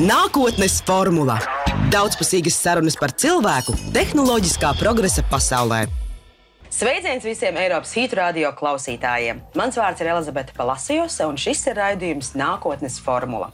Nākotnes 0.00 0.78
formula- 0.88 1.34
daudzpusīgas 1.92 2.54
sarunas 2.56 2.94
par 2.96 3.12
cilvēku 3.12 3.74
tehnoloģiskā 3.92 4.70
progresa 4.78 5.20
pasaulē. 5.28 5.82
Sveiciens 6.70 7.24
visiem 7.26 7.56
Eiropas 7.58 7.90
Hītu 7.98 8.14
radio 8.14 8.52
klausītājiem! 8.54 9.40
Mans 9.58 9.74
vārds 9.74 9.98
ir 10.04 10.12
Elizabete 10.12 10.54
Palasijose, 10.54 11.26
un 11.26 11.34
šis 11.34 11.64
ir 11.66 11.74
raidījums 11.80 12.28
Nākotnes 12.38 13.00
formula. 13.02 13.48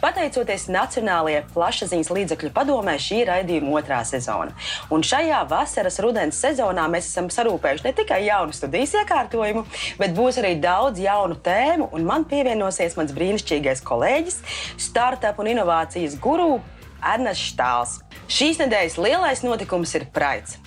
Pateicoties 0.00 0.64
Nacionālajai 0.72 1.42
plašsaziņas 1.52 2.10
līdzekļu 2.16 2.50
padomē, 2.56 2.96
šī 2.96 3.20
ir 3.20 3.30
raidījuma 3.34 3.76
otrā 3.82 4.00
sezona. 4.08 4.56
Un 4.88 5.04
šajā 5.04 5.42
vasaras 5.52 6.00
rudens 6.00 6.40
sezonā 6.40 6.88
mēs 6.88 7.12
esam 7.12 7.28
sarūpējuši 7.36 7.84
ne 7.84 7.94
tikai 8.00 8.22
jaunu 8.30 8.56
studijas 8.56 8.96
iekārtojumu, 9.02 9.66
bet 10.00 10.16
būs 10.16 10.40
arī 10.40 10.56
daudz 10.64 11.04
jaunu 11.04 11.36
tēmu, 11.44 11.92
un 11.92 12.08
man 12.08 12.24
pievienosies 12.32 12.96
mans 12.96 13.12
brīnišķīgais 13.12 13.84
kolēģis, 13.84 14.40
startup 14.88 15.44
un 15.44 15.52
inovācijas 15.52 16.16
guru 16.16 16.62
Ernests 17.04 17.52
Štāls. 17.52 17.98
Šīs 18.24 18.64
nedēļas 18.64 19.02
lielais 19.04 19.44
notikums 19.44 19.98
ir 20.00 20.08
Praids. 20.16 20.63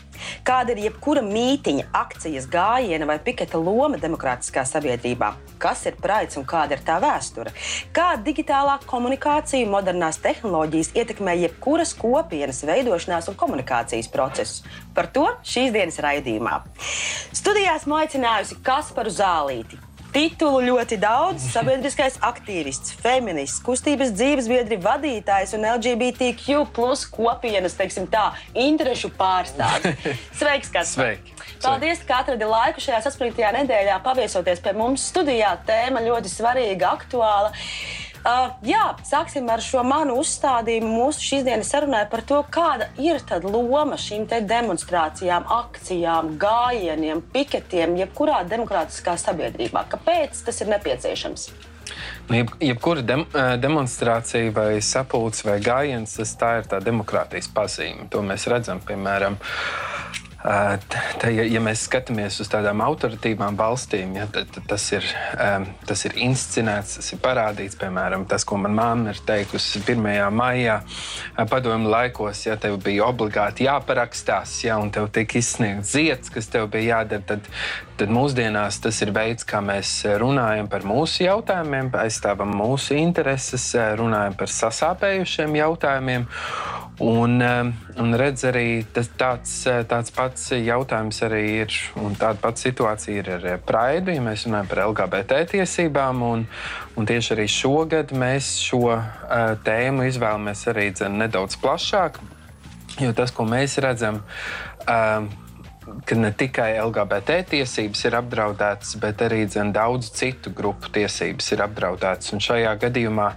Kāda 0.47 0.73
ir 0.73 0.83
jebkura 0.87 1.23
mītīņa, 1.25 1.87
akcijas, 1.95 2.47
gājiena 2.51 3.07
vai 3.09 3.17
piketa 3.23 3.59
loma 3.61 3.99
demokrātiskā 4.01 4.63
sabiedrībā? 4.67 5.33
Kas 5.61 5.85
ir 5.89 5.97
praids 6.01 6.37
un 6.37 6.45
kāda 6.47 6.77
ir 6.77 6.83
tā 6.85 6.99
vēsture? 7.03 7.53
Kā 7.95 8.11
digitālā 8.21 8.77
komunikācija, 8.85 9.69
modernās 9.69 10.21
tehnoloģijas 10.23 10.93
ietekmē 10.97 11.37
jebkuras 11.41 11.95
kopienas 11.97 12.63
veidošanās 12.67 13.31
un 13.31 13.39
komunikācijas 13.39 14.11
procesus? 14.13 14.63
Par 14.93 15.09
to 15.13 15.27
šīs 15.45 15.73
dienas 15.75 15.99
raidījumā. 16.03 16.61
Studijās 17.35 17.87
maicinājusi 17.89 18.61
Kasparu 18.65 19.13
Zālīti, 19.13 19.81
Titulu 20.17 20.63
ļoti 20.65 20.97
daudz. 20.97 21.43
Sabiedriskais 21.53 22.15
aktīvists, 22.25 22.95
feminists, 23.03 23.59
kustības 23.61 24.09
dzīvesbiedri 24.15 24.79
vadītājs 24.81 25.53
un 25.53 25.67
LGBTQ 25.75 26.63
plus 26.73 27.03
kopienas, 27.13 27.75
teiksim 27.77 28.07
tā, 28.09 28.31
interešu 28.57 29.11
pārstāvis. 29.13 29.93
Sveiks, 30.39 30.73
Kaspar! 30.73 31.19
Sveiki! 31.19 31.37
Paldies, 31.61 32.01
ka 32.09 32.23
atradi 32.23 32.49
laiku 32.49 32.81
šajā 32.81 33.03
saspringtajā 33.05 33.53
nedēļā 33.59 33.99
paviesoties 34.05 34.63
pie 34.65 34.73
mums 34.77 35.05
studijā. 35.11 35.53
Tēma 35.69 36.01
ļoti 36.09 36.33
svarīga, 36.33 36.95
aktuāla. 36.97 37.53
Uh, 38.25 38.49
jā, 38.65 38.83
sāksim 39.07 39.47
ar 39.51 39.61
šo 39.63 39.83
manu 39.87 40.17
uzstādījumu. 40.21 40.89
Mūsu 40.89 41.23
šīsdienas 41.23 41.69
sarunai 41.71 42.03
par 42.11 42.23
to, 42.27 42.41
kāda 42.51 42.89
ir 42.99 43.21
loma 43.45 43.97
šīm 44.01 44.25
demonstrācijām, 44.27 45.45
akcijām, 45.59 46.35
gājieniem, 46.41 47.21
piketiem, 47.33 47.95
jebkurā 48.01 48.43
demokrātiskā 48.49 49.17
sabiedrībā. 49.21 49.85
Kāpēc 49.91 50.43
tas 50.47 50.61
ir 50.61 50.71
nepieciešams? 50.73 51.49
Nu, 52.27 52.35
jeb, 52.35 52.51
jebkura 52.59 53.01
dem, 53.01 53.23
demonstrācija, 53.61 54.51
vai 54.51 54.81
sapulce, 54.83 55.45
vai 55.47 55.59
gājiens, 55.63 56.17
tas 56.19 56.33
ir 56.35 56.67
tā 56.67 56.81
demokrātijas 56.83 57.47
pazīme. 57.53 58.09
To 58.11 58.23
mēs 58.25 58.47
redzam, 58.51 58.81
piemēram, 58.83 59.37
Tā, 60.47 61.27
ja, 61.33 61.43
ja 61.43 61.59
mēs 61.59 61.81
skatāmies 61.89 62.37
uz 62.39 62.47
tādām 62.47 62.79
autoritīvām 62.85 63.57
valstīm, 63.59 64.13
ja, 64.15 64.27
tad, 64.31 64.47
tad 64.55 64.67
tas, 64.69 64.85
ir, 64.95 65.07
tas 65.89 66.05
ir 66.07 66.15
inscenēts, 66.23 66.97
tas 67.01 67.11
ir 67.11 67.19
parādīts. 67.23 67.75
Piemēram, 67.77 68.23
tas, 68.29 68.45
ko 68.47 68.55
manā 68.61 68.87
māte 68.95 69.11
ir 69.11 69.19
teikusi 69.27 69.81
1. 69.83 70.07
maijā, 70.31 70.77
padomju 71.51 71.91
laikos, 71.91 72.45
ja 72.47 72.55
tev 72.61 72.77
bija 72.85 73.09
obligāti 73.09 73.67
jāparakstās, 73.67 74.55
ja, 74.63 74.77
un 74.79 74.93
tev 74.95 75.09
tika 75.11 75.41
izsniegts 75.41 75.91
zieds, 75.97 76.31
kas 76.31 76.47
tev 76.53 76.69
bija 76.71 77.01
jādara, 77.01 77.25
tad, 77.33 77.51
tad 77.99 78.13
mūsdienās 78.13 78.79
tas 78.83 79.01
ir 79.03 79.11
veids, 79.15 79.43
kā 79.47 79.59
mēs 79.65 79.99
runājam 80.21 80.71
par 80.71 80.87
mūsu 80.87 81.25
jautājumiem, 81.27 81.91
aizstāvam 82.05 82.55
mūsu 82.55 82.95
intereses, 82.95 83.73
runājam 83.99 84.39
par 84.39 84.53
sasāpējušiem 84.53 85.59
jautājumiem. 85.59 86.29
Un, 86.99 87.41
um, 87.41 87.73
un 88.01 88.15
redz 88.17 88.41
arī 88.49 88.81
tas, 88.89 89.05
tāds, 89.19 89.51
uh, 89.69 89.83
tāds 89.85 90.09
pats 90.15 90.47
jautājums 90.49 91.19
arī 91.27 91.41
ir, 91.61 91.75
un 92.01 92.15
tāda 92.17 92.41
pati 92.41 92.63
situācija 92.65 93.21
ir 93.21 93.29
ar 93.35 93.59
Praidu, 93.61 94.15
ja 94.15 94.23
mēs 94.25 94.47
runājam 94.47 94.71
par 94.71 94.81
LGBT 94.87 95.43
tiesībām. 95.51 96.23
Un, 96.25 96.47
un 96.97 97.09
tieši 97.09 97.35
arī 97.35 97.45
šogad 97.53 98.15
mēs 98.17 98.49
šo 98.65 98.81
uh, 98.95 99.03
tēmu 99.61 100.09
izvēlamies 100.09 100.65
arī 100.73 100.89
dzen, 100.97 101.21
nedaudz 101.21 101.59
plašāk, 101.61 102.17
jo 103.05 103.13
tas, 103.13 103.29
ko 103.29 103.45
mēs 103.45 103.77
redzam, 103.85 104.23
uh, 104.89 105.29
ka 106.01 106.17
ne 106.17 106.33
tikai 106.33 106.71
LGBT 106.81 107.43
tiesības 107.53 108.07
ir 108.09 108.17
apdraudētas, 108.23 108.97
bet 109.05 109.21
arī 109.21 109.45
dzen, 109.45 109.69
daudz 109.75 110.09
citu 110.17 110.49
grupu 110.49 110.89
tiesības 110.97 111.53
ir 111.53 111.67
apdraudētas. 111.69 112.33
Un 112.33 112.41
šajā 112.43 112.73
gadījumā 112.87 113.35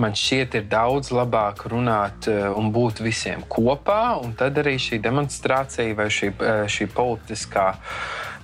man 0.00 0.14
šķiet, 0.16 0.58
ir 0.58 0.68
daudz 0.70 1.10
labāk 1.14 1.66
runāt 1.70 2.28
eh, 2.30 2.46
un 2.52 2.70
būt 2.74 3.02
visiem 3.04 3.44
kopā, 3.48 4.16
tad 4.38 4.58
arī 4.60 4.76
šī 4.82 5.00
demonstrācija 5.04 5.96
vai 5.96 6.08
šī, 6.12 6.32
eh, 6.34 6.62
šī 6.70 6.88
politiskā 6.94 7.72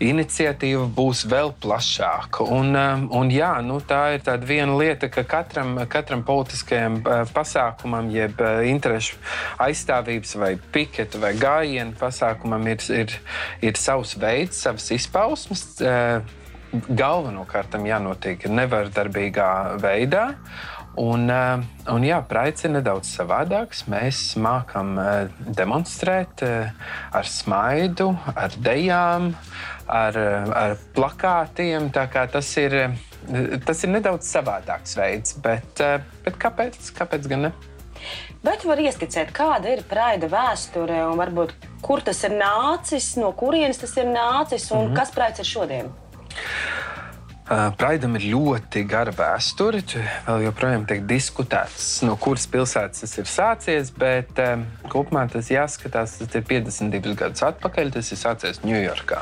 iniciatīva 0.02 0.88
būs 0.90 1.22
vēl 1.30 1.52
plašāka. 1.62 2.46
Un, 2.56 2.74
eh, 2.76 3.04
un 3.18 3.30
jā, 3.32 3.52
nu, 3.64 3.78
tā 3.84 4.02
ir 4.16 4.46
viena 4.48 4.76
lieta, 4.78 5.10
ka 5.12 5.24
katram, 5.28 5.76
katram 5.88 6.24
politiskajam 6.26 7.00
pasākumam, 7.34 8.10
jeb 8.12 8.40
interešu 8.66 9.16
aizstāvības 9.62 10.36
vai 10.40 10.52
piketa 10.56 11.20
vai 11.22 11.34
gājienu 11.38 11.96
pasākumam 12.00 12.66
ir, 12.72 12.84
ir, 12.90 13.18
ir 13.62 13.80
savs 13.80 14.16
veids, 14.18 14.62
savas 14.64 14.90
izpausmes. 14.94 15.66
Galvenokārt 16.72 17.68
tam 17.74 17.84
jānotiek 17.84 18.46
nevardarbīgā 18.48 19.48
veidā. 19.82 20.30
Un, 21.00 21.24
eh, 21.30 21.62
un 21.88 22.04
jā, 22.04 22.18
praids 22.28 22.66
ir 22.66 22.74
nedaudz 22.74 23.08
savādāks. 23.16 23.86
Mēs 23.88 24.20
mākam 24.36 24.98
eh, 25.00 25.30
demonstrēt 25.56 26.44
eh, 26.44 26.68
ar 27.16 27.28
smaidu, 27.28 28.10
ar 28.34 28.52
dejām, 28.60 29.30
ar, 29.88 30.18
ar 30.52 30.76
plakātiem. 30.92 31.88
Tas 31.92 32.52
ir, 32.60 32.76
tas 33.64 33.84
ir 33.84 33.94
nedaudz 33.94 34.28
savādāks 34.28 34.96
veids, 34.98 35.36
bet, 35.40 35.80
bet 36.26 36.40
kāpēc, 36.40 36.92
kāpēc 36.98 37.28
gan 37.32 37.48
ne? 37.48 37.52
Bet 38.42 38.64
var 38.66 38.80
ieskicēt, 38.82 39.30
kāda 39.32 39.70
ir 39.72 39.84
praida 39.88 40.28
vēsture 40.28 41.04
un 41.06 41.20
varbūt 41.20 41.54
kur 41.82 42.02
tas 42.04 42.20
ir 42.26 42.34
nācis, 42.34 43.14
no 43.20 43.30
kurienes 43.38 43.80
tas 43.80 43.94
ir 43.96 44.10
nācis 44.10 44.68
un 44.72 44.84
mm 44.84 44.88
-hmm. 44.90 44.96
kas 44.96 45.14
praids 45.14 45.38
ir 45.38 45.46
šodien? 45.46 45.92
Praidam 47.52 48.16
ir 48.16 48.28
ļoti 48.32 48.84
gara 48.88 49.12
vēsture. 49.12 49.82
Vēl 50.26 50.46
joprojām 50.46 50.86
tiek 50.88 51.02
diskutēts, 51.08 51.88
no 52.06 52.14
kuras 52.20 52.46
pilsētas 52.48 53.04
tas 53.04 53.18
ir 53.20 53.28
sācies, 53.28 53.90
bet 53.92 54.38
um, 54.40 54.64
kopumā 54.92 55.26
tas 55.32 55.50
jāskatās, 55.52 56.16
tas 56.22 56.38
ir 56.38 56.46
52 56.48 57.18
gadus 57.18 57.44
atpakaļ. 57.50 57.92
Tas 57.98 58.08
ir 58.14 58.20
sācies 58.22 58.62
Ņujorkā. 58.64 59.20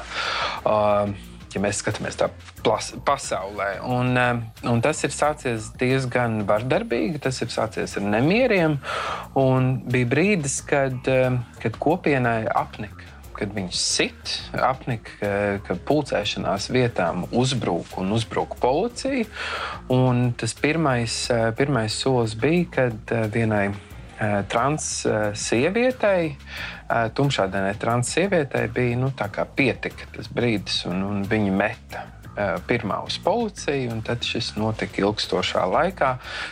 Uh, 0.63 1.11
ja 1.51 1.63
mēs 1.63 1.81
skatāmies 1.83 2.19
tādā 2.21 2.79
pasaulē. 3.07 3.71
Un, 3.91 4.15
un 4.69 4.83
tas 4.85 5.03
ir 5.07 5.15
sācies 5.15 5.71
diezgan 5.81 6.45
vardarbīgi, 6.49 7.23
tas 7.25 7.41
ir 7.43 7.51
sācies 7.51 7.97
ar 7.99 8.07
nemieriem. 8.15 8.79
Bija 9.35 10.11
brīdis, 10.15 10.61
kad, 10.69 11.09
kad 11.63 11.81
kopienai 11.83 12.45
apnika 12.47 13.10
kad 13.41 13.55
viņš 13.57 13.77
sit, 13.81 14.35
apnika, 14.53 15.33
ka 15.65 15.77
pulcēšanās 15.89 16.69
vietām 16.75 17.25
uzbruk 17.33 17.97
un 18.01 18.13
uzbruk 18.17 18.59
policija. 18.61 19.25
Un 19.91 20.31
tas 20.39 20.55
pirmais, 20.59 21.23
pirmais 21.57 21.97
solis 21.97 22.37
bija, 22.39 22.67
kad 22.77 23.15
vienai 23.33 23.71
trans 24.53 24.91
sievietei, 25.41 26.35
tumšādainai 27.17 27.75
trans 27.81 28.13
sievietei 28.13 28.69
bija 28.69 29.01
nu, 29.01 29.13
pietika 29.57 30.09
tas 30.13 30.29
brīdis, 30.29 30.85
un, 30.91 31.05
un 31.09 31.29
viņa 31.29 31.53
meta 31.57 32.07
pirmā 32.69 33.01
uz 33.05 33.19
policiju, 33.23 33.91
un 33.93 34.03
tad 34.07 34.25
šis 34.25 34.55
notika 34.57 35.03
ilgstošā 35.03 35.65
laikā. 35.67 36.11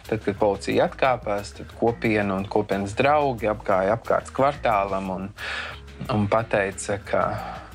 Tad, 0.08 0.22
kad 0.24 0.38
policija 0.40 0.88
atkāpās, 0.88 1.54
tad 1.58 1.72
kopiena 1.78 2.36
un 2.36 2.48
kopienas 2.50 2.96
draugi 2.98 3.48
apgāja 3.50 3.96
apkārt 3.96 4.32
kvartālam 4.34 5.12
un, 5.14 5.28
un 6.12 6.26
teica, 6.28 6.98
ka 7.04 7.22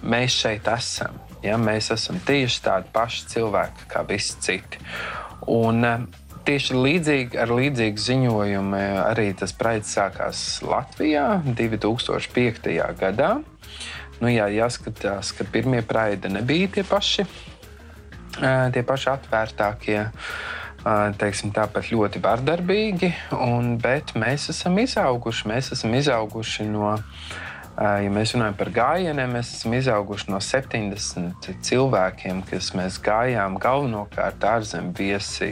mēs 0.03 0.35
šeit 0.44 0.68
esam. 0.68 1.19
Ja, 1.44 1.57
mēs 1.59 1.91
esam 1.91 2.19
tieši 2.24 2.62
tādi 2.63 2.91
paši 2.95 3.25
cilvēki 3.33 3.88
kā 3.91 4.03
visi 4.07 4.39
citi. 4.39 4.83
Un, 5.47 5.85
eh, 5.85 6.06
Tieši 6.44 6.75
līdzīgi, 6.75 7.38
ar 7.39 7.47
līdzīgu 7.56 8.01
ziņojumu 8.03 8.80
arī 9.06 9.30
tas 9.39 9.53
projekts 9.56 9.94
sākās 9.95 10.59
Latvijā 10.59 11.39
2005. 11.56 12.91
gadā. 13.00 13.38
Nu, 14.19 14.27
jā, 14.27 14.50
jāskatās, 14.51 15.31
ka 15.38 15.47
pirmie 15.47 15.80
praidi 15.88 16.27
nebija 16.27 16.68
tie 16.68 16.83
paši, 16.83 17.24
eh, 18.41 18.71
tie 18.74 18.83
paši 18.83 19.09
atvērtākie, 19.13 20.00
eh, 20.12 21.13
teiksim, 21.15 21.53
tāpat 21.56 21.88
ļoti 21.95 22.19
vardarbīgi, 22.19 23.13
un, 23.39 23.77
bet 23.77 24.12
mēs 24.13 24.50
esam 24.50 24.75
izauguši. 24.83 25.47
Mēs 25.47 25.71
esam 25.71 25.94
izauguši 25.94 26.68
no 26.68 26.97
Ja 27.74 28.10
mēs 28.14 28.36
runājam 28.36 28.54
par 28.58 28.70
gājieniem, 28.70 29.31
mēs 29.34 29.50
esam 29.56 29.74
izauguši 29.74 30.30
no 30.30 30.38
70 30.44 31.48
cilvēkiem, 31.66 32.44
kas 32.46 32.70
mēs 32.78 33.00
gājām 33.02 33.58
galvenokārt 33.62 34.46
ārzemju 34.46 34.94
viesi 35.00 35.50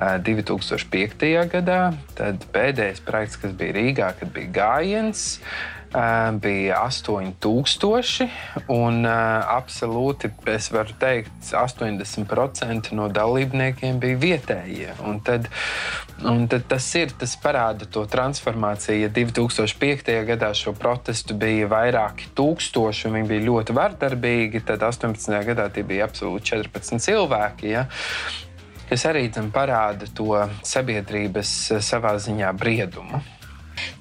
2005. 0.00 1.28
gadā. 1.52 1.82
Tad 2.16 2.48
pēdējais 2.56 3.04
projekts, 3.04 3.36
kas 3.42 3.52
bija 3.58 3.76
Rīgā, 3.76 4.08
kad 4.16 4.32
bija 4.32 4.54
gājiens 4.56 5.26
bija 6.40 6.78
8000, 6.86 8.28
un 8.72 9.04
absolūti 9.06 10.30
es 10.48 10.70
varu 10.72 10.94
teikt, 11.00 11.32
80% 11.52 12.92
no 12.96 13.08
dalībniekiem 13.12 13.98
bija 14.00 14.20
vietējie. 14.22 14.94
Un 15.04 15.20
tad, 15.24 15.48
un 16.24 16.46
tad 16.48 16.64
tas 16.70 16.86
ir, 16.96 17.12
tas 17.18 17.34
parāda 17.40 17.88
to 17.92 18.06
transformāciju. 18.08 19.02
Ja 19.04 19.10
2005. 19.12 20.12
gadā 20.32 20.52
šo 20.56 20.72
protestu 20.72 21.36
bija 21.36 21.68
vairāki 21.72 22.30
tūkstoši, 22.36 23.08
un 23.08 23.20
viņi 23.20 23.32
bija 23.34 23.48
ļoti 23.50 23.76
vardarbīgi, 23.76 24.64
tad 24.68 24.86
18. 24.88 25.36
gadā 25.50 25.68
tie 25.72 25.84
bija 25.84 26.08
absolūti 26.08 26.54
14 26.56 27.04
cilvēki. 27.04 27.74
Ja? 27.76 27.86
kas 28.92 29.06
arī 29.08 29.22
parāda 29.54 30.04
to 30.12 30.34
sabiedrības 30.68 31.80
savā 31.80 32.12
ziņā 32.20 32.50
briedumu. 32.60 33.22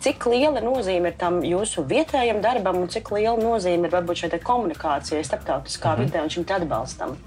Cik 0.02 0.26
liela 0.32 0.62
nozīme 0.64 1.12
ir 1.12 1.18
tam 1.18 1.42
jūsu 1.46 1.86
vietējam 1.88 2.42
darbam, 2.44 2.82
un 2.84 2.90
cik 2.92 3.14
liela 3.16 3.38
nozīme 3.40 3.88
ir 3.88 3.96
varbūt 3.96 4.24
šai 4.24 4.42
komunikācijai, 4.44 5.24
starptautiskā 5.24 5.96
-hmm. 5.96 6.06
vidē 6.06 6.24
un 6.24 6.30
šim 6.30 6.46
atbalstam? 6.50 7.18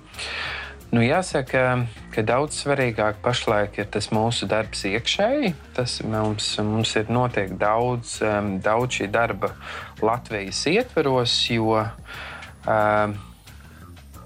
Nu, 0.95 1.01
jāsaka, 1.03 1.87
ka 2.15 2.23
daudz 2.23 2.61
svarīgāk 2.63 3.17
pašlaik 3.25 3.79
ir 3.79 3.87
tas 3.91 4.13
mūsu 4.15 4.47
darbs 4.47 4.85
iekšēji. 4.87 5.55
Tas 5.75 5.97
mums, 6.07 6.53
mums 6.63 6.95
ir 7.01 7.11
notiek 7.11 7.51
daudz, 7.59 8.21
daudz 8.63 9.01
šī 9.01 9.09
darba 9.11 9.51
Latvijas 10.03 10.61
ietveros, 10.71 11.35
jo 11.51 11.81
um, 11.83 13.17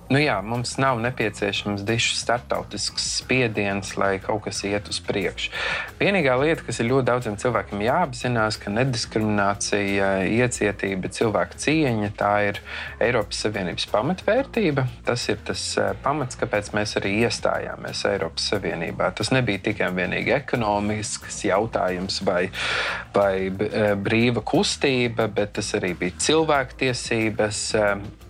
Nu 0.09 0.17
jā, 0.17 0.39
mums 0.41 0.79
nav 0.81 0.97
nepieciešams 1.05 1.83
dišu 1.85 2.15
startautisks 2.17 3.05
spiediens, 3.19 3.91
lai 4.01 4.15
kaut 4.25 4.47
kas 4.47 4.63
iet 4.65 4.87
uz 4.89 5.03
priekšu. 5.05 5.51
Vienīgā 6.01 6.33
lieta, 6.41 6.63
kas 6.65 6.79
ir 6.81 6.87
ļoti 6.89 7.05
daudziem 7.11 7.35
cilvēkiem 7.37 7.83
jāapzinās, 7.85 8.57
ka 8.63 8.73
nediskriminācija, 8.73 10.07
iecietība, 10.33 11.11
cilvēka 11.13 11.61
cieņa 11.61 12.09
tā 12.17 12.31
ir 12.47 12.61
Eiropas 13.05 13.43
Savienības 13.45 13.85
pamatvērtība. 13.93 14.87
Tas 15.05 15.27
ir 15.29 15.43
tas 15.45 15.65
eh, 15.77 15.91
pamats, 16.01 16.41
kāpēc 16.41 16.71
mēs 16.79 16.97
arī 17.03 17.13
iestājāmies 17.27 18.07
Eiropas 18.09 18.47
Savienībā. 18.55 19.11
Tas 19.19 19.29
nebija 19.35 19.61
tikai 19.67 19.91
un 19.93 19.99
vienīgi 20.01 20.33
ekonomisks 20.39 21.43
jautājums 21.51 22.23
vai, 22.25 22.47
vai 23.13 23.35
eh, 23.51 23.93
brīva 23.93 24.41
kustība, 24.41 25.29
bet 25.29 25.53
tas 25.61 25.75
arī 25.77 25.93
bija 26.01 26.17
cilvēktiesības 26.31 27.63
eh, 27.77 28.25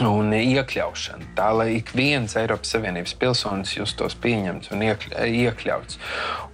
un 0.00 0.32
iekļaušana. 0.32 1.32
Tā 1.36 1.50
lai 1.56 1.68
ik 1.76 1.92
viens 1.96 2.32
Eiropas 2.38 2.72
Savienības 2.72 3.12
pilsonis 3.20 3.74
justos 3.76 4.16
pieņemts 4.22 4.72
un 4.72 4.84
iekļauts. 4.86 5.98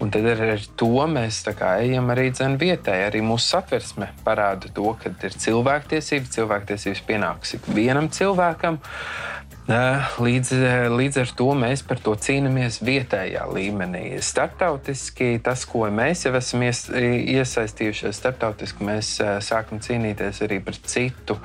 Un 0.02 0.10
tad 0.14 0.26
ar 0.32 0.42
to 0.80 0.90
mēs 1.10 1.44
ejam 1.84 2.10
arī 2.14 2.30
vietēji. 2.58 3.06
Arī 3.08 3.22
mūsu 3.22 3.54
satversme 3.54 4.10
parāda 4.26 4.72
to, 4.74 4.90
ka 4.98 5.14
ir 5.22 5.38
cilvēktiesības, 5.46 6.34
cilvēktiesības 6.34 7.02
pienāks 7.06 7.54
ik 7.58 7.70
vienam 7.74 8.10
cilvēkam. 8.10 8.80
Līdz, 9.68 10.50
līdz 10.88 11.18
ar 11.20 11.30
to 11.36 11.46
mēs 11.52 11.82
par 11.84 11.98
to 12.00 12.14
cīnāmies 12.16 12.78
vietējā 12.80 13.42
līmenī. 13.52 14.16
Startautiski 14.24 15.34
tas, 15.44 15.66
ko 15.68 15.82
mēs 15.92 16.24
jau 16.24 16.32
esam 16.38 16.64
ies, 16.64 16.86
iesaistījušies, 16.88 18.16
startautiski 18.16 18.86
mēs 18.88 19.10
sākam 19.44 19.82
cīnīties 19.84 20.40
arī 20.46 20.62
par 20.64 20.78
citu, 20.88 21.36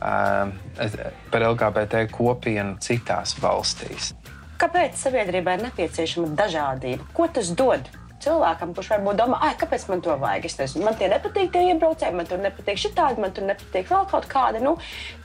par 0.00 1.46
LGBT 1.50 2.06
kopienu 2.14 2.80
citās 2.80 3.36
valstīs. 3.44 4.14
Kāpēc 4.56 4.96
sabiedrībai 4.96 5.58
ir 5.58 5.66
nepieciešama 5.68 6.32
dažādība? 6.32 7.04
Ko 7.12 7.28
tas 7.28 7.52
dod? 7.52 7.92
Cilvēkam, 8.26 8.74
kurš 8.76 8.92
varbūt 8.94 9.20
domā, 9.20 9.40
ah, 9.46 9.54
kāpēc 9.58 9.86
man 9.90 10.02
to 10.04 10.16
vajag. 10.20 10.48
Es 10.48 10.58
nezinu, 10.60 10.84
man 10.86 10.98
tie 10.98 11.08
nepatīk, 11.12 11.52
tie 11.54 11.62
iebraucēji, 11.72 12.16
man 12.16 12.28
tur 12.28 12.42
nepatīk 12.42 12.82
šī 12.82 12.92
tāda, 12.96 13.22
man 13.22 13.34
tur 13.36 13.46
nepatīk 13.48 13.90
vēl 13.92 14.08
kaut 14.10 14.28
kāda. 14.30 14.62
Nu, 14.62 14.76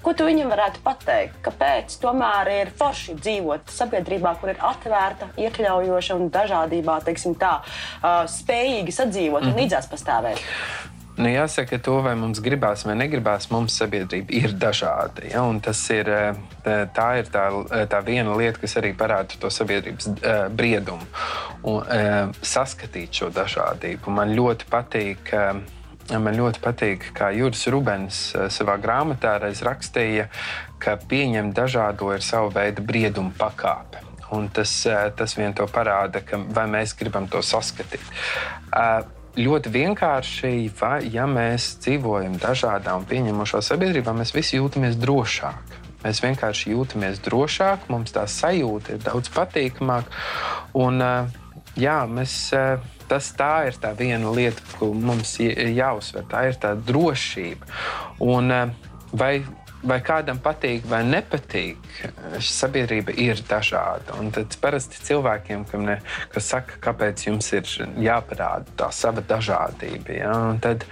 ko 0.06 0.14
tu 0.18 0.28
viņam 0.30 0.54
varētu 0.54 0.84
pateikt? 0.86 1.42
Kāpēc 1.46 1.98
tomēr 2.04 2.54
ir 2.60 2.74
forši 2.78 3.18
dzīvot 3.20 3.74
sabiedrībā, 3.74 4.36
kur 4.42 4.54
ir 4.54 4.64
atvērta, 4.72 5.32
iekļaujoša 5.42 6.20
un 6.20 6.32
dažādībā, 6.34 7.02
teiksim 7.08 7.38
tā, 7.42 7.58
uh, 7.62 8.24
spējīgi 8.30 8.98
sadzīvot 9.02 9.42
mm 9.42 9.48
-hmm. 9.48 9.54
un 9.54 9.58
mhm. 9.58 9.64
līdzās 9.66 9.92
pastāvēt? 9.92 10.91
Nu, 11.22 11.30
jāsaka, 11.30 11.78
to 11.78 12.00
vai 12.02 12.16
mums 12.18 12.40
gribās 12.42 12.82
vai 12.88 12.96
negribās, 12.98 13.46
mums 13.54 13.76
sabiedrība 13.78 14.34
ir 14.34 14.56
dažāda. 14.58 15.28
Ja? 15.30 15.44
Ir, 15.94 16.10
eh, 16.10 16.88
tā 16.96 17.08
ir 17.20 17.30
tā, 17.30 17.44
eh, 17.70 17.86
tā 17.86 18.00
viena 18.02 18.34
lieta, 18.34 18.58
kas 18.58 18.74
arī 18.82 18.96
parāda 18.98 19.38
to 19.38 19.52
sabiedrības 19.54 20.08
briedumu 20.50 21.06
un 21.64 21.84
saskatīt 22.42 23.12
šo 23.14 23.30
dažādību. 23.30 24.08
Man 24.08 24.34
ļoti 24.36 24.66
patīk. 24.66 25.34
Man 26.12 26.36
ļoti 26.36 26.60
patīk, 26.60 27.14
kā 27.14 27.30
Juris 27.38 27.68
Rubens 27.68 28.34
savā 28.50 28.82
grāmatā 28.82 29.40
reiz 29.40 29.62
rakstīja, 29.62 30.28
ka 30.80 30.98
pieņemt 30.98 31.54
dažādo 31.54 32.12
ir 32.16 32.22
sava 32.26 32.50
veida 32.50 32.82
brieduma 32.82 33.32
pakāpe. 33.38 34.02
Un 34.32 34.50
tas, 34.50 34.88
tas 35.16 35.38
vien 35.38 35.54
to 35.54 35.68
parāda, 35.68 36.26
ka, 36.26 36.38
vai 36.38 36.66
mēs 36.66 36.98
gribam 36.98 37.30
to 37.30 37.38
saskatīt. 37.38 38.02
Ļoti 39.40 39.72
vienkārši, 39.72 40.50
vai, 40.76 41.06
ja 41.14 41.24
mēs 41.24 41.78
dzīvojam 41.80 42.34
dažādā 42.42 42.98
un 43.00 43.06
pieņemošā 43.08 43.62
sabiedrībā, 43.64 44.12
mēs 44.18 44.34
visi 44.36 44.58
jūtamies 44.58 44.98
drošāk. 45.00 45.78
Mēs 46.02 46.20
vienkārši 46.24 46.74
jūtamies 46.74 47.22
drošāk, 47.24 47.86
mums 47.94 48.12
tā 48.12 48.26
sajūta 48.28 48.98
ir 48.98 49.06
daudz 49.06 49.32
patīkamāka. 49.32 50.12
Un, 50.76 51.00
jā, 51.80 51.98
mēs, 52.12 52.36
tas 53.08 53.32
tā 53.38 53.54
ir 53.70 53.80
tā 53.80 53.94
viena 53.96 54.34
lieta, 54.36 54.66
ko 54.76 54.92
mums 54.92 55.38
jāuzsver. 55.40 56.28
Tā 56.28 56.48
ir 56.50 56.60
tā 56.60 56.74
drošība. 56.76 57.72
Un, 58.26 58.52
vai 59.16 59.34
vai 59.88 59.98
kādam 60.06 60.40
patīk 60.42 60.86
vai 60.90 61.02
nepatīk, 61.08 61.78
sabiedrība 62.46 63.16
ir 63.18 63.42
dažāda. 63.50 64.18
Un 64.22 64.32
tad 64.36 64.56
parasti 64.62 65.02
cilvēkiem, 65.08 65.66
ne, 65.86 66.00
kas 66.34 66.52
saka, 66.54 66.80
kāpēc 66.84 67.28
jums 67.28 67.52
ir 67.58 67.68
jāparāda 68.02 68.78
tā 68.78 68.92
sava 68.96 69.24
dažādība, 69.26 70.18
ja? 70.22 70.36
Tad 70.62 70.86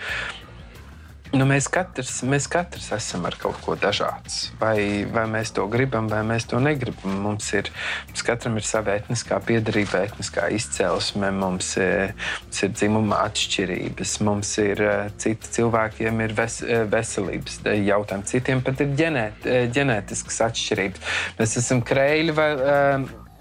Nu, 1.30 1.46
mēs, 1.46 1.68
katrs, 1.70 2.24
mēs 2.26 2.48
katrs 2.50 2.88
esam 2.96 3.28
ar 3.30 3.36
kaut 3.38 3.60
ko 3.62 3.76
dažāds. 3.78 4.48
Vai, 4.58 5.06
vai 5.14 5.28
mēs 5.30 5.52
to 5.54 5.68
gribam, 5.70 6.08
vai 6.10 6.24
mēs 6.26 6.48
to 6.50 6.58
negribam. 6.64 7.20
Mums, 7.22 7.52
ir, 7.54 7.70
mums 8.10 8.26
katram 8.26 8.58
ir 8.58 8.66
sava 8.66 8.96
etniskā 8.98 9.38
piedarība, 9.46 10.02
etniskā 10.08 10.48
izcelsme, 10.58 11.30
mums, 11.38 11.76
ir, 11.78 12.16
mums 12.48 12.64
ir 12.66 12.74
dzimuma 12.74 13.22
atšķirības, 13.28 14.16
mums 14.26 14.56
ir 14.66 14.82
eh, 14.82 15.06
citi 15.22 15.54
cilvēkiem 15.60 16.26
ir 16.26 16.34
ves, 16.40 16.60
eh, 16.66 16.86
veselības 16.90 17.62
jautājumi, 17.78 18.30
citiem 18.34 18.66
pat 18.66 18.82
ir 18.82 18.96
ģenēt, 18.98 19.50
ģenētiskas 19.78 20.42
atšķirības. 20.50 21.18
Mēs 21.38 21.58
esam 21.62 21.86
kreļi 21.86 22.40
vai, 22.42 22.52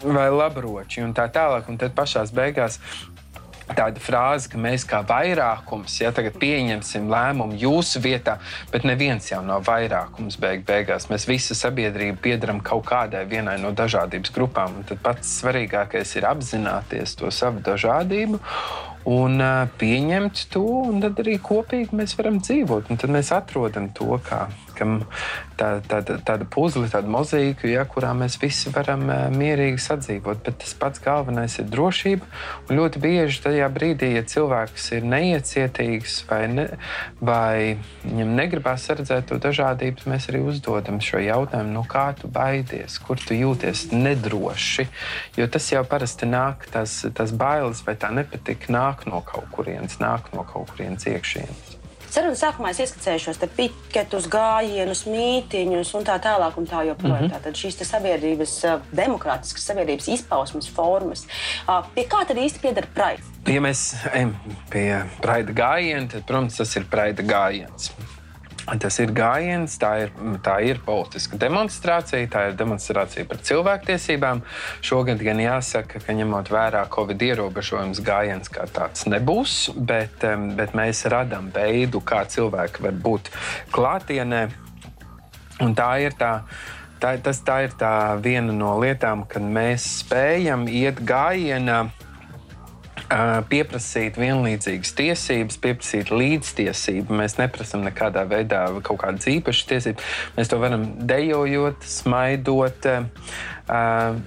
vai 0.04 0.28
labroči 0.28 1.00
un 1.06 1.16
tā 1.16 1.30
tālāk. 1.32 1.72
Un 1.72 1.80
tad 1.80 1.96
pašās 1.96 2.36
beigās 2.36 2.82
tāda 3.76 4.00
frāze, 4.02 4.48
ka 4.50 4.60
mēs 4.60 4.84
kā 4.88 5.02
vairākums 5.06 5.98
ja, 6.00 6.12
pieņemsim 6.12 7.08
lēmumu 7.10 7.58
jūsu 7.58 8.02
vietā, 8.04 8.38
bet 8.72 8.86
neviens 8.88 9.30
jau 9.30 9.42
nav 9.44 9.66
vairākums 9.68 10.38
beig 10.40 10.64
beigās. 10.68 11.08
Mēs 11.12 11.28
visi 11.28 11.56
sabiedrība 11.58 12.20
piedaram 12.28 12.62
kaut 12.64 12.86
kādai 12.88 13.24
vienai 13.28 13.58
no 13.62 13.72
dažādības 13.76 14.34
grupām. 14.34 14.82
Tad 14.88 15.02
pats 15.04 15.38
svarīgākais 15.42 16.16
ir 16.18 16.28
apzināties 16.30 17.16
to 17.18 17.32
savu 17.34 17.64
dažādību 17.64 18.40
un 19.08 19.40
pieņemt 19.80 20.46
to, 20.52 20.64
un 20.90 21.00
tad 21.04 21.20
arī 21.22 21.38
kopīgi 21.40 21.96
mēs 21.96 22.16
varam 22.18 22.42
dzīvot. 22.44 22.90
Un 22.92 23.00
tad 23.00 23.12
mēs 23.14 23.32
atrodam 23.34 23.88
to, 23.96 24.18
kā 24.24 24.46
tā, 25.58 25.68
tāda, 25.88 26.18
tāda 26.24 26.46
puzle, 26.48 26.86
tāda 26.90 27.10
mozaīka, 27.10 27.68
ja, 27.70 27.84
kurā 27.88 28.12
mēs 28.16 28.38
visi 28.42 28.70
varam 28.74 29.06
mierīgi 29.34 29.80
sadzīvot. 29.82 30.42
Bet 30.46 30.60
tas 30.62 30.74
pats 30.78 31.02
galvenais 31.02 31.58
ir 31.58 31.68
drošība. 31.72 32.26
Un 32.68 32.78
ļoti 32.78 33.02
bieži 33.02 33.42
tajā 33.46 33.68
brīdī, 33.74 34.12
ja 34.16 34.24
cilvēks 34.28 34.90
ir 34.98 35.08
neiecietīgs 35.08 36.20
vai, 36.28 36.42
ne, 36.52 36.66
vai 37.20 37.78
viņam 38.04 38.34
negribās 38.38 38.88
redzēt 38.92 39.30
to 39.30 39.40
dažādību, 39.42 40.06
mēs 40.10 40.28
arī 40.32 40.42
uzdodam 40.46 41.00
šo 41.04 41.22
jautājumu, 41.22 41.74
no 41.74 41.84
kā 41.88 42.10
tu 42.18 42.30
baidies, 42.32 42.98
kur 43.02 43.20
tu 43.20 43.36
jūties 43.36 43.88
nedroši. 43.94 44.88
Jo 45.38 45.48
tas 45.50 45.70
jau 45.72 45.84
parasti 45.88 46.28
nāk, 46.28 46.68
tas, 46.72 47.00
tas 47.14 47.34
bailes 47.34 47.82
vai 47.86 47.96
tā 47.98 48.12
nepatika 48.14 48.72
nāk 48.74 48.97
no 49.06 49.20
kaut 49.20 49.50
kurienes, 49.54 49.98
nāk 50.02 50.32
no 50.34 50.44
kaut 50.44 50.70
kurienes 50.70 51.06
iekšienes. 51.06 51.78
Sarunas 52.08 52.40
sākumā 52.40 52.70
es 52.72 52.78
ieskicēju 52.80 53.20
šos 53.20 53.40
piketus, 53.52 54.26
gājienus, 54.32 55.02
mītīņus 55.12 55.90
un 55.98 56.06
tā 56.08 56.16
tālāk. 56.24 56.56
Un 56.56 56.66
tā 56.66 56.80
joprojām. 56.88 57.26
Mm 57.26 57.28
-hmm. 57.28 57.34
Tātad 57.36 57.58
šīs 57.60 57.84
sabiedrības, 57.84 58.54
demokrātiskas 58.92 59.66
sabiedrības 59.68 60.08
izpausmes 60.08 60.68
formas. 60.68 61.26
Pie 61.94 62.04
kā 62.08 62.24
tad 62.26 62.36
īsti 62.36 62.60
pieder 62.60 62.86
praids? 62.94 63.26
Ja 63.46 63.60
mēs 63.60 63.94
ejam 64.14 64.34
pie 64.70 65.04
praida 65.20 65.52
gājiena, 65.52 66.08
tad, 66.10 66.24
protams, 66.24 66.56
tas 66.56 66.76
ir 66.76 66.84
praida 66.90 67.22
gājiens. 67.22 67.92
Tas 68.76 68.98
ir 69.00 69.14
gājiens, 69.16 69.78
tā 69.80 69.90
ir, 70.02 70.10
tā 70.44 70.58
ir 70.66 70.80
politiska 70.84 71.38
demonstrācija, 71.40 72.28
tā 72.28 72.42
ir 72.50 72.56
demonstrācija 72.58 73.24
par 73.28 73.40
cilvēktiesībām. 73.48 74.42
Šogad 74.84 75.22
gan 75.24 75.40
jāsaka, 75.40 76.02
ka 76.04 76.16
ņemot 76.16 76.50
vērā 76.52 76.82
Covid 76.92 77.24
ierobežojumus, 77.30 78.02
gājiens 78.04 78.52
kā 78.52 78.66
tāds 78.68 79.06
nebūs, 79.08 79.70
bet, 79.72 80.26
bet 80.58 80.76
mēs 80.76 81.06
radām 81.08 81.48
veidu, 81.54 82.02
kā 82.04 82.26
cilvēki 82.28 82.84
var 82.84 82.98
būt 83.08 83.30
klātienē. 83.72 84.42
Un 85.64 85.72
tā 85.78 85.92
ir 86.04 86.18
tā. 86.18 86.42
Tā, 86.98 87.12
tas, 87.22 87.38
tā 87.46 87.60
ir 87.62 87.74
tā 87.78 88.18
viena 88.18 88.50
no 88.50 88.72
lietām, 88.82 89.20
kad 89.30 89.44
mēs 89.46 89.84
spējam 90.00 90.64
iet 90.66 90.98
gājienā 91.06 91.84
pieprasīt 93.48 94.18
vienlīdzīgas 94.20 94.94
tiesības, 94.98 95.60
pieprasīt 95.62 96.12
līdztiesību. 96.12 97.18
Mēs 97.20 97.38
neprasām 97.40 97.84
nekādā 97.86 98.24
veidā 98.28 98.66
kaut 98.86 99.02
kādas 99.04 99.28
īpašas 99.32 99.70
tiesības. 99.72 100.16
Mēs 100.36 100.52
to 100.52 100.60
varam 100.60 100.88
dejojot, 101.08 101.86
smaidot. 101.88 102.90
Uh, 103.68 104.18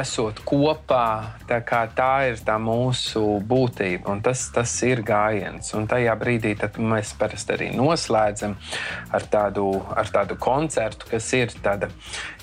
esot 0.00 0.40
kopā, 0.46 1.36
tā, 1.48 1.60
tā 1.96 2.10
ir 2.28 2.40
tā 2.44 2.56
mūsu 2.60 3.22
būtība, 3.44 4.10
un 4.12 4.22
tas, 4.24 4.46
tas 4.54 4.72
ir 4.86 5.02
gājiens. 5.06 5.72
Un 5.76 5.88
tajā 5.90 6.14
brīdī 6.20 6.54
mēs 6.78 7.14
parasti 7.18 7.56
arī 7.56 7.70
noslēdzam 7.76 8.56
ar 9.14 9.26
tādu, 9.30 9.68
ar 9.94 10.10
tādu 10.14 10.38
koncertu, 10.40 11.10
kas 11.10 11.30
ir 11.36 11.54
tāda 11.64 11.90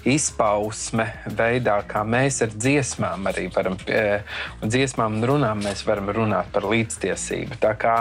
izpausme 0.08 1.06
veidā, 1.38 1.78
kā 1.88 2.02
mēs 2.08 2.42
ar 2.46 2.54
dziesmām 2.56 3.28
arī 3.30 3.48
varam, 3.54 3.78
un 4.62 4.74
dziesmām 4.74 5.20
un 5.20 5.28
runām 5.34 5.62
mēs 5.66 5.86
varam 5.88 6.10
runāt 6.16 6.50
par 6.54 6.66
līdztiesību. 6.72 7.60
Tā 7.62 7.76
kā 7.80 7.98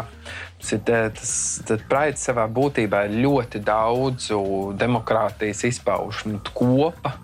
tas, 0.61 1.61
tas 1.69 1.87
praids 1.89 2.27
savā 2.29 2.47
būtībā 2.49 3.07
ir 3.09 3.21
ļoti 3.27 3.63
daudzu 3.65 4.41
demokrātijas 4.81 5.65
izpausmu 5.71 6.41
kopa, 6.55 7.17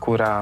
kurā 0.00 0.34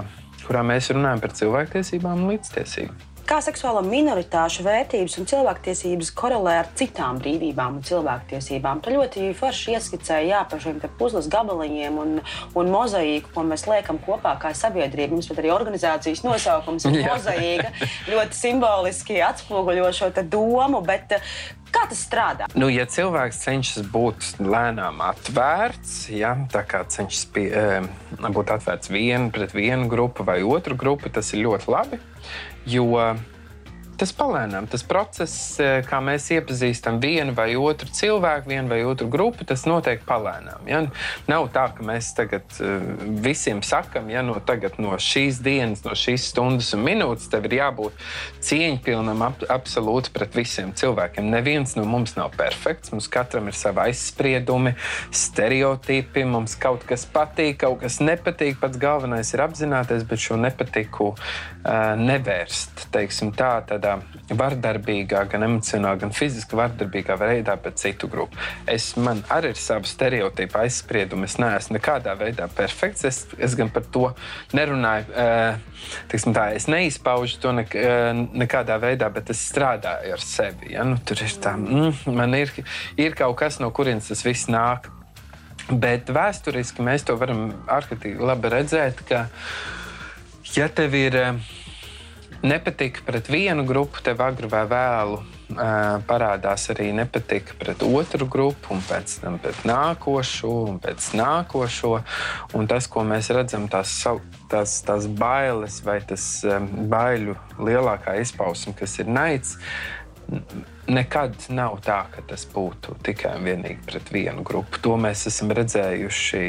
kurā 0.49 0.64
mēs 0.67 0.90
runājam 0.95 1.23
par 1.23 1.37
cilvēktiesībām 1.37 2.25
un 2.25 2.35
līdztiesību. 2.35 3.09
Kā 3.28 3.43
seksuālo 3.45 3.83
minoritāšu 3.85 4.62
vērtības 4.64 5.19
un 5.21 5.26
cilvēktiesības 5.28 6.11
korelē 6.17 6.55
ar 6.62 6.69
citām 6.81 7.19
brīvībām 7.21 7.75
un 7.76 7.83
cilvēktiesībām? 7.85 8.78
Tā 8.81 8.95
ļoti 8.95 9.26
forši 9.37 9.75
ieskicēja 9.75 10.31
jā, 10.31 10.38
par 10.49 10.62
šiem 10.62 10.78
puzles 10.97 11.28
gabaliņiem 11.28 11.99
un, 12.00 12.14
un 12.57 12.71
mozaīku, 12.73 13.35
ko 13.35 13.45
mēs 13.45 13.67
liekam 13.69 14.00
kopā 14.07 14.33
kā 14.40 14.55
sabiedrība. 14.57 15.12
Mums 15.12 15.28
pat 15.28 15.43
arī 15.43 15.52
organizācijas 15.52 16.25
nosaukums 16.25 16.88
ir 16.88 17.02
mozaīka. 17.11 17.75
ļoti 18.09 18.40
simboliski 18.40 19.21
atspoguļo 19.26 19.93
šo 20.00 20.09
domu, 20.25 20.81
bet 20.88 21.19
Kā 21.75 21.85
tas 21.89 22.01
strādā? 22.07 22.49
Nu, 22.57 22.71
ja 22.73 22.87
cilvēks 22.89 23.43
cenšas 23.45 23.89
būt 23.93 24.41
lēnām 24.41 25.03
atvērts, 25.05 25.97
ja, 26.15 26.35
tā 26.53 26.63
kā 26.69 26.85
cenšas 26.89 27.27
pie, 27.35 27.49
būt 28.19 28.53
atvērts 28.57 28.93
vienu 28.93 29.33
pret 29.35 29.53
vienu 29.57 29.89
grupu 29.91 30.25
vai 30.29 30.41
otru 30.47 30.79
grupu, 30.79 31.13
tas 31.13 31.33
ir 31.35 31.45
ļoti 31.45 31.73
labi. 31.75 32.01
Jo 32.69 32.89
tas 33.99 34.12
palēnām, 34.14 34.69
tas 34.71 34.85
process, 34.87 35.59
eh, 35.61 35.83
kā 35.87 35.99
mēs 36.05 36.28
iepazīstam 36.35 37.00
vienu 37.02 37.35
vai 37.35 37.50
otru 37.59 37.90
cilvēku, 37.93 38.49
vienu 38.52 38.71
vai 38.71 38.81
otru 38.87 39.09
grupu, 39.11 39.45
tas 39.49 39.64
notiek 39.67 40.05
palēnām. 40.07 40.67
Ja? 40.71 40.85
Nav 41.28 41.49
tā, 41.55 41.67
ka 41.75 41.85
mēs 41.87 42.12
tagad 42.17 42.47
eh, 42.61 42.87
visiem 43.25 43.62
sakam, 43.67 44.11
ja 44.11 44.23
no, 44.23 44.38
no 44.78 44.95
šīs 45.02 45.43
dienas, 45.43 45.83
no 45.87 45.97
šīs 45.99 46.31
stundas 46.33 46.71
un 46.76 46.85
minūtes 46.87 47.31
tev 47.33 47.49
ir 47.49 47.59
jābūt 47.59 48.07
cieņpilnam 48.47 49.25
ap, 49.26 49.43
absolūti 49.50 50.12
pret 50.14 50.37
visiem 50.38 50.73
cilvēkiem. 50.78 51.31
Neviens 51.33 51.75
no 51.78 51.85
mums 51.88 52.14
nav 52.19 52.33
perfekts, 52.38 52.93
mums 52.95 53.11
katram 53.11 53.50
ir 53.50 53.59
savi 53.59 53.88
aizspriedumi, 53.88 54.75
stereotipi, 55.11 56.25
mums 56.28 56.55
kaut 56.61 56.87
kas 56.88 57.07
patīk, 57.11 57.61
kaut 57.64 57.83
kas 57.83 57.99
nepatīk. 58.05 58.61
Pats 58.62 58.78
galvenais 58.81 59.33
ir 59.35 59.43
apzināties, 59.45 60.07
bet 60.09 60.23
šo 60.23 60.38
nepatiku 60.40 61.12
uh, 61.14 61.95
nevērst. 61.99 62.88
Teiksim, 62.95 63.33
tā, 63.37 63.59
tādā 63.69 63.88
tādā 63.88 64.37
vardarbīgā, 64.38 65.23
gan 65.30 65.45
emocionāli, 65.47 66.02
gan 66.02 66.12
fiziski 66.12 66.57
vardarbīgā 66.59 67.16
veidā 67.18 67.57
pret 67.61 67.78
citu 67.80 68.09
grupu. 68.11 68.37
Es, 68.68 68.90
man 69.00 69.23
arī 69.33 69.54
ir 69.54 69.61
savi 69.61 69.88
stereotipi, 69.88 70.59
aizspriedumi. 70.62 71.28
Es 71.28 71.38
neesmu 71.40 71.78
nekādā 71.78 72.14
veidā 72.18 72.49
perfekts. 72.52 73.07
Es, 73.09 73.23
es 73.38 73.57
gan 73.59 73.73
par 73.73 73.87
to 73.95 74.11
nerunāju. 74.57 75.09
Tā, 76.12 76.45
es 76.59 76.68
neizpaužu 76.68 77.40
to 77.42 77.54
nek, 77.57 77.75
nekādā 78.37 78.78
veidā, 78.83 79.09
bet 79.14 79.33
es 79.33 79.42
strādāju 79.49 80.14
ar 80.18 80.25
sevi. 80.25 80.75
Ja? 80.75 80.85
Nu, 80.88 81.00
tur 81.00 81.25
ir 81.25 81.35
tā, 81.42 81.57
mm, 81.57 82.04
man 82.18 82.37
ir, 82.37 82.52
ir 83.00 83.16
kaut 83.18 83.38
kas, 83.40 83.61
no 83.62 83.73
kurienes 83.75 84.11
tas 84.12 84.25
viss 84.26 84.50
nāk. 84.52 84.90
Bet 85.68 86.09
vēsturiski 86.09 86.85
mēs 86.85 87.04
to 87.04 87.16
varam 87.21 87.50
ārkārtīgi 87.68 88.25
labi 88.25 88.49
redzēt, 88.54 89.02
ka, 89.09 89.26
ja 90.57 90.68
tev 90.73 90.95
ir 90.97 91.16
uh, 91.21 91.58
nepatika 92.42 93.02
pret 93.07 93.28
vienu 93.30 93.64
grupu, 93.66 94.02
tev 94.04 94.23
agri 94.23 94.49
vai 94.50 94.64
vēlu 94.68 95.18
parādās 96.09 96.68
arī 96.75 96.90
nepatika 96.92 97.54
pret 97.59 97.83
otru 97.83 98.26
grupu, 98.28 98.75
un 98.75 98.83
pēc 98.85 99.18
tam 99.23 99.38
pret 99.40 99.62
nākošo, 99.68 100.50
un 100.68 100.80
pēc 100.83 101.12
nākošo. 101.16 101.95
Un 102.59 102.68
tas, 102.68 102.87
ko 102.87 103.04
mēs 103.09 103.30
redzam, 103.35 103.68
tās, 103.73 103.95
tās, 104.52 104.80
tās 104.85 105.09
bailes 105.09 105.80
vai 105.85 106.00
tas 106.04 106.26
baiļu 106.45 107.37
lielākā 107.59 108.18
izpausme, 108.21 108.76
kas 108.76 108.99
ir 109.00 109.09
naids. 109.09 109.57
Nekad 110.88 111.49
nav 111.57 111.78
tā, 111.85 112.02
ka 112.12 112.25
tas 112.28 112.45
būtu 112.52 112.99
tikai 113.04 113.38
un 113.38 113.49
vienīgi 113.49 113.80
pret 113.88 114.12
vienu 114.12 114.45
grupu. 114.45 114.80
To 114.85 114.97
mēs 115.00 115.26
esam 115.30 115.52
redzējuši 115.57 116.45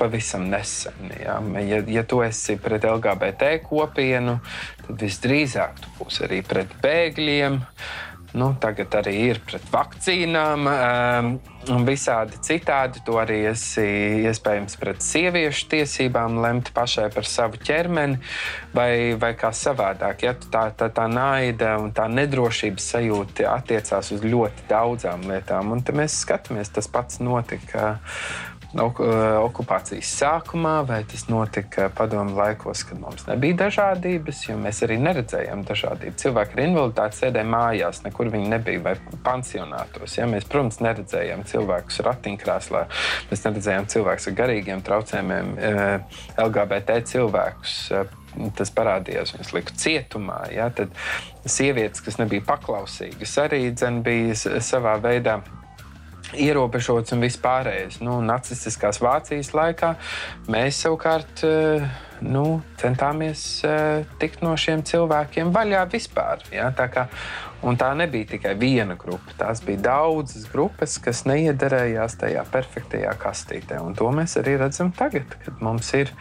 pavisam 0.00 0.48
nesen. 0.50 1.12
Ja, 1.20 1.38
ja, 1.60 1.82
ja 1.86 2.04
tu 2.08 2.22
esi 2.24 2.56
pret 2.60 2.86
LGBT 2.88 3.56
kopienu, 3.66 4.38
tad 4.86 5.02
visdrīzāk 5.04 5.82
tu 5.84 5.96
būsi 6.00 6.24
arī 6.28 6.44
pret 6.46 6.78
bēgļiem. 6.82 7.60
Nu, 8.30 8.52
tagad 8.62 8.94
arī 8.94 9.12
ir 9.32 9.40
pret 9.42 9.64
vakcīnām, 9.72 10.66
um, 10.70 11.30
un 11.74 11.86
visādi 11.86 12.38
citādi. 12.46 13.02
Tu 13.02 13.16
arī 13.18 13.40
esi 13.50 13.86
iespējams 14.28 14.78
pret 14.78 15.02
sieviešu 15.02 15.66
tiesībām, 15.72 16.38
lemt 16.44 16.70
pašai 16.76 17.08
par 17.10 17.26
savu 17.26 17.58
ķermeni, 17.58 18.20
vai, 18.76 19.16
vai 19.18 19.32
kā 19.38 19.50
savādāk. 19.50 20.22
Ja? 20.28 20.36
Tā, 20.38 20.68
tā, 20.78 20.92
tā 20.94 21.08
naida 21.10 21.74
un 21.82 21.90
tā 21.96 22.06
nedrošības 22.12 22.86
sajūta 22.94 23.50
attiecās 23.56 24.12
uz 24.14 24.22
ļoti 24.22 24.68
daudzām 24.70 25.26
lietām, 25.26 25.74
un 25.74 25.82
mēs 25.98 26.22
skatāmies, 26.22 26.70
tas 26.70 26.86
pats 26.86 27.18
notika 27.18 27.96
okupācijas 28.78 30.10
sākumā, 30.20 30.76
vai 30.86 31.00
tas 31.10 31.24
notika 31.26 31.88
padomu 31.96 32.36
laikos, 32.38 32.84
kad 32.86 33.00
mums 33.02 33.24
nebija 33.26 33.56
dažādības, 33.64 34.44
jo 34.46 34.54
mēs 34.60 34.82
arī 34.86 34.98
neredzējām 35.02 35.64
dažādību. 35.66 36.14
Cilvēki 36.20 36.54
ar 36.54 36.62
invaliditāti 36.68 37.18
sēdēja 37.18 37.50
mājās, 37.50 38.02
nekur 38.06 38.30
viņi 38.30 38.52
nebija, 38.52 38.84
vai 38.84 38.94
pansionātos. 39.26 40.14
Ja? 40.20 40.28
Mēs, 40.30 40.46
protams, 40.46 40.78
neredzējām 40.86 41.42
cilvēkus 41.50 42.00
ratiņkrēslā, 42.06 42.86
mēs 43.32 43.44
neredzējām 43.48 43.90
cilvēkus 43.90 44.30
ar 44.30 44.38
garīgiem 44.44 44.86
traucējumiem, 44.86 45.52
eh, 45.58 46.18
LGBT 46.38 47.00
cilvēkus 47.10 47.78
eh, 47.90 48.18
tas 48.54 48.70
parādījās. 48.70 49.34
Viņas 49.34 49.54
lika 49.56 49.74
cietumā. 49.82 50.44
Ja? 50.54 50.70
Tad 50.70 50.94
sievietes, 51.42 52.06
kas 52.06 52.22
nebija 52.22 52.46
paklausīgas, 52.46 53.34
arī 53.42 53.64
bija 54.06 54.60
savā 54.62 54.94
veidā 55.02 55.40
ierobežots 56.36 57.14
un 57.14 57.24
vispārējais. 57.24 58.00
Nu, 58.04 58.20
nacistiskās 58.24 59.00
Vācijas 59.02 59.52
laikā 59.56 59.94
mēs 60.50 60.82
savukārt 60.84 61.44
eh, 61.46 61.90
nu, 62.20 62.60
centāmies 62.80 63.42
uh, 63.64 64.02
tikt 64.20 64.42
no 64.44 64.52
šiem 64.60 64.82
cilvēkiem 64.86 65.52
vaļā 65.54 65.86
vispār. 65.88 66.42
Ja? 66.52 66.68
Tā, 66.76 66.86
kā, 66.92 67.06
tā 67.80 67.90
nebija 67.96 68.28
tikai 68.34 68.52
viena 68.60 68.96
grupa, 69.00 69.32
tās 69.40 69.62
bija 69.64 69.80
daudzas 69.86 70.44
grupas, 70.52 70.98
kas 71.00 71.24
neiederējās 71.28 72.18
tajā 72.20 72.44
perfektajā 72.52 73.14
kastītē. 73.20 73.80
Un 73.80 73.96
to 73.96 74.10
mēs 74.12 74.36
arī 74.40 74.58
redzam 74.60 74.92
tagad, 74.96 75.32
kad 75.44 75.64
mums 75.64 75.88
ir 75.96 76.12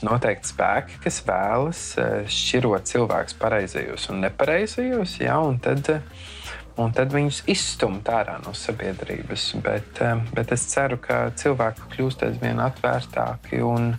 noteikti 0.00 0.54
spēki, 0.54 1.02
kas 1.04 1.20
vēlas 1.28 1.84
uh, 2.00 2.22
šķirot 2.24 2.88
cilvēkus 2.88 3.36
pareizajos 3.42 4.08
un 4.12 4.24
nepareizajos. 4.24 5.18
Ja? 5.20 5.36
Un 5.44 5.60
tad, 5.60 5.92
uh, 5.92 6.30
un 6.80 6.92
tad 6.96 7.12
viņus 7.12 7.42
izstumt 7.52 8.08
ārā 8.08 8.38
no 8.44 8.54
sabiedrības. 8.56 9.48
Bet, 9.64 10.00
eh, 10.00 10.22
bet 10.34 10.52
es 10.52 10.66
ceru, 10.72 10.98
ka 11.00 11.30
cilvēki 11.36 11.90
kļūst 11.96 12.24
aizvien 12.28 12.62
atvērtāki 12.62 13.62
un, 13.66 13.92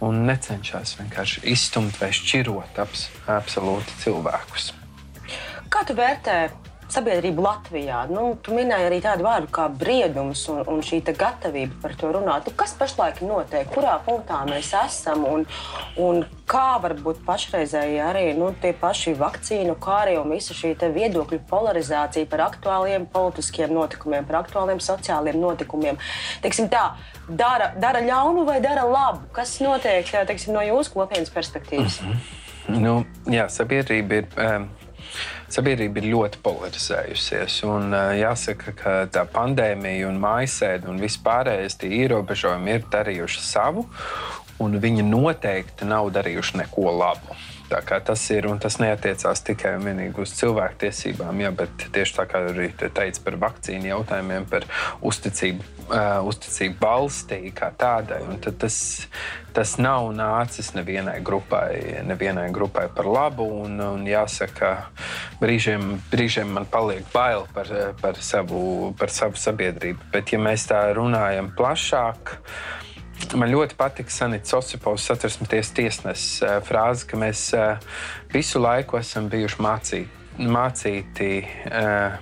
un 0.00 0.24
necenšas 0.26 0.96
vienkārši 1.02 1.44
izstumt 1.52 2.00
vai 2.00 2.10
šķirot 2.16 2.80
abs, 2.82 3.08
absolūti 3.28 4.02
cilvēkus. 4.04 4.72
Kā 5.70 5.84
tu 5.86 5.94
vērtē 5.94 6.50
sabiedrību 6.90 7.44
Latvijā? 7.44 8.00
Nu, 8.10 8.32
tu 8.42 8.56
minēji 8.56 8.88
arī 8.88 8.98
tādu 9.04 9.22
vārdu 9.28 9.50
kā 9.54 9.68
briedums 9.70 10.42
un, 10.50 10.64
un 10.66 10.82
šī 10.82 11.02
gatavība 11.14 11.78
par 11.82 11.94
to 11.94 12.10
runāt. 12.16 12.48
Nu, 12.48 12.56
kas 12.58 12.74
pašlaik 12.74 13.22
notiek? 13.22 13.70
Kurā 13.70 14.00
punktā 14.06 14.42
mēs 14.50 14.72
esam 14.74 15.22
un, 15.30 15.46
un 16.02 16.24
kā 16.50 16.80
varbūt 16.82 17.22
pašreizēji 17.26 18.00
arī 18.02 18.24
nu, 18.38 18.50
tie 18.62 18.72
paši 18.76 19.14
vakcīnu 19.18 19.76
kāri 19.82 20.16
un 20.20 20.32
visa 20.34 20.56
šī 20.56 20.74
viedokļu 20.80 21.40
polarizācija 21.50 22.28
par 22.30 22.46
aktuāliem 22.48 23.06
politiskiem 23.12 23.72
notikumiem, 23.74 24.26
par 24.26 24.42
aktuāliem 24.42 24.82
sociāliem 24.82 25.38
notikumiem. 25.40 26.00
Teiksim 26.42 26.70
tā, 26.72 26.96
dara, 27.28 27.72
dara 27.78 28.02
ļaunu 28.04 28.44
vai 28.48 28.58
dara 28.64 28.84
labu? 28.88 29.28
Kas 29.36 29.58
notiek 29.62 30.10
teiksim, 30.26 30.54
no 30.56 30.64
jūsu 30.66 30.94
kopienas 30.96 31.30
perspektīvas? 31.30 32.00
Mm 32.02 32.12
-hmm. 32.12 32.78
nu, 32.84 32.94
jā, 33.26 33.48
sabiedrība 33.48 34.22
ir. 34.22 34.26
Um, 34.36 34.70
sabiedrība 35.50 35.98
ir 35.98 36.12
ļoti 36.14 36.38
polarizējusies. 36.42 37.64
Un, 37.66 37.94
uh, 37.94 38.12
jāsaka, 38.14 38.72
ka 38.76 38.90
tā 39.10 39.24
pandēmija, 39.26 40.06
un 40.08 40.20
mājasēde 40.22 40.86
un 40.88 41.00
vispārējais 41.02 41.78
tie 41.78 41.90
ierobežojumi 42.04 42.70
ir 42.70 42.84
darījuši 42.92 43.40
savu 43.40 43.88
un 44.60 44.76
viņi 44.80 45.06
noteikti 45.06 45.88
nav 45.88 46.12
darījuši 46.14 46.64
neko 46.64 46.92
labu. 47.00 47.38
Tas 47.70 48.22
ir 48.34 48.48
un 48.50 48.58
tas 48.58 48.80
neatiecās 48.82 49.44
tikai 49.46 49.76
un 49.78 49.84
vienīgi 49.86 50.18
uz 50.18 50.32
cilvēktiesībām, 50.40 51.38
ja, 51.38 51.52
bet 51.54 51.84
tieši 51.94 52.16
tā 52.16 52.24
kā 52.26 52.40
arī 52.48 52.66
teica 52.74 53.22
par 53.22 53.36
vakcīnu 53.44 53.86
jautājumiem, 53.92 54.48
par 54.50 54.66
uzticību, 55.06 55.68
uh, 55.86 56.18
uzticību 56.26 56.82
valstī 56.82 57.38
kā 57.54 57.68
tādai. 57.78 58.18
Tas, 58.42 58.80
tas 59.54 59.76
nav 59.78 60.10
nācis 60.18 60.72
nevienai 60.74 61.20
grupai, 61.22 62.02
nevienai 62.10 62.48
grupai 62.50 62.88
par 62.96 63.06
labu. 63.06 63.46
Un, 63.62 63.78
un 63.86 64.02
jāsaka, 64.08 64.72
brīžiem, 65.38 65.94
brīžiem 66.10 66.50
man 66.58 66.66
paliek 66.66 67.06
bail 67.14 67.46
par, 67.54 67.70
par, 68.02 68.18
savu, 68.18 68.90
par 68.98 69.14
savu 69.14 69.38
sabiedrību. 69.38 70.10
Bet, 70.10 70.34
ja 70.34 70.42
mēs 70.42 70.66
tā 70.74 70.88
runājam 70.98 71.54
plašāk, 71.54 72.34
uh, 72.34 72.79
Man 73.36 73.52
ļoti 73.52 73.76
patīk 73.78 74.10
Sanita 74.12 74.58
Osipovs, 74.58 75.04
satversmes 75.06 75.70
tiesneses 75.76 76.40
eh, 76.42 76.56
frāze, 76.66 77.06
ka 77.08 77.18
mēs 77.20 77.50
eh, 77.56 77.92
visu 78.32 78.62
laiku 78.62 78.98
esam 79.00 79.28
bijuši 79.30 79.60
mācīti. 79.62 80.48
mācīti 80.50 81.30
eh, 81.44 82.16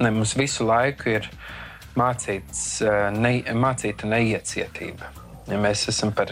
ne, 0.00 0.10
mums 0.14 0.36
visu 0.38 0.66
laiku 0.68 1.16
ir 1.16 1.28
mācīts, 1.98 2.82
ne, 3.14 3.36
mācīta 3.54 4.08
neiecietība. 4.10 5.12
Ja 5.44 5.58
mēs 5.60 5.82
esam 5.92 6.08
par, 6.16 6.30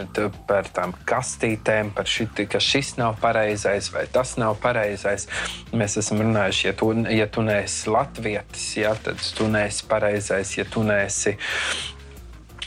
par 0.48 0.68
tām 0.72 0.94
kastītēm, 1.06 1.90
par 1.92 2.08
šit, 2.08 2.46
ka 2.48 2.60
šis 2.62 2.94
nav 2.96 3.18
pareizais 3.20 3.90
vai 3.92 4.06
tas 4.08 4.38
nav 4.40 4.56
pareizais. 4.62 5.26
Mēs 5.76 5.98
esam 6.00 6.22
runājuši, 6.24 6.66
ja 6.70 6.72
tu, 6.80 6.88
ja 7.12 7.26
tu 7.28 7.44
neesi 7.44 7.92
latvietis, 7.92 8.70
ja, 8.80 8.94
tad 8.96 9.20
tu 9.36 9.50
neesi 9.52 9.84
pareizais, 9.90 10.56
ja 10.56 10.64
tu 10.64 10.86
neesi 10.88 11.36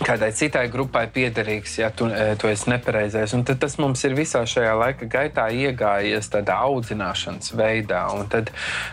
kādai 0.03 0.31
citai 0.35 0.65
grupai 0.71 1.05
piederīgs, 1.11 1.77
ja 1.79 1.89
tu, 1.93 2.07
e, 2.11 2.35
tu 2.39 2.49
esi 2.51 2.69
nepareizais. 2.71 3.33
Un 3.37 3.45
tas 3.47 3.77
mums 3.79 4.03
ir 4.07 4.15
visā 4.17 4.41
šajā 4.47 4.73
laika 4.79 5.07
gaitā 5.11 5.47
iegājies 5.53 6.27
tādā 6.33 6.57
audzināšanas 6.67 7.53
veidā. 7.55 8.01
Un 8.15 8.27
tad, 8.31 8.51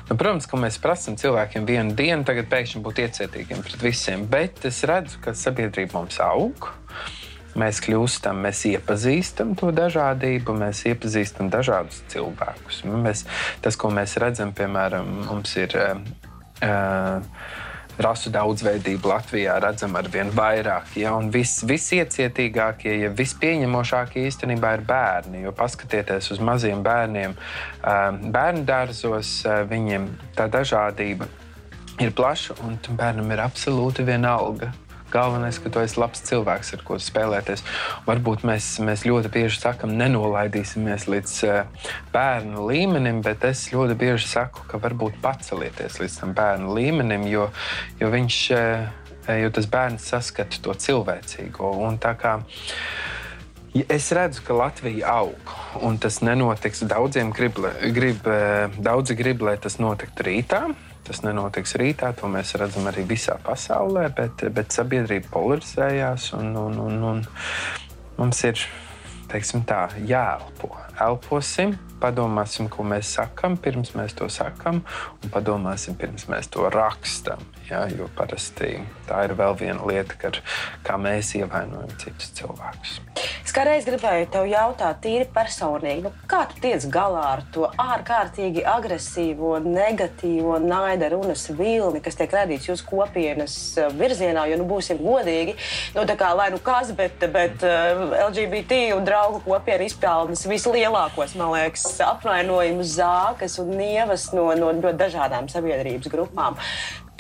nu, 0.09 0.17
protams, 0.17 0.47
ka 0.51 0.61
mēs 0.61 0.79
prasām 0.83 1.19
cilvēkiem 1.19 1.67
vienu 1.69 1.97
dienu, 1.99 2.27
tagad 2.29 2.51
pēkšņi 2.53 2.85
būt 2.85 3.03
iecietīgiem 3.07 3.65
pret 3.67 3.83
visiem, 3.83 4.29
bet 4.31 4.63
es 4.69 4.83
redzu, 4.89 5.19
ka 5.25 5.35
sabiedrība 5.39 5.99
mums 5.99 6.21
aug. 6.23 6.71
Mēs 7.59 7.83
kļūstam, 7.85 8.39
mēs 8.47 8.63
iepazīstam 8.71 9.51
to 9.61 9.69
dažādību, 9.77 10.55
mēs 10.57 10.87
iepazīstam 10.89 11.51
dažādus 11.53 11.99
cilvēkus. 12.09 12.81
Mēs, 12.89 13.27
tas, 13.61 13.77
ko 13.77 13.91
mēs 13.93 14.17
redzam, 14.23 14.55
piemēram, 14.57 15.11
mums 15.27 15.59
ir. 15.61 15.77
Uh, 16.63 17.21
rasu 18.05 18.33
daudzveidību 18.35 19.11
Latvijā 19.11 19.59
redzam 19.63 19.97
ar 19.99 20.09
vien 20.13 20.33
vairāk. 20.35 20.95
Ja? 21.01 21.15
Vis, 21.33 21.59
visiecietīgākie, 21.69 22.97
ja 23.05 23.13
vispieņemošākie 23.17 24.27
īstenībā 24.29 24.75
ir 24.79 24.85
bērni. 24.89 25.45
Jo 25.47 25.55
paskatieties 25.57 26.33
uz 26.35 26.43
maziem 26.43 26.83
bērniem, 26.85 27.37
bērnu 27.83 28.67
dārzos, 28.69 29.41
viņiem 29.71 30.11
tā 30.39 30.49
dažādība 30.53 31.31
ir 32.03 32.15
plaša 32.17 32.57
un 32.65 32.79
bērnam 32.97 33.31
ir 33.35 33.43
absolūti 33.45 34.05
vienalga 34.07 34.73
Galvenais, 35.13 35.59
ka 35.61 35.69
tu 35.73 35.83
esi 35.83 36.01
labs 36.01 36.23
cilvēks, 36.25 36.73
ar 36.77 36.85
ko 36.87 36.97
spēlēties. 37.03 37.65
Varbūt 38.07 38.47
mēs, 38.49 38.69
mēs 38.85 39.05
ļoti 39.09 39.33
bieži 39.35 39.61
sakām, 39.61 39.93
nenolaidīsimies 40.01 41.05
līdz 41.13 41.37
uh, 41.49 41.87
bērnu 42.15 42.67
līmenim, 42.71 43.21
bet 43.25 43.45
es 43.49 43.67
ļoti 43.75 43.99
bieži 44.01 44.31
saku, 44.31 44.65
ka 44.71 44.81
varbūt 44.81 45.21
pacelieties 45.25 46.01
līdz 46.01 46.19
tam 46.23 46.35
bērnu 46.39 46.73
līmenim, 46.79 47.29
jo, 47.29 47.51
jo 48.01 48.13
viņš, 48.13 48.43
uh, 48.57 49.33
jo 49.43 49.53
tas 49.53 49.69
bērns 49.77 50.09
saskata 50.15 50.63
to 50.65 50.77
cilvēcīgo. 50.87 51.75
Un 51.85 52.01
tā 52.01 52.17
kā 52.17 52.39
Es 53.89 54.11
redzu, 54.13 54.43
ka 54.45 54.53
Latvija 54.53 55.09
aug, 55.09 55.53
un 55.81 55.95
tas 55.97 56.19
nenotiks. 56.21 56.83
Daudziem 56.85 57.31
grib, 57.33 57.57
grib, 57.97 58.27
daudzi 58.85 59.17
grib, 59.17 59.41
lai 59.41 59.55
tas 59.57 59.79
notiktu 59.81 60.27
rītā. 60.29 60.67
Tas 61.03 61.23
nenotiks 61.25 61.75
rītā, 61.81 62.13
to 62.15 62.31
mēs 62.31 62.55
redzam 62.61 62.87
arī 62.87 63.03
visā 63.09 63.35
pasaulē, 63.43 64.07
bet, 64.15 64.45
bet 64.55 64.75
sabiedrība 64.75 65.33
polarizējās 65.35 66.29
un, 66.39 66.53
un, 66.57 66.79
un, 66.79 67.01
un 67.11 67.25
mums 68.21 68.43
ir 68.47 68.63
teiksim, 69.33 69.65
tā, 69.67 69.89
jāelpo. 70.07 70.71
Elposim, 71.03 71.75
padomāsim, 72.03 72.69
ko 72.73 72.85
mēs 72.87 73.15
sakām, 73.17 73.57
pirms 73.63 73.95
mēs 73.99 74.17
to 74.19 74.29
sakām, 74.33 74.83
un 75.23 75.35
padomāsim, 75.35 75.97
pirms 75.99 76.27
mēs 76.33 76.51
to 76.53 76.67
rakstam. 76.73 77.43
Ja, 77.71 77.87
jo 77.89 78.09
parasti 78.19 78.83
tā 79.09 79.23
ir 79.25 79.37
vēl 79.39 79.55
viena 79.57 79.87
lieta, 79.89 80.17
kad, 80.19 80.41
kā 80.85 80.99
mēs 81.01 81.31
ievainojam 81.39 81.93
citus 82.03 82.33
cilvēkus. 82.37 82.99
Es 83.43 83.55
kādreiz 83.55 83.87
gribēju 83.87 84.29
te 84.33 84.43
jautāt, 84.51 85.01
tīri 85.05 85.27
personīgi, 85.33 86.03
nu, 86.07 86.13
kā 86.29 86.43
tu 86.51 86.59
tiec 86.63 86.85
galā 86.93 87.23
ar 87.37 87.43
to 87.55 87.69
ārkārtīgi 87.81 88.65
agresīvo, 88.69 89.55
negatīvo 89.65 90.59
naida 90.63 91.11
runas 91.13 91.47
vilni, 91.53 92.03
kas 92.05 92.19
tiek 92.19 92.33
radīts 92.33 92.69
jūsu 92.71 92.87
kopienas 92.89 93.57
eh, 93.79 93.91
virzienā, 93.99 94.47
jo, 94.51 94.59
nu, 94.61 94.69
būsim 94.69 95.01
godīgi, 95.03 95.57
nu, 95.97 96.07
tā 96.09 96.17
kā, 96.21 96.33
lai 96.39 96.51
nu 96.55 96.61
kas, 96.65 96.93
bet, 96.99 97.25
bet 97.35 97.65
eh, 97.69 98.05
LGBT 98.23 98.83
un 98.97 99.07
draugu 99.09 99.43
kopiena 99.47 99.87
izpelnas 99.89 100.47
vislielākos, 100.49 101.37
man 101.41 101.53
liekas, 101.57 101.87
apvainojumus 102.01 102.97
zākas 102.97 103.59
un 103.63 103.77
nievas 103.77 104.31
no, 104.33 104.49
no 104.59 104.73
ļoti 104.73 104.99
dažādām 105.05 105.49
sabiedrības 105.53 106.09
grupām. 106.13 106.57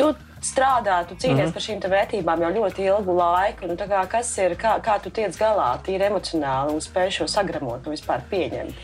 Tu 0.01 0.09
strādā, 0.43 1.03
tu 1.07 1.15
cīnies 1.15 1.37
mm 1.37 1.47
-hmm. 1.49 1.53
par 1.53 1.63
šīm 1.63 1.81
vērtībām 1.95 2.43
jau 2.43 2.51
ļoti 2.59 2.85
ilgu 2.89 3.17
laiku. 3.17 3.67
Kā, 3.77 4.07
kas 4.09 4.39
ir, 4.39 4.57
kā, 4.57 4.81
kā 4.81 4.99
tu 5.03 5.11
tiec 5.11 5.37
galā, 5.39 5.79
tīri 5.87 6.11
emocionāli 6.11 6.75
un 6.75 6.81
spēj 6.81 7.11
šo 7.11 7.29
sagramot 7.29 7.87
un 7.87 7.93
vispār 7.93 8.21
pieņemt? 8.31 8.75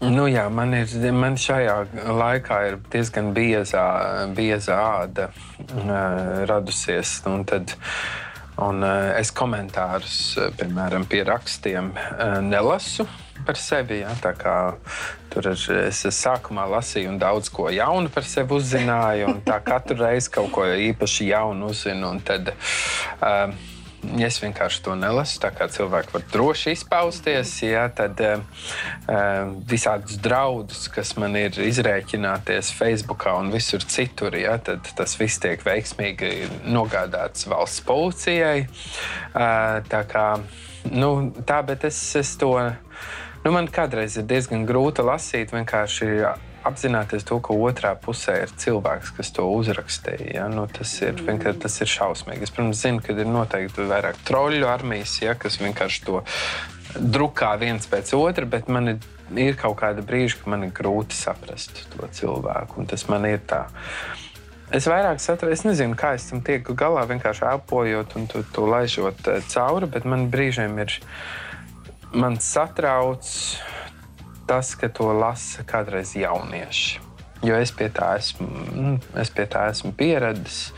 Nu, 0.00 0.28
jā, 0.30 0.48
man, 0.48 0.74
ir, 0.74 1.12
man 1.12 1.34
šajā 1.34 1.86
laikā 2.06 2.58
ir 2.68 2.76
diezgan 2.92 3.32
bieza, 3.34 3.82
bieza 4.36 4.76
āda 5.02 5.28
uh, 5.28 6.44
radusies. 6.46 7.22
Un 7.26 7.44
tad, 7.44 7.74
un, 8.56 8.82
uh, 8.82 9.18
es 9.18 9.32
komentārus, 9.34 10.38
piemēram, 10.60 11.06
pie 11.10 11.24
rakstiem 11.24 11.90
uh, 11.96 12.38
nelasu 12.40 13.08
par 13.46 13.60
sevi. 13.60 14.02
Ja? 14.02 14.14
Tur 15.28 15.50
ir, 15.52 15.64
es 15.86 16.02
sākumā 16.18 16.66
lasīju 16.72 17.12
un 17.12 17.18
daudz 17.20 17.50
ko 17.52 17.68
jaunu 17.72 18.12
par 18.12 18.26
sevi 18.28 18.56
uzzināju. 18.58 19.38
Tā 19.48 19.60
katru 19.64 20.00
reizi 20.02 20.32
kaut 20.34 20.52
ko 20.54 20.68
īpaši 20.88 21.32
jaunu 21.32 21.72
uzzinu. 21.72 22.14
Tad, 22.26 22.54
uh, 23.20 23.74
Es 24.22 24.36
vienkārši 24.38 24.82
to 24.86 24.94
nelasu. 24.94 25.40
Tā 25.42 25.50
kā 25.54 25.66
cilvēki 25.74 26.14
var 26.14 26.24
droši 26.30 26.74
izpausties, 26.76 27.50
ja, 27.64 27.88
tad 27.90 28.20
uh, 28.22 28.38
visādus 29.68 30.20
draudus, 30.22 30.86
kas 30.92 31.16
man 31.18 31.34
ir 31.38 31.58
izrēķināties 31.66 32.70
Facebook 32.78 33.26
un 33.32 33.50
visur 33.50 33.82
citur, 33.82 34.36
ja, 34.38 34.54
tad 34.62 34.86
tas 34.96 35.16
viss 35.18 35.42
tiek 35.42 35.64
veiksmīgi 35.66 36.30
nogādāts 36.70 37.48
valsts 37.50 37.82
policijai. 37.88 38.68
Uh, 39.34 39.82
tā 39.90 40.04
kā 40.08 40.28
nu, 40.94 41.32
tā, 41.42 41.62
bet 41.66 41.88
es, 41.90 41.98
es 42.16 42.36
to 42.38 42.54
Nu, 43.48 43.52
man 43.56 43.64
kādreiz 43.72 44.12
ir 44.20 44.26
diezgan 44.28 44.66
grūti 44.68 45.00
lasīt, 45.00 45.54
vienkārši 45.56 46.08
apzināties 46.68 47.24
to, 47.24 47.38
ka 47.40 47.54
otrā 47.56 47.94
pusē 47.96 48.34
ir 48.42 48.50
cilvēks, 48.60 49.14
kas 49.16 49.32
to 49.32 49.46
uzrakstīja. 49.48 50.26
Ja? 50.34 50.48
Nu, 50.52 50.66
tas, 50.68 50.92
ir, 51.00 51.22
tas 51.62 51.78
ir 51.80 51.88
šausmīgi. 51.88 52.44
Es, 52.44 52.52
protams, 52.52 52.82
zinu, 52.84 53.00
ka 53.00 53.16
ir 53.16 53.30
noteikti 53.32 53.88
vairāk 53.88 54.20
troļļu 54.28 54.68
armijas, 54.68 55.16
ja, 55.24 55.32
kas 55.32 55.56
vienkārši 55.62 56.04
to 56.10 56.20
drukā 57.16 57.54
viens 57.64 57.88
pēc 57.88 58.12
otra, 58.20 58.44
bet 58.44 58.68
man 58.68 58.92
ir, 58.92 59.08
ir 59.32 59.56
kaut 59.56 59.78
kāda 59.80 60.04
brīža, 60.04 60.42
ka 60.42 60.52
man 60.52 60.68
ir 60.68 60.76
grūti 60.76 61.16
saprast 61.16 61.86
to 61.96 62.12
cilvēku. 62.20 62.84
Tas 62.92 63.08
man 63.08 63.24
ir 63.32 63.40
tā. 63.48 63.64
Es 64.68 64.92
vairāk 64.92 65.24
saprotu, 65.24 65.56
es 65.56 65.64
nezinu, 65.64 65.96
kā 65.96 66.18
es 66.20 66.28
tam 66.28 66.44
tieku 66.44 66.76
galā, 66.76 67.08
vienkārši 67.08 67.48
elpojot 67.54 68.12
un 68.20 68.28
to, 68.28 68.44
to 68.52 68.68
laižot 68.68 69.32
eh, 69.32 69.40
cauri, 69.56 69.88
bet 69.88 70.04
man 70.04 70.28
brīžiem 70.28 70.82
ir 70.84 71.00
man 72.12 72.38
satrauc 72.40 73.24
tas, 74.48 74.74
ka 74.74 74.88
to 74.88 75.12
lasa 75.12 75.64
kādreiz 75.68 76.14
jaunieši. 76.16 77.04
Jo 77.44 77.58
es 77.60 77.70
pie 77.70 77.86
tā 77.94 78.16
esmu, 78.18 78.48
mm, 78.48 78.94
es 79.20 79.30
pie 79.30 79.44
tā 79.46 79.68
esmu 79.70 79.92
pieradis. 79.94 80.72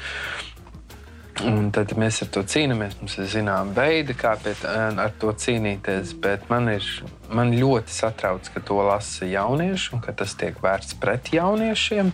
Un 1.40 1.71
tad 1.73 1.95
mēs 1.97 2.19
ar 2.21 2.29
to 2.35 2.43
cīnāmies. 2.45 2.99
Mums 3.01 3.14
ir 3.16 3.29
zināma 3.33 3.73
veida, 3.73 4.12
kā 4.12 4.35
pēc, 4.37 4.66
ar 4.69 5.14
to 5.23 5.33
cīnīties. 5.33 6.12
Bet 6.21 6.51
man, 6.51 6.69
ir, 6.69 6.85
man 7.33 7.55
ļoti 7.57 7.95
satrauc, 7.95 8.51
ka 8.53 8.61
to 8.61 8.77
lasa 8.85 9.29
jaunieši 9.31 9.95
un 9.97 10.05
ka 10.05 10.12
tas 10.12 10.35
tiek 10.37 10.59
vērsts 10.61 10.99
pret 11.01 11.33
jauniešiem. 11.33 12.12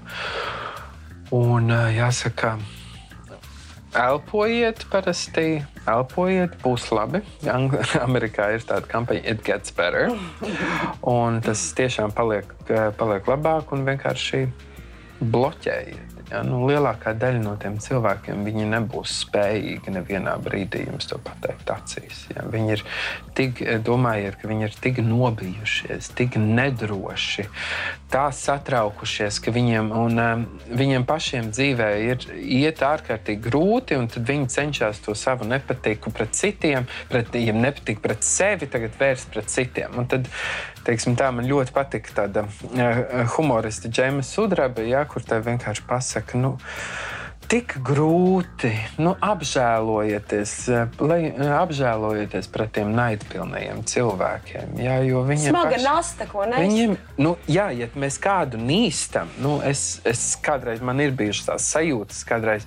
Un 1.35 1.73
jāsaka, 1.97 2.55
elpojiet, 3.99 4.87
parasti 4.93 5.65
elpojiet, 5.91 6.57
būs 6.63 6.89
labi. 6.95 7.23
Amerikā 8.07 8.53
ir 8.57 8.67
tāda 8.67 8.89
kampaņa, 8.91 9.25
it 9.25 9.45
gets 9.47 9.75
better. 9.77 10.13
Un 11.17 11.41
tas 11.45 11.63
tiešām 11.79 12.15
paliek, 12.17 12.51
paliek 12.99 13.29
labāk 13.31 13.75
un 13.77 13.87
vienkārši 13.89 14.47
bloķējiet. 15.21 16.17
Ja, 16.27 16.41
nu, 16.43 16.65
lielākā 16.67 17.13
daļa 17.15 17.39
no 17.39 17.53
tiem 17.63 17.77
cilvēkiem 17.79 18.41
nebūs 18.67 19.13
spējīgi 19.23 19.93
nevienā 19.95 20.33
brīdī 20.43 20.83
jums 20.89 21.07
to 21.07 21.21
pateikt 21.23 21.71
acīs. 21.71 22.25
Ja. 22.33 22.43
Viņi 22.51 22.73
ir 22.75 22.83
tik, 23.39 23.63
domājiet, 23.87 24.35
ka 24.41 24.51
viņi 24.51 24.67
ir 24.67 24.75
tik 24.83 24.99
nobijušies, 25.07 26.11
tik 26.19 26.35
nedroši, 26.43 27.47
tā 28.11 28.25
satraukušies, 28.35 29.39
ka 29.45 29.55
viņiem, 29.55 29.93
un, 29.95 30.19
um, 30.19 30.45
viņiem 30.67 31.07
pašiem 31.07 31.53
dzīvē 31.55 31.91
ir 32.09 32.27
iet 32.35 32.83
ārkārtīgi 32.83 33.47
grūti, 33.47 33.95
un 34.01 34.11
tad 34.11 34.27
viņi 34.27 34.51
cenšas 34.57 35.05
to 35.07 35.15
savu 35.15 35.47
nepatiku 35.47 36.11
pret 36.11 36.35
citiem, 36.35 36.91
pret, 37.13 37.39
ja 37.39 37.55
nepatīk 37.55 38.03
pret 38.03 38.27
sevi, 38.27 38.67
tagad 38.67 38.99
vērst 38.99 39.31
pret 39.31 39.53
citiem. 39.53 39.95
Un 39.95 40.11
tad 40.11 40.27
teiksim, 40.87 41.17
tā, 41.19 41.33
man 41.35 41.49
ļoti 41.49 41.75
patika 41.75 42.15
tāda 42.23 42.47
uh, 42.47 43.03
humorista 43.37 43.91
Džeima 43.91 44.25
Sudraba, 44.27 44.85
ja, 44.87 45.05
kur 45.11 45.25
te 45.27 45.39
vienkārši 45.43 45.85
pasaka, 45.89 46.41
nu, 46.41 46.57
tik 47.51 47.77
grūti, 47.87 48.73
nu, 49.03 49.13
apžēlojieties, 49.23 50.53
lai, 50.99 51.19
apžēlojieties 51.61 52.49
pret 52.53 52.73
tiem 52.77 52.93
naidpilniem 52.97 53.83
cilvēkiem. 53.87 54.77
Jā, 54.83 54.99
jo 55.07 55.23
viņi 55.27 55.49
ir 55.49 55.55
smaga 55.55 55.81
nasta, 55.85 56.27
ko 56.31 56.47
nevis. 56.49 56.67
Viņiem, 56.67 56.97
nu, 57.23 57.35
jā, 57.51 57.69
ja 57.77 57.89
mēs 57.95 58.19
kādu 58.23 58.61
nīstam, 58.61 59.31
nu, 59.43 59.57
es, 59.67 60.01
es 60.07 60.25
kādreiz 60.43 60.83
man 60.85 61.03
ir 61.05 61.15
bijušas 61.17 61.51
tās 61.53 61.69
sajūtas, 61.77 62.23
kādreiz 62.29 62.67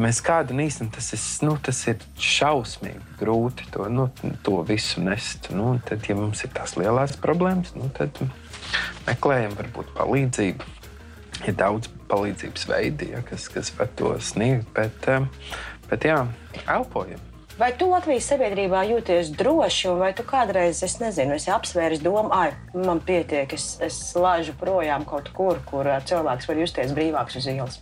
mēs 0.00 0.20
kādu 0.24 0.56
nīstam, 0.58 0.90
tas 0.94 1.12
ir, 1.16 1.22
nu, 1.46 1.56
tas 1.64 1.80
ir 1.90 2.04
šausmīgi 2.20 3.16
grūti 3.20 3.70
to, 3.74 3.88
nu, 3.92 4.10
to 4.44 4.60
visu 4.68 5.04
nest. 5.04 5.50
Nu, 5.54 5.74
tad, 5.86 6.04
ja 6.08 6.18
mums 6.18 6.44
ir 6.44 6.52
tās 6.56 6.76
lielās 6.80 7.16
problēmas, 7.20 7.72
nu, 7.78 7.88
tad 7.96 8.20
meklējam 9.08 9.56
varbūt 9.58 9.96
palīdzību. 9.96 10.76
Ir 11.48 11.56
daudz 11.56 11.88
palīdzības 12.10 12.66
veidi, 12.68 13.10
ja, 13.14 13.24
kas, 13.24 13.48
kas 13.52 13.72
var 13.78 13.88
to 13.96 14.12
sniegt, 14.20 14.68
bet, 14.76 15.08
bet 15.88 16.04
jā, 16.04 16.22
elpojam. 16.66 17.22
Vai 17.60 17.74
tu 17.76 17.90
Latvijas 17.90 18.24
sabiedrībā 18.30 18.86
jūties 18.88 19.34
droši, 19.36 19.90
vai 20.00 20.14
tu 20.16 20.24
kādreiz, 20.24 20.78
es 20.86 20.94
nezinu, 21.00 21.34
esi 21.36 21.50
apsvēris 21.52 22.00
domu, 22.00 22.30
ah, 22.32 22.54
man 22.72 23.02
pietiek, 23.04 23.52
es, 23.52 23.74
es 23.84 23.98
laižu 24.16 24.54
projām 24.56 25.04
kaut 25.08 25.28
kur, 25.36 25.60
kur 25.68 25.90
cilvēks 26.08 26.48
var 26.48 26.62
justies 26.62 26.94
brīvāks 26.96 27.36
uz 27.36 27.50
ielas? 27.52 27.76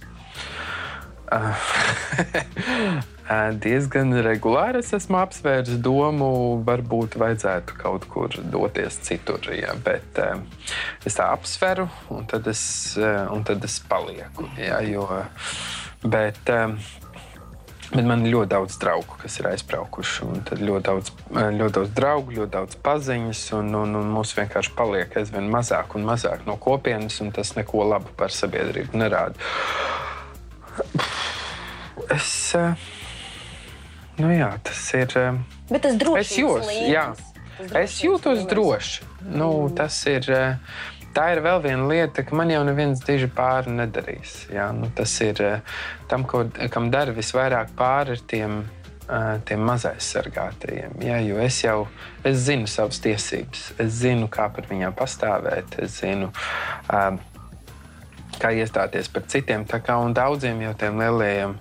diezgan 3.65 4.15
regulāri 4.25 4.81
es 4.81 4.93
esmu 4.97 5.19
apsvērs 5.21 5.75
domu, 5.85 6.29
varbūt 6.67 7.19
vajadzētu 7.21 7.77
kaut 7.81 8.07
kur 8.09 8.33
doties 8.53 9.01
citur. 9.05 9.51
Ja, 9.53 9.75
bet 9.85 10.21
um, 10.25 10.47
es 11.07 11.19
tā 11.19 11.29
apsveru, 11.35 11.89
un 12.15 12.25
tad 12.31 12.49
es, 12.49 12.63
un 12.99 13.45
tad 13.49 13.65
es 13.69 13.77
palieku. 13.89 14.49
Ja, 14.61 14.81
jo, 14.87 15.09
bet, 16.07 16.43
um, 16.55 16.79
Bet 17.89 18.05
man 18.05 18.21
ir 18.27 18.35
ļoti 18.35 18.51
daudz 18.53 18.75
draugu, 18.83 19.15
kas 19.23 19.39
ir 19.41 19.47
aizbraukuši. 19.49 20.27
Tad 20.51 20.61
ļoti 20.61 20.85
daudz, 20.85 21.13
ļoti 21.33 21.75
daudz 21.79 21.95
draugu, 21.97 22.35
ļoti 22.37 22.53
daudz 22.53 22.77
paziņas, 22.85 23.41
un, 23.57 23.71
un, 23.79 23.95
un 23.97 24.11
mums 24.13 24.35
vienkārši 24.37 24.75
paliek 24.77 25.17
aizvien 25.17 25.49
mazāk 25.49 25.97
un 25.97 26.05
mazāk 26.05 26.45
no 26.45 26.59
kopienas, 26.61 27.17
un 27.25 27.33
tas 27.33 27.55
neko 27.57 27.89
labu 27.89 28.13
par 28.21 28.35
sabiedrību 28.35 29.01
nerāda. 29.01 29.41
Es. 32.15 32.55
Uh, 32.57 32.73
Nu, 34.19 34.31
jā, 34.35 34.51
tas 34.67 34.81
ir. 34.99 35.13
Eh, 35.15 35.35
Bet 35.71 35.85
tas 35.85 35.99
es 36.19 36.33
jūtos, 36.35 36.71
jā, 36.91 37.05
es 37.79 37.99
jūtos 38.03 38.47
droši. 38.51 39.05
Nu, 39.29 39.51
mm. 39.69 39.75
Tas 39.79 39.99
ir. 40.11 40.27
Eh, 40.27 40.81
tā 41.15 41.29
ir 41.35 41.43
vēl 41.43 41.63
viena 41.65 41.87
lieta, 41.91 42.25
ka 42.27 42.37
man 42.37 42.51
jau 42.51 42.65
neviens 42.67 43.01
diži 43.07 43.29
pāri 43.35 43.73
nedarīs. 43.75 44.41
Jā, 44.55 44.69
nu, 44.75 44.91
tas 44.95 45.15
ir 45.25 45.43
eh, 45.45 45.79
tam, 46.11 46.27
ko, 46.29 46.45
kam 46.75 46.91
dara 46.95 47.15
visvairāk 47.15 47.73
pāri, 47.79 48.19
ir 48.19 48.27
tiem, 48.31 48.59
tiem 49.49 49.63
mazaizsargātajiem. 49.65 50.99
Jā, 51.01 51.17
jo 51.25 51.39
es 51.41 51.63
jau 51.63 51.79
es 52.29 52.43
zinu 52.45 52.69
savas 52.69 52.99
tiesības, 53.01 53.71
es 53.81 53.95
zinu, 54.03 54.27
kā 54.29 54.51
par 54.53 54.67
viņām 54.69 54.93
pastāvēt, 54.99 55.79
es 55.87 56.03
zinu, 56.03 56.29
kā 58.41 58.53
iestāties 58.57 59.11
par 59.13 59.27
citiem. 59.31 59.67
Kā, 59.69 59.99
daudziem 60.17 60.63
jau 60.65 60.73
tiem 60.79 60.99
lielajiem, 61.03 61.55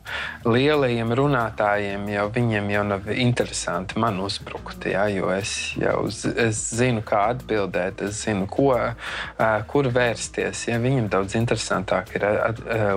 lielajiem 0.48 1.13
runātājiem 1.20 2.08
jau 2.13 2.26
viņiem 2.38 2.72
jau 2.74 2.84
nav 2.94 3.12
interesanti 3.13 4.00
man 4.00 4.20
uzbrukt. 4.24 4.88
Ja, 4.90 5.06
jo 5.12 5.32
es 5.36 5.54
jau 5.80 6.08
es 6.08 6.63
zinu, 6.78 7.04
kā 7.06 7.28
atbildēt, 7.34 8.06
es 8.08 8.24
zinu, 8.26 8.48
ko, 8.52 8.74
kur 9.72 9.92
vērsties. 9.94 10.68
Ja, 10.72 10.82
viņiem 10.84 11.10
daudz 11.13 11.38
interesantāk 11.40 12.16
ir 12.18 12.28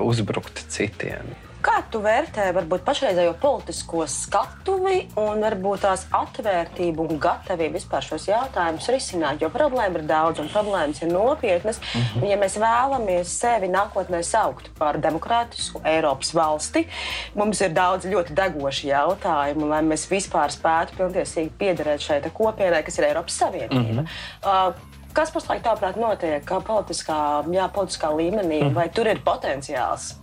uzbrukt 0.01 0.67
citiem. 0.71 1.35
Kā 1.61 1.83
tu 1.93 2.01
vērtē 2.01 2.47
varbūt 2.57 2.85
pašreizējo 2.87 3.35
politisko 3.41 4.07
skatuvi 4.09 5.03
un 5.21 5.43
varbūt 5.45 5.83
tās 5.85 6.07
atvērtību 6.17 7.05
un 7.05 7.19
gatavību 7.21 7.77
vispār 7.77 8.07
šos 8.07 8.25
jautājumus 8.31 8.89
risināt? 8.95 9.43
Jo 9.45 9.51
problēma 9.53 10.01
ir 10.01 10.07
daudz 10.09 10.41
un 10.41 10.49
problēmas 10.49 11.03
ir 11.03 11.13
nopietnas. 11.13 11.81
Mm 11.81 12.01
-hmm. 12.01 12.29
Ja 12.31 12.37
mēs 12.41 12.57
vēlamies 12.63 13.35
sevi 13.43 13.69
nākotnē 13.69 14.23
saukt 14.23 14.71
par 14.79 14.97
demokrātisku 14.99 15.83
Eiropas 15.85 16.35
valsti, 16.35 16.87
mums 17.35 17.61
ir 17.61 17.77
daudz 17.77 18.07
ļoti 18.07 18.35
degoši 18.35 18.89
jautājumu, 18.89 19.69
lai 19.69 19.83
mēs 19.83 20.09
vispār 20.11 20.49
spētu 20.51 20.97
pilntiesīgi 20.97 21.51
piederēt 21.59 22.01
šai 22.01 22.21
kopienai, 22.33 22.83
kas 22.83 22.99
ir 22.99 23.05
Eiropas 23.05 23.39
Savienība. 23.39 24.01
Mm 24.01 24.07
-hmm. 24.07 24.69
uh, 24.69 24.75
Kas 25.13 25.31
pašlaik 25.31 25.63
tāprāt 25.63 25.97
notiek 25.97 26.45
politiskā, 26.67 27.45
jā, 27.51 27.69
politiskā 27.75 28.13
līmenī, 28.15 28.63
mm. 28.63 28.75
vai 28.75 28.89
tur 28.89 29.07
ir 29.07 29.19
potenciāls? 29.25 30.15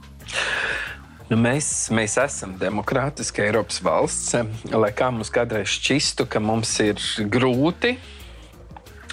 Nu, 1.28 1.36
mēs, 1.36 1.68
mēs 1.92 2.14
esam 2.22 2.54
demokrātiska 2.60 3.44
Eiropas 3.44 3.82
valsts, 3.84 4.32
lai 4.72 4.94
kā 4.96 5.10
mums 5.12 5.32
kādreiz 5.34 5.74
šķistu, 5.76 6.24
ka 6.32 6.40
mums 6.40 6.72
ir 6.80 7.02
grūti. 7.34 7.98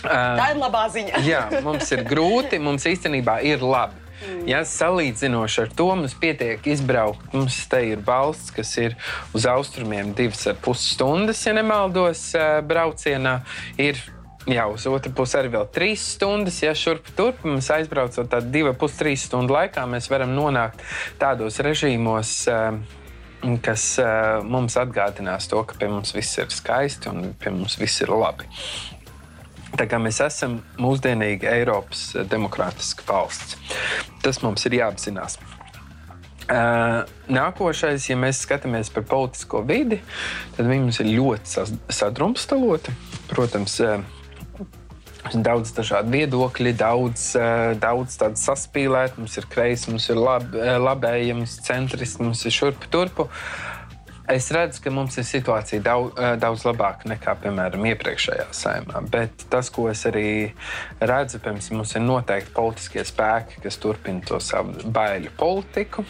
Tā 0.05 0.46
ir 0.53 0.61
labā 0.61 0.85
ziņa. 0.94 1.22
jā, 1.33 1.42
mums 1.64 1.90
ir 1.96 2.05
grūti, 2.07 2.61
mums 2.62 2.87
īstenībā 2.87 3.40
ir 3.42 3.64
labi. 3.66 3.98
Mm. 4.24 4.44
Ja, 4.46 4.61
salīdzinoši 4.62 5.64
ar 5.64 5.72
to 5.74 5.88
mums 5.90 6.14
pietiek 6.20 6.62
izbraukt. 6.70 7.27
Mums 7.35 7.59
te 7.72 7.83
ir 7.90 8.05
valsts, 8.07 8.55
kas 8.55 8.70
ir 8.79 8.94
uz 9.35 9.48
austrumiem 9.50 10.14
divas 10.14 10.46
ar 10.46 10.61
pus 10.62 10.87
stundas, 10.94 11.42
ja 11.48 11.57
nemaldos, 11.57 12.29
braucienā. 12.68 13.40
Ir 13.74 13.98
Jā, 14.44 14.66
uz 14.68 14.85
otru 14.85 15.09
pusi 15.16 15.38
arī 15.38 15.48
vēl 15.54 15.64
trīs 15.72 16.02
stundas. 16.18 16.59
Ja 16.61 16.74
šurp 16.76 17.07
turp 17.16 17.46
mums 17.48 17.70
aizbraucot 17.72 18.28
tādu 18.28 18.50
divu, 18.52 18.74
pus 18.76 18.98
trīs 18.98 19.24
stundu 19.24 19.57
laikā, 19.57 19.87
mēs 19.88 20.11
varam 20.12 20.35
nonākt 20.37 20.85
tādos 21.20 21.62
režīmos. 21.64 22.37
Uh, 22.52 23.00
kas 23.64 23.83
uh, 24.00 24.40
mums 24.46 24.76
atgādinās 24.80 25.48
to, 25.50 25.61
ka 25.68 25.76
pie 25.76 25.90
mums 25.92 26.14
viss 26.16 26.38
ir 26.40 26.52
skaisti 26.52 27.11
un 27.11 27.35
pie 27.40 27.52
mums 27.52 27.76
viss 27.80 28.00
ir 28.04 28.12
labi. 28.14 28.48
Tā 29.74 29.88
kā 29.90 29.98
mēs 29.98 30.20
esam 30.22 30.61
mūsdienīgi 30.78 31.48
Eiropas 31.50 32.12
demokrātiska 32.30 33.04
valsts, 33.09 33.59
tas 34.22 34.40
mums 34.44 34.64
ir 34.68 34.78
jāapzinās. 34.78 35.37
Uh, 36.44 37.02
nākošais, 37.33 38.04
ja 38.11 38.16
mēs 38.20 38.42
skatāmies 38.44 38.90
par 38.92 39.07
politisko 39.09 39.62
vidi, 39.64 40.02
tad 40.57 40.68
viņi 40.68 40.87
mums 40.87 41.00
ir 41.00 41.09
ļoti 41.16 41.64
sadrumstaloti. 41.96 42.92
Protams, 43.30 43.78
uh, 43.80 44.04
Daudz 45.32 45.72
dažādu 45.72 46.12
viedokļu, 46.12 46.74
daudz, 46.76 47.30
eh, 47.40 47.72
daudz 47.80 48.18
tādu 48.20 48.37
saspīlētu. 48.37 49.22
Mums 49.22 49.38
ir 49.40 49.46
kreisi, 49.48 49.88
mums 49.88 50.08
ir 50.10 50.16
lab, 50.20 50.54
eh, 50.54 50.76
ir 50.76 51.56
centristi, 51.64 52.20
mums 52.20 52.44
ir 52.44 52.52
šurpu 52.52 52.90
turpu. 52.92 53.28
Es 54.24 54.46
redzu, 54.48 54.80
ka 54.80 54.88
mums 54.88 55.18
ir 55.20 55.26
situācija 55.28 55.82
daudz, 55.84 56.14
eh, 56.16 56.37
daudz 56.40 56.62
labāka 56.64 57.10
nekā, 57.10 57.34
piemēram, 57.42 57.82
iepriekšējā 57.90 58.46
saimā. 58.56 59.02
Bet 59.12 59.44
tas, 59.52 59.68
ko 59.68 59.90
es 59.90 60.06
arī 60.08 60.54
redzu, 60.98 61.40
pirms 61.44 61.68
mums 61.70 61.92
ir 61.94 62.00
noteikti 62.00 62.54
politiskie 62.56 63.04
spēki, 63.04 63.60
kas 63.60 63.76
turpina 63.76 64.24
to 64.24 64.40
savu 64.40 64.72
baiļu 64.88 65.34
politiku, 65.37 66.06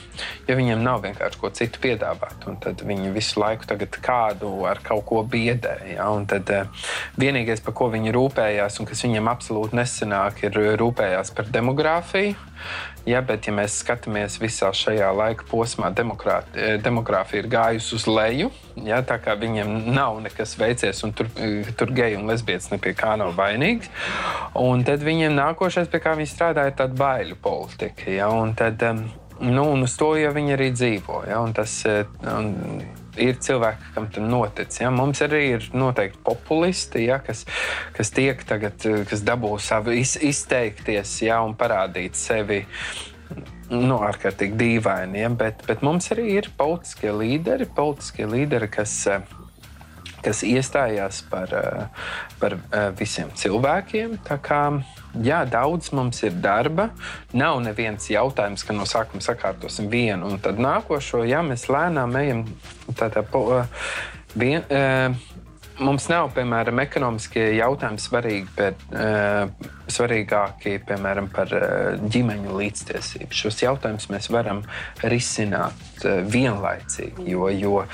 jo 0.47 0.55
viņiem 0.55 0.87
nav 0.87 1.03
vienkārši 1.03 1.41
ko 1.41 1.51
citu 1.51 1.83
piedāvāt. 1.83 2.47
Tad 2.63 2.87
viņi 2.87 3.11
visu 3.13 3.41
laiku 3.41 3.67
kādu 3.99 4.65
ar 4.71 4.79
kaut 4.79 5.05
ko 5.07 5.25
biedē. 5.25 5.97
Ja? 5.97 6.09
Un 6.15 6.27
tad 6.31 6.51
eh, 6.51 6.71
vienīgais, 7.19 7.65
par 7.65 7.75
ko 7.75 7.91
viņi 7.91 8.15
rūpējās 8.15 8.79
un 8.79 8.87
kas 8.87 9.03
viņiem 9.03 9.27
absolūti 9.27 9.75
nesenāk, 9.75 10.45
ir 10.47 10.79
rūpējās 10.79 11.35
par 11.35 11.51
demogrāfiju 11.51 12.54
Ja, 13.05 13.21
bet, 13.21 13.45
ja 13.45 13.53
mēs 13.53 13.75
skatāmies 13.83 14.39
visā 14.41 14.71
šajā 14.73 15.11
laika 15.13 15.45
posmā, 15.51 15.91
eh, 15.93 16.79
demogrāfija 16.81 17.43
ir 17.43 17.49
gājusi 17.53 17.95
uz 17.99 18.07
leju. 18.09 18.51
Ja, 18.81 19.03
tā 19.03 19.19
kā 19.21 19.37
viņiem 19.37 19.93
nav 19.93 20.23
nekas 20.25 20.57
veicies, 20.57 21.05
un 21.05 21.13
tur, 21.13 21.29
eh, 21.37 21.69
tur 21.77 21.93
geji 21.93 22.17
un 22.17 22.27
lesbietes 22.27 22.69
pie 22.81 22.95
kā 22.95 23.17
nav 23.19 23.35
vainīgs. 23.37 23.89
Un 24.55 24.85
tad 24.85 25.01
viņiem 25.01 25.37
nākošais, 25.37 25.91
pie 25.91 26.01
kā 26.01 26.17
viņi 26.17 26.33
strādā, 26.33 26.67
ir 26.67 26.73
tāda 26.73 26.97
baiļu 26.97 27.37
politika. 27.37 28.11
Ja, 28.11 28.31
un 28.31 28.55
tad, 28.55 28.81
nu, 29.41 29.65
un 29.73 29.83
uz 29.83 29.97
to 29.97 30.15
jau 30.17 30.33
viņi 30.33 30.57
arī 30.57 30.73
dzīvo. 30.73 31.29
Ja, 31.29 31.41
un 31.41 31.53
tas, 31.53 31.85
un, 31.85 32.55
ir 33.21 33.39
cilvēki, 33.43 33.91
kam 33.95 34.09
tas 34.13 34.25
notic. 34.25 34.75
Ja? 34.81 34.91
Mums 34.95 35.23
arī 35.25 35.43
ir 35.57 35.69
noteikti 35.77 36.21
populisti, 36.27 37.07
ja? 37.09 37.21
kas, 37.25 37.45
kas 37.97 38.13
tiek 38.15 38.43
tagad, 38.49 38.85
kas 39.11 39.25
dabū 39.27 39.55
savu 39.63 39.95
iz, 39.97 40.17
izteikties 40.21 41.17
ja? 41.27 41.41
un 41.45 41.57
parādīt 41.59 42.19
sevi. 42.19 42.65
Nu, 43.73 43.97
ārkārtīgi 44.05 44.59
dīvaini, 44.61 45.23
ja? 45.25 45.31
bet, 45.33 45.65
bet 45.69 45.83
mums 45.87 46.11
arī 46.15 46.29
ir 46.39 46.51
politiskie 46.59 47.15
līderi, 47.15 47.67
politiskie 47.77 48.29
līderi 48.29 48.69
kas, 48.73 48.99
kas 50.25 50.43
iestājās 50.47 51.23
par, 51.31 51.55
par 52.43 52.59
visiem 53.01 53.33
cilvēkiem. 53.41 54.21
Tā 54.29 54.39
kā 54.45 54.61
Jā, 55.23 55.45
daudz 55.47 55.93
mums 55.95 56.23
ir 56.27 56.35
darba. 56.43 56.89
Nav 57.37 57.61
neviens 57.63 58.09
jautājums, 58.11 58.65
ka 58.67 58.75
no 58.75 58.87
sākuma 58.89 59.23
sakārtosim 59.23 59.87
vienu 59.93 60.33
un 60.33 60.43
tad 60.43 60.59
nākošo. 60.63 61.23
Jā, 61.29 61.45
mēs 61.47 61.69
lēnām 61.71 62.17
ejam 62.19 62.43
tādā 62.99 63.23
veidā. 63.23 63.63
Vien, 64.35 64.65
mums 65.79 66.09
nav, 66.11 66.33
piemēram, 66.35 66.81
ekonomiskie 66.83 67.45
jautājumi 67.61 68.03
svarīgi, 68.03 68.49
bet 68.57 68.83
uh, 68.91 69.71
svarīgākie, 69.91 70.81
piemēram, 70.89 71.31
par 71.35 71.55
uh, 71.55 72.03
ģimeņu 72.11 72.59
līdztiesību. 72.59 73.31
Šos 73.35 73.63
jautājumus 73.63 74.11
mēs 74.11 74.31
varam 74.35 74.65
risināt 75.07 76.03
uh, 76.03 76.23
vienlaicīgi, 76.27 77.29
jo, 77.31 77.47
jo, 77.55 77.85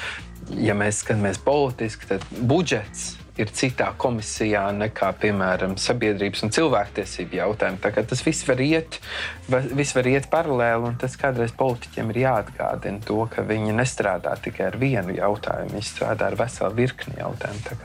ja 0.56 0.76
mēs 0.76 1.04
skatāmies 1.04 1.40
politiski, 1.44 2.14
tad 2.14 2.24
budžets 2.40 3.19
ir 3.40 3.52
citā 3.56 3.90
komisijā 4.00 4.66
nekā, 4.76 5.10
piemēram, 5.22 5.76
sabiedrības 5.80 6.44
un 6.46 6.54
cilvēktiesību 6.56 7.38
jautājumi. 7.40 7.80
Tas 8.10 8.24
viss 8.26 8.46
var 8.48 8.62
iet, 8.64 9.00
viss 9.48 9.96
var 9.96 10.08
iet 10.10 10.28
paralēli, 10.32 10.90
un 10.90 10.98
tas 11.00 11.16
kādreiz 11.20 11.54
politiķiem 11.58 12.12
ir 12.12 12.22
jāatgādina 12.24 13.04
to, 13.06 13.20
ka 13.32 13.44
viņi 13.46 13.76
nestrādā 13.76 14.36
tikai 14.44 14.68
ar 14.70 14.80
vienu 14.80 15.16
jautājumu, 15.16 15.76
viņi 15.76 15.88
strādā 15.90 16.30
ar 16.30 16.38
veselu 16.40 16.76
virkni 16.82 17.20
jautājumu. 17.20 17.78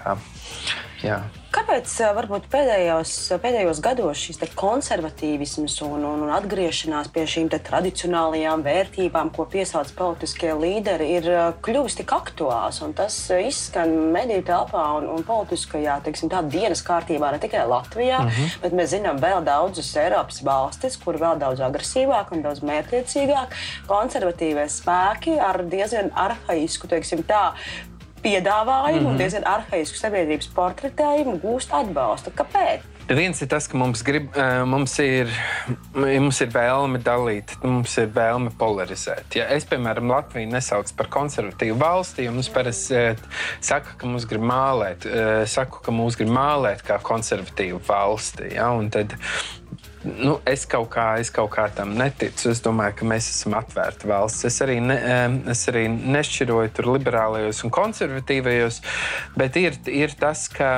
Jā. 1.06 1.24
Kāpēc 1.56 1.88
varbūt 2.18 2.50
pēdējos, 2.52 3.12
pēdējos 3.40 3.78
gados 3.84 4.20
šis 4.20 4.42
konservatīvisms 4.60 5.78
un, 5.86 6.04
un, 6.04 6.26
un 6.26 6.32
atgriešanās 6.36 7.08
pie 7.16 7.24
šīm 7.32 7.48
tradicionālajām 7.54 8.64
vērtībām, 8.66 9.32
ko 9.36 9.46
piesauc 9.54 9.94
politiskie 9.96 10.52
līderi, 10.52 11.08
ir 11.16 11.30
kļuvis 11.64 11.96
tik 12.02 12.12
aktuāls? 12.18 12.82
Tas 12.98 13.16
izskan 13.38 13.96
mediju 14.12 14.44
telpā 14.50 14.84
un, 14.98 15.08
un 15.16 15.24
politiskajā 15.28 16.02
teiksim, 16.04 16.34
dienas 16.52 16.84
kārtībā 16.84 17.32
ne 17.32 17.40
tikai 17.40 17.64
Latvijā, 17.72 18.20
uh 18.20 18.28
mhm. 18.28 18.36
-huh. 18.36 18.60
bet 18.66 18.76
mēs 18.76 18.92
zinām 18.98 19.24
vēl 19.24 19.42
daudzas 19.48 19.96
Eiropas 19.96 20.44
valstis, 20.44 21.00
kur 21.00 21.16
vēl 21.16 21.40
daudz 21.40 21.64
agresīvāk 21.64 22.36
un 22.36 22.44
daudz 22.44 22.60
mērķiecīgāk 22.68 23.56
konservatīvie 23.88 24.68
spēki 24.68 25.40
ar 25.40 25.64
diezgan 25.64 26.12
arhaisku, 26.12 26.88
teiksim 26.88 27.24
tā, 27.24 27.54
piedāvājumu 28.26 29.00
mm 29.00 29.06
-hmm. 29.06 29.14
un 29.14 29.22
diezgan 29.22 29.48
arhaisku 29.48 30.02
sabiedrības 30.02 30.52
portretējumu 30.58 31.40
gūst 31.44 31.74
atbalstu. 31.74 32.34
Kāpēc? 32.36 32.92
Viens 33.06 33.38
ir 33.42 33.48
tas, 33.48 33.68
ka 33.70 33.78
mums, 33.78 34.02
grib, 34.02 34.32
mums, 34.66 34.96
ir, 35.00 35.30
mums 35.94 36.40
ir 36.42 36.50
vēlme 36.50 36.98
dalīt, 37.06 37.52
mums 37.62 37.98
ir 38.02 38.08
vēlme 38.16 38.50
polarizēt. 38.58 39.36
Ja 39.38 39.46
es, 39.54 39.68
piemēram, 39.70 40.10
Latviju 40.10 40.50
nesaucu 40.50 40.96
par 40.98 41.12
konservatīvu 41.14 41.78
valsti, 41.78 42.26
jo 42.26 42.32
mums 42.32 42.50
parasti 42.50 43.14
saka, 43.62 43.94
ka 43.98 44.10
mums 44.10 44.26
grib 44.26 44.42
mālēt, 44.42 45.06
saku, 45.46 45.84
ka 45.86 45.94
mūs 45.94 46.18
grib 46.18 46.34
mālēt 46.34 46.82
kā 46.88 46.98
konservatīvu 46.98 47.84
valsti. 47.88 48.56
Ja? 48.56 48.72
Un 48.74 48.90
tad 48.90 49.14
nu, 50.06 50.38
es, 50.48 50.66
kaut 50.70 50.90
kā, 50.94 51.08
es 51.22 51.32
kaut 51.34 51.52
kā 51.56 51.68
tam 51.76 51.96
neticu. 51.98 52.50
Es 52.52 52.62
domāju, 52.66 53.00
ka 53.00 53.10
mēs 53.10 53.30
esam 53.32 53.58
atvērta 53.60 54.10
valsts. 54.10 54.46
Es 54.50 54.62
arī, 54.66 54.78
ne, 54.84 54.98
es 55.52 55.66
arī 55.72 55.88
nešķiroju 55.90 56.74
tur 56.78 56.92
liberālajos 56.94 57.64
un 57.66 57.74
konservatīvajos, 57.76 58.82
bet 59.40 59.60
ir, 59.62 59.80
ir 59.92 60.16
tas, 60.20 60.48
ka 60.54 60.78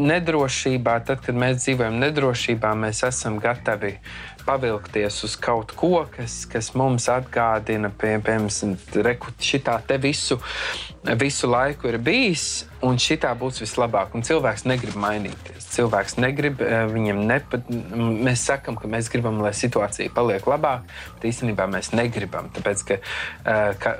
nedrošībā, 0.00 0.96
tad, 1.08 1.22
kad 1.24 1.36
mēs 1.36 1.64
dzīvojam 1.64 1.98
nedrošībā, 2.00 2.72
mēs 2.78 3.02
esam 3.08 3.38
gatavi 3.42 3.96
pavilkties 4.46 5.20
uz 5.26 5.36
kaut 5.40 5.74
ko, 5.78 6.04
kas, 6.14 6.44
kas 6.50 6.72
mums 6.78 7.08
atgādina, 7.12 7.90
pie, 7.90 8.16
piemēram, 8.24 8.48
šitā 9.40 9.76
te 9.86 9.98
visu, 10.02 10.38
visu 11.20 11.50
laiku 11.50 11.90
ir 11.90 11.98
bijis, 12.02 12.46
un 12.86 12.98
šitā 13.00 13.32
būs 13.38 13.60
vislabāk. 13.62 14.16
Un 14.16 14.26
cilvēks 14.26 14.66
negrib 14.68 14.98
mainīties. 15.00 15.68
Cilvēks 15.76 16.18
negrib, 16.20 16.60
eh, 16.64 16.84
viņam 16.90 17.22
nepat, 17.28 17.70
mēs 17.70 18.46
sakam, 18.50 18.76
ka 18.80 18.88
mēs 18.88 19.10
gribam, 19.12 19.40
lai 19.44 19.52
situācija 19.56 20.12
paliek 20.14 20.44
labāka, 20.48 20.88
bet 21.14 21.30
īstenībā 21.30 21.68
mēs 21.70 21.92
negribam. 21.94 22.50
Tāpēc, 22.56 22.86
ka, 22.86 23.00
eh, 23.44 23.74
ka 23.78 23.98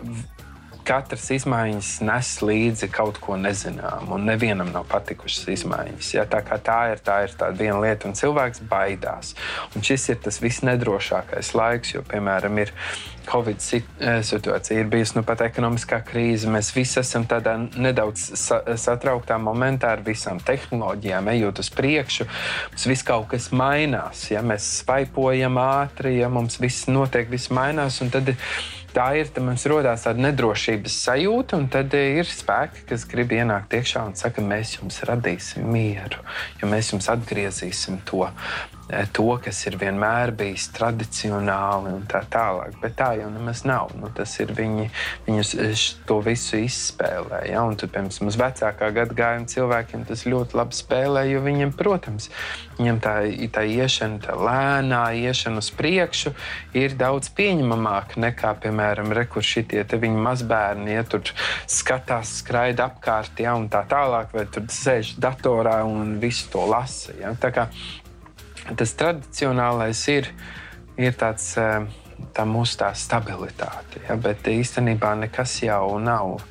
katras 0.90 1.28
izmaiņas 1.36 1.90
nes 2.06 2.32
līdzi 2.42 2.90
kaut 2.90 3.20
ko 3.22 3.38
nezināmu, 3.38 4.16
un 4.16 4.26
nevienam 4.26 4.72
nav 4.74 4.88
patikušas 4.90 5.46
izmaiņas. 5.54 6.10
Ja, 6.16 6.26
tā, 6.30 6.42
tā 6.42 6.80
ir 6.94 7.04
tā 7.06 7.20
ir 7.28 7.36
tā 7.38 7.52
viena 7.54 7.78
lieta, 7.84 8.10
un 8.10 8.18
cilvēks 8.18 8.64
baidās. 8.70 9.36
Un 9.76 9.86
šis 9.86 10.08
ir 10.10 10.20
tas 10.24 10.40
visnedrošākais 10.42 11.54
laiks, 11.54 11.94
jo, 11.94 12.04
piemēram, 12.10 12.58
ir 12.64 12.74
Covid 13.30 13.56
eh, 13.72 14.22
situācija, 14.26 14.80
ir 14.80 14.88
bijusi 14.90 15.18
nu, 15.18 15.22
pat 15.26 15.44
ekonomiskā 15.44 16.00
krīze. 16.06 16.50
Mēs 16.50 16.72
visi 16.74 16.98
esam 17.02 17.26
tādā 17.30 17.54
nedaudz 17.60 18.24
sa 18.40 18.60
satrauktā 18.80 19.38
momentā 19.38 19.92
ar 19.94 20.02
visām 20.06 20.40
tehnoloģijām, 20.42 21.30
ejot 21.34 21.62
uz 21.62 21.70
priekšu. 21.76 22.26
Mums 22.72 22.88
viss 22.90 23.06
kaut 23.06 23.28
kas 23.30 23.50
mainās, 23.54 24.26
ja 24.32 24.42
mēs 24.42 24.66
svaipojam 24.80 25.60
ātri, 25.62 26.18
ja 26.18 26.32
mums 26.32 26.58
viss 26.62 26.88
notiek, 26.90 27.30
viss 27.30 27.52
mainās. 27.54 28.00
Tad 28.10 28.34
tā 28.94 29.06
ir, 29.20 29.30
tad 29.34 29.44
mums 29.46 29.66
rodas 29.70 30.06
tāda 30.06 30.24
nedrošības 30.26 30.96
sajūta, 31.06 31.60
un 31.60 31.68
tad 31.72 31.94
ir 31.98 32.28
spēki, 32.28 32.86
kas 32.90 33.06
grib 33.10 33.32
ienākt 33.36 33.76
iekšā 33.78 34.04
un 34.08 34.16
saka, 34.18 34.44
mēs 34.44 34.78
jums 34.78 35.00
radīsim 35.08 35.66
mieru, 35.70 36.22
jo 36.60 36.70
mēs 36.70 36.92
jums 36.94 37.10
atgriezīsim 37.12 38.02
to. 38.08 38.26
Eh, 38.26 38.79
to, 39.14 39.26
kas 39.42 39.60
ir 39.68 39.76
vienmēr 39.80 40.32
bijis 40.36 40.68
tradicionāli 40.74 41.92
un 41.94 42.06
tā 42.10 42.22
tālāk. 42.30 42.76
Bet 42.82 42.96
tā 42.98 43.12
jau 43.20 43.28
nemaz 43.32 43.62
nav. 43.68 43.92
Nu, 43.98 44.10
tas 44.14 44.32
ir 44.42 44.52
viņi, 44.56 44.88
viņus 45.28 45.52
eh, 45.62 45.84
to 46.08 46.20
visu 46.24 46.58
izspēlē. 46.60 47.44
Ja? 47.50 47.64
Un, 47.66 47.78
tad, 47.80 47.92
piemēram, 47.94 48.30
uz 48.30 48.38
vecākā 48.40 48.90
gadagājuma 48.96 49.50
cilvēkiem 49.50 50.06
tas 50.08 50.26
ļoti 50.26 50.58
labi 50.58 50.78
spēlē, 50.78 51.24
jo 51.30 51.42
viņiem, 51.44 51.74
protams, 51.78 52.30
viņam 52.78 53.00
tā, 53.04 53.14
tā 53.54 53.64
iešana, 53.68 54.20
tā 54.24 54.36
lēnā 54.38 55.02
iešana 55.20 55.62
uz 55.62 55.70
priekšu 55.76 56.34
ir 56.78 56.96
daudz 56.98 57.30
pieņemamāka 57.36 58.20
nekā, 58.22 58.54
piemēram, 58.64 59.14
rekuršitie 59.16 59.84
viņu 60.00 60.22
mazbērni, 60.24 60.94
ja 60.96 61.04
tur 61.06 61.30
skatās, 61.70 62.38
skraida 62.40 62.88
apkārt, 62.90 63.42
ja, 63.42 63.54
un 63.58 63.68
tā 63.72 63.84
tālāk, 63.90 64.32
vai 64.34 64.46
tur 64.50 64.66
sēž 64.72 65.16
datorā 65.20 65.80
un 65.86 66.16
visu 66.22 66.48
to 66.52 66.66
lasa. 66.70 67.14
Ja? 67.20 67.34
Tas 68.76 68.94
tradicionālais 68.98 70.04
ir, 70.12 70.30
ir 71.00 71.18
tāds. 71.18 71.54
Eh, 71.58 71.88
tā 72.36 72.44
mūsu 72.44 72.76
tā 72.80 72.90
stabilitāte, 72.92 74.02
ja, 74.04 74.16
bet 74.20 74.44
īstenībā 74.50 75.14
nekas 75.22 75.54
jau 75.64 75.96
nav. 76.02 76.42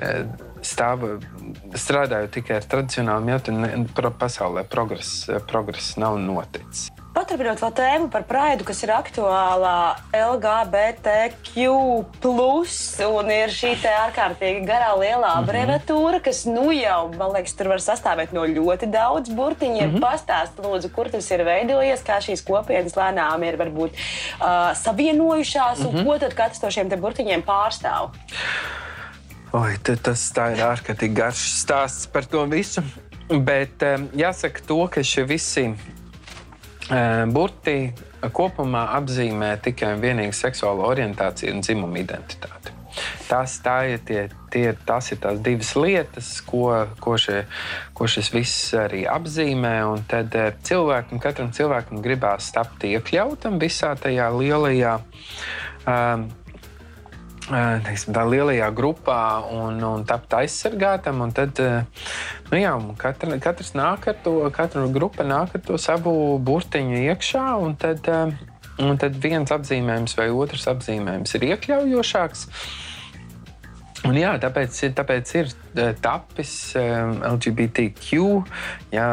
Eh, 0.00 0.24
stāv, 0.64 1.04
strādājot 1.76 2.32
tikai 2.38 2.56
ar 2.60 2.68
tradicionāliem 2.72 3.34
jautājumiem, 3.34 3.84
pasaulē 4.20 4.64
progress, 4.68 5.26
progress 5.48 5.96
nav 6.00 6.18
noticis. 6.24 6.88
Paturpinot 7.10 7.58
vēl 7.58 7.72
tēmu 7.74 8.06
par 8.12 8.22
praidu, 8.22 8.62
kas 8.68 8.84
ir 8.84 8.92
aktuālā 8.94 9.96
LGBTQ, 10.14 11.64
un 13.08 13.32
ir 13.34 13.50
šī 13.50 13.72
ārkārtīgi 13.90 14.62
garā 14.68 14.92
lielā 14.94 15.32
mm 15.40 15.48
-hmm. 15.48 16.20
kas 16.22 16.44
nu 16.46 16.70
jau, 16.70 17.10
man 17.18 17.34
liekas, 17.34 17.56
tur 17.58 17.72
var 17.72 17.82
sastāvēt 17.82 18.32
no 18.32 18.46
ļoti 18.46 18.86
daudz 18.86 19.28
burtiņiem. 19.28 19.90
Mm 19.90 19.96
-hmm. 19.96 20.06
Pastāst, 20.06 20.62
lūdzu, 20.62 20.92
kur 20.94 21.10
tas 21.10 21.30
ir 21.30 21.44
veidojies, 21.44 22.06
kā 22.06 22.20
šīs 22.22 22.46
kopienas 22.46 22.94
lēnām 22.94 23.42
ir 23.48 23.58
varbūt 23.58 23.90
uh, 23.90 24.76
savienojušās, 24.76 25.78
mm 25.78 25.84
-hmm. 25.84 25.88
un 25.88 25.94
mhm. 25.94 26.06
ko 26.06 26.18
tad 26.18 26.34
katrs 26.34 26.62
no 26.62 26.70
šiem 26.70 26.88
burtiņiem 26.88 27.42
pārstāv. 27.42 28.10
Oi, 29.52 29.74
tas 30.02 30.30
ir 30.30 30.62
ārkārtīgi 30.62 31.14
garš 31.14 31.42
stāsts 31.62 32.06
par 32.06 32.24
to 32.24 32.44
visu. 32.44 32.82
Bet 33.30 33.82
um, 33.82 34.08
jāsaka, 34.14 34.60
to, 34.66 34.86
ka 34.86 35.02
šie 35.02 35.24
visi 35.24 35.74
Burti 37.30 37.76
kopumā 38.34 38.88
apzīmē 38.98 39.54
tikai 39.62 39.94
un 39.94 40.02
vienīgi 40.02 40.34
seksuālo 40.34 40.88
orientāciju 40.90 41.54
un 41.54 41.62
dzimumu 41.62 42.00
identitāti. 42.02 42.74
tas, 43.30 43.54
tā 43.62 43.76
ir 43.92 44.00
tie, 44.06 44.24
tie, 44.50 44.72
tas 44.86 45.12
ir 45.12 45.20
tās 45.22 45.38
divas 45.44 45.70
lietas, 45.78 46.30
ko, 46.46 46.64
ko, 47.00 47.14
šie, 47.20 47.44
ko 47.94 48.08
šis 48.10 48.32
viss 48.34 48.74
arī 48.74 49.04
apzīmē. 49.08 49.74
Un 49.92 50.04
tad 50.10 50.34
cilvēkam, 50.66 51.22
katram 51.22 51.52
cilvēkam 51.54 52.02
gribās 52.04 52.50
tapt 52.54 52.84
iekļautam 52.88 53.60
visā 53.62 53.94
tajā 54.00 54.26
lielajā. 54.34 54.98
Um, 55.86 56.28
teiksim, 57.48 58.12
tā 58.14 58.24
lielajā 58.28 58.68
grupā 58.76 59.20
un, 59.56 59.80
un 59.86 60.04
tapt 60.08 60.36
aizsargātam. 60.40 61.22
Un 61.24 61.32
tad, 61.36 61.60
nu 62.50 62.60
jā, 62.60 62.74
katra, 63.00 63.38
katrs 63.42 63.72
nāk 63.78 64.10
ar 64.12 64.20
to, 64.24 64.36
katra 64.54 64.86
grupa 64.92 65.26
nāk 65.26 65.56
ar 65.56 65.64
to 65.64 65.78
savu 65.80 66.12
burtiņu 66.44 67.02
iekšā. 67.08 67.46
Un 67.64 67.76
tad, 67.80 68.06
un 68.80 69.00
tad 69.00 69.18
viens 69.22 69.50
apzīmējums 69.56 70.16
vai 70.20 70.30
otrs 70.34 70.68
apzīmējums 70.74 71.36
ir 71.38 71.50
iekļaujošāks. 71.50 72.46
Un 74.08 74.16
jā, 74.16 74.32
tāpēc, 74.40 74.80
tāpēc 74.96 75.36
ir 75.36 75.54
tapis 76.00 76.54
LGBTQ. 76.76 78.20
Jā, 78.94 79.08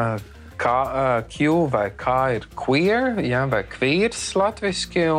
kā, 0.58 0.78
Q 1.30 1.56
vai 1.72 1.88
kā 1.96 2.20
ir 2.38 2.48
queer, 2.58 3.20
jā, 3.22 3.44
vai 3.50 3.62
queers 3.68 4.22
latviešu. 4.38 5.12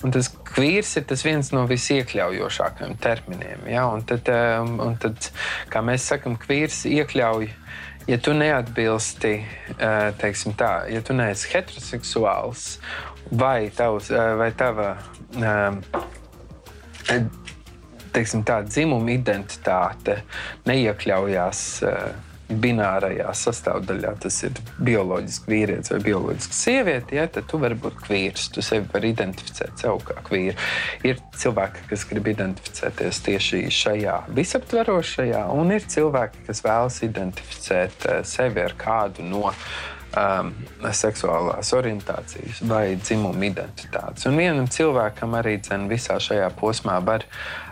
Un, 0.00 0.12
tas 0.14 0.30
Kvīrs 0.50 0.94
ir 0.96 1.04
tas 1.10 1.22
viens 1.26 1.50
no 1.52 1.66
visiekļaujošākajiem 1.70 2.96
terminiem. 3.02 3.66
Ja? 3.70 3.86
Un 3.92 4.04
tad, 4.08 4.28
um, 4.32 4.78
un 4.82 4.96
tad, 5.00 5.28
kā 5.70 5.82
mēs 5.84 6.08
sakām, 6.10 6.38
kvīrs 6.40 6.82
iekļauj. 6.90 7.50
Ja 8.08 8.16
tu 8.18 8.32
neatbilsti, 8.34 9.34
uh, 9.76 10.08
teiksim 10.18 10.56
tā, 10.58 10.72
ja 10.90 11.02
tu 11.04 11.14
neesi 11.14 11.52
heteroseksuāls 11.52 12.64
vai, 13.30 13.68
tavs, 13.76 14.08
uh, 14.10 14.32
vai 14.40 14.48
tava 14.56 14.94
um, 15.36 15.78
teiksim, 18.16 18.42
tā, 18.48 18.62
dzimuma 18.66 19.12
identitāte 19.14 20.22
neiekļaujās 20.66 21.62
uh, 21.86 22.29
binārajā 22.50 23.30
sastāvdaļā, 23.36 24.14
tas 24.22 24.38
ir 24.46 24.56
bioloģiski 24.82 25.52
vīrietis 25.52 25.92
vai 25.94 26.00
bioloģiski 26.04 26.56
sieviete, 26.56 27.16
ja, 27.18 27.26
tad 27.30 27.46
tu 27.50 27.60
vari 27.62 27.78
būt 27.78 28.00
kvīrs. 28.06 28.48
Tu 28.54 28.64
sevi 28.64 28.88
vari 28.92 29.12
identificēt 29.14 29.84
sev 29.84 30.00
kā 30.06 30.18
kvīru. 30.26 30.56
Ir 31.06 31.20
cilvēki, 31.38 31.86
kas 31.92 32.06
grib 32.10 32.32
identificēties 32.32 33.22
tieši 33.26 33.62
šajā 33.74 34.18
visaptverošajā, 34.36 35.46
un 35.54 35.76
ir 35.76 35.86
cilvēki, 35.90 36.44
kas 36.50 36.64
vēlas 36.66 37.00
identificēt 37.06 38.10
eh, 38.10 38.20
sevi 38.28 38.64
ar 38.64 38.76
kādu 38.80 39.26
no 39.26 39.50
um, 40.18 40.52
seksuālās 40.90 41.72
orientācijas 41.76 42.62
vai 42.68 42.96
dzimuma 43.00 43.48
identitātes. 43.48 44.26
Un 44.30 44.38
vienam 44.40 44.68
cilvēkam 44.70 45.36
arī 45.38 45.58
dzen, 45.62 45.88
visā 45.90 46.20
šajā 46.22 46.52
posmā 46.60 47.00
var 47.04 47.26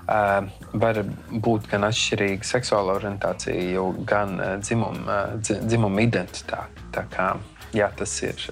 Uh, 0.08 0.46
var 0.80 1.02
būt 1.28 1.66
gan 1.68 1.82
atšķirīga 1.84 2.46
seksuāla 2.48 2.94
orientācija, 2.96 3.82
gan 4.08 4.30
uh, 4.40 4.54
dzimuma, 4.56 5.02
uh, 5.04 5.34
dzimuma 5.44 6.00
identitāte. 6.00 6.86
Tā 6.96 7.02
kā, 7.12 7.26
jā, 7.74 7.88
tas 7.96 8.12
ir. 8.22 8.46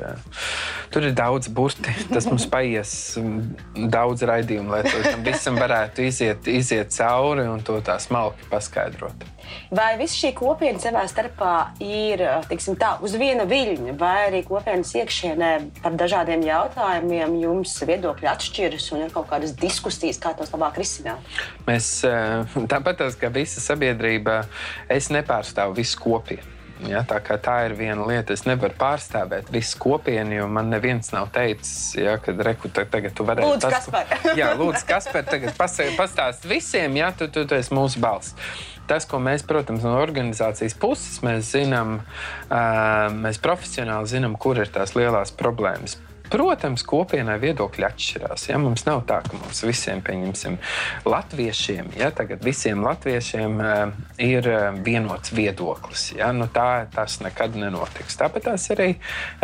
Tur 0.92 1.06
ir 1.08 1.14
daudz 1.16 1.48
burti. 1.52 1.92
Tas 2.12 2.28
mums 2.28 2.46
paies 2.50 2.90
mm, 3.20 3.86
daudz 3.92 4.24
raidījumu, 4.28 4.72
lai 4.74 4.82
tam 4.86 5.24
visam 5.26 5.58
varētu 5.60 6.06
iziet, 6.06 6.50
iziet 6.50 6.92
cauri 6.96 7.46
un 7.50 7.64
to 7.66 7.78
tā 7.84 7.98
smalki 8.02 8.48
paskaidrot. 8.52 9.26
Vai 9.70 9.92
visa 9.98 10.16
šī 10.18 10.32
kopiena 10.36 10.80
savā 10.82 11.04
starpā 11.10 11.52
ir 11.82 12.22
tiksim, 12.50 12.76
tā, 12.78 12.96
uz 13.04 13.14
viena 13.18 13.46
viļņa, 13.48 13.94
vai 13.98 14.16
arī 14.28 14.42
kopienas 14.46 14.90
iekšienē 14.98 15.50
par 15.84 15.94
dažādiem 15.98 16.42
jautājumiem 16.46 17.38
jums 17.42 17.76
viedokļi 17.86 18.30
atšķiras 18.32 18.90
un 18.96 19.06
ir 19.06 19.14
kaut 19.14 19.30
kādas 19.30 19.54
diskusijas, 19.58 20.18
kā 20.22 20.34
tos 20.38 20.50
labāk 20.54 20.80
risināt? 20.82 21.22
Mēs 21.68 21.92
tāpat 22.70 23.06
kā 23.20 23.30
visa 23.34 23.62
sabiedrība, 23.62 24.42
es 24.90 25.12
nepārstāvu 25.14 25.78
visu 25.78 26.02
kopienu. 26.02 26.55
Ja, 26.84 27.00
tā, 27.08 27.18
tā 27.22 27.56
ir 27.66 27.74
viena 27.78 28.04
lieta. 28.04 28.34
Es 28.36 28.44
nevaru 28.44 28.76
pārstāvēt 28.76 29.48
visu 29.52 29.78
kopienu, 29.80 30.34
jo 30.36 30.48
man 30.52 30.68
neviens 30.72 31.08
nav 31.14 31.30
teicis, 31.32 31.94
ja, 31.96 32.18
ka 32.20 32.34
reku, 32.36 32.68
tagad 32.68 33.14
tu 33.16 33.24
varēsi. 33.26 33.48
Lūdzu, 33.48 33.70
Kaspar. 33.72 34.16
jā, 34.40 34.50
lūdzu, 34.58 34.84
Kaspar, 34.88 35.24
tagad 35.28 35.56
pastāst 35.56 36.44
visiem, 36.48 36.98
ja 37.00 37.12
tu, 37.16 37.30
tu, 37.32 37.46
tu 37.48 37.56
esi 37.56 37.72
mūsu 37.76 38.02
balss. 38.02 38.36
Tas, 38.86 39.06
ko 39.08 39.18
mēs, 39.18 39.42
protams, 39.46 39.82
no 39.82 39.96
organizācijas 39.98 40.76
puses 40.78 41.48
zinām, 41.48 41.96
mēs 43.18 43.40
profesionāli 43.42 44.12
zinām, 44.12 44.36
kur 44.38 44.60
ir 44.62 44.70
tās 44.70 44.94
lielās 44.98 45.34
problēmas. 45.34 45.96
Protams, 46.32 46.82
kopienai 46.86 47.36
viedokļi 47.42 47.86
atšķirās. 47.86 48.48
Ja? 48.50 48.58
Mums 48.62 48.86
nav 48.88 49.04
tā, 49.08 49.20
ka 49.26 49.38
mums 49.38 49.62
visiem, 49.66 50.02
pieņemsim, 50.06 50.58
latviešiem, 51.06 51.92
ja 52.00 52.10
tagad 52.14 52.44
visiem 52.46 52.82
latviešiem 52.86 53.60
uh, 53.62 53.94
ir 54.22 54.50
uh, 54.50 54.68
vienots 54.86 55.34
viedoklis. 55.36 56.08
Ja? 56.18 56.32
Nu, 56.36 56.48
tā 56.52 56.86
tas 56.94 57.20
nekad 57.24 57.56
nenotiks. 57.58 58.18
Tāpēc 58.20 58.48
tās 58.48 58.68
arī 58.74 58.90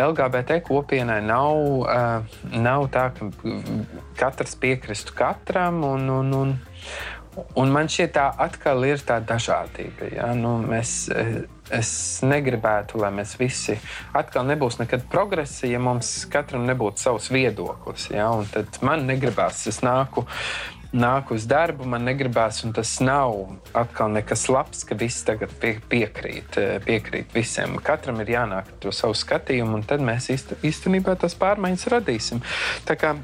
LGBT 0.01 0.59
kopienai 0.67 1.21
nav, 1.25 1.63
uh, 1.87 2.39
nav 2.53 2.87
tā, 2.93 3.09
ka 3.15 3.31
katrs 4.19 4.55
piekristu 4.59 5.15
katram. 5.17 5.83
Un, 5.93 6.09
un, 6.11 6.37
un, 6.43 6.55
Un 7.57 7.71
man 7.73 7.89
šķiet, 7.89 8.11
tā 8.13 8.27
atkal 8.45 8.83
ir 8.85 9.01
tā 9.01 9.17
dažādība. 9.25 10.09
Ja? 10.13 10.29
Nu, 10.37 10.55
mēs, 10.69 11.09
eh, 11.09 11.45
es 11.71 12.21
negribētu, 12.25 12.99
lai 13.01 13.11
mēs 13.15 13.37
visi 13.39 13.77
atkal 14.17 14.45
nebūs 14.49 14.79
nekad 14.81 15.07
progresa, 15.11 15.67
ja 15.69 15.79
mums 15.79 16.25
katram 16.31 16.67
nebūtu 16.67 17.05
savs 17.05 17.31
viedoklis. 17.33 18.09
Ja? 18.13 18.29
Un 18.35 18.47
tad 18.51 18.79
man 18.85 19.07
negribās, 19.09 19.65
es 19.71 19.83
nāku. 19.85 20.27
Nāku 20.93 21.33
uz 21.33 21.47
darbu, 21.49 21.87
man 21.89 22.03
negribās, 22.05 22.59
un 22.67 22.73
tas 22.77 22.91
nav 23.01 23.31
atkal 23.73 24.11
nekas 24.13 24.43
labs, 24.53 24.83
ka 24.85 24.93
visi 24.93 25.23
tagad 25.25 25.49
pie, 25.57 25.79
piekrīt, 25.89 26.59
piekrīt 26.85 27.33
visiem. 27.33 27.79
Katram 27.81 28.21
ir 28.21 28.29
jānāk 28.35 28.69
ar 28.69 28.77
to 28.83 28.93
savu 28.93 29.17
skatījumu, 29.17 29.79
un 29.79 29.87
tad 29.89 30.05
mēs 30.05 30.29
īstenībā 30.61 31.15
tās 31.17 31.33
pārmaiņas 31.41 31.89
radīsim. 31.95 32.43
Tā 32.85 32.99
kā 33.01 33.15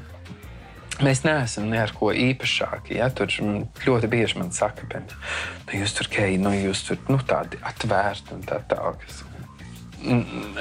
Mēs 1.00 1.22
neesam 1.24 1.70
ne 1.70 1.80
ar 1.80 1.94
ko 1.96 2.10
īpašāki. 2.12 2.98
Ja? 2.98 3.08
Tur 3.14 3.32
ļoti 3.86 4.10
bieži 4.12 4.40
man 4.40 4.52
saka, 4.54 4.88
ka 4.90 5.02
nu, 5.04 5.80
jūs 5.80 5.96
tur 5.96 6.10
kei, 6.12 6.36
nu, 6.40 6.52
jūs 6.56 6.84
tur 6.88 7.00
nu, 7.08 7.20
tādi 7.26 7.60
atvērti 7.64 8.36
un 8.36 8.46
tā 8.48 8.60
tālāk. 8.70 9.04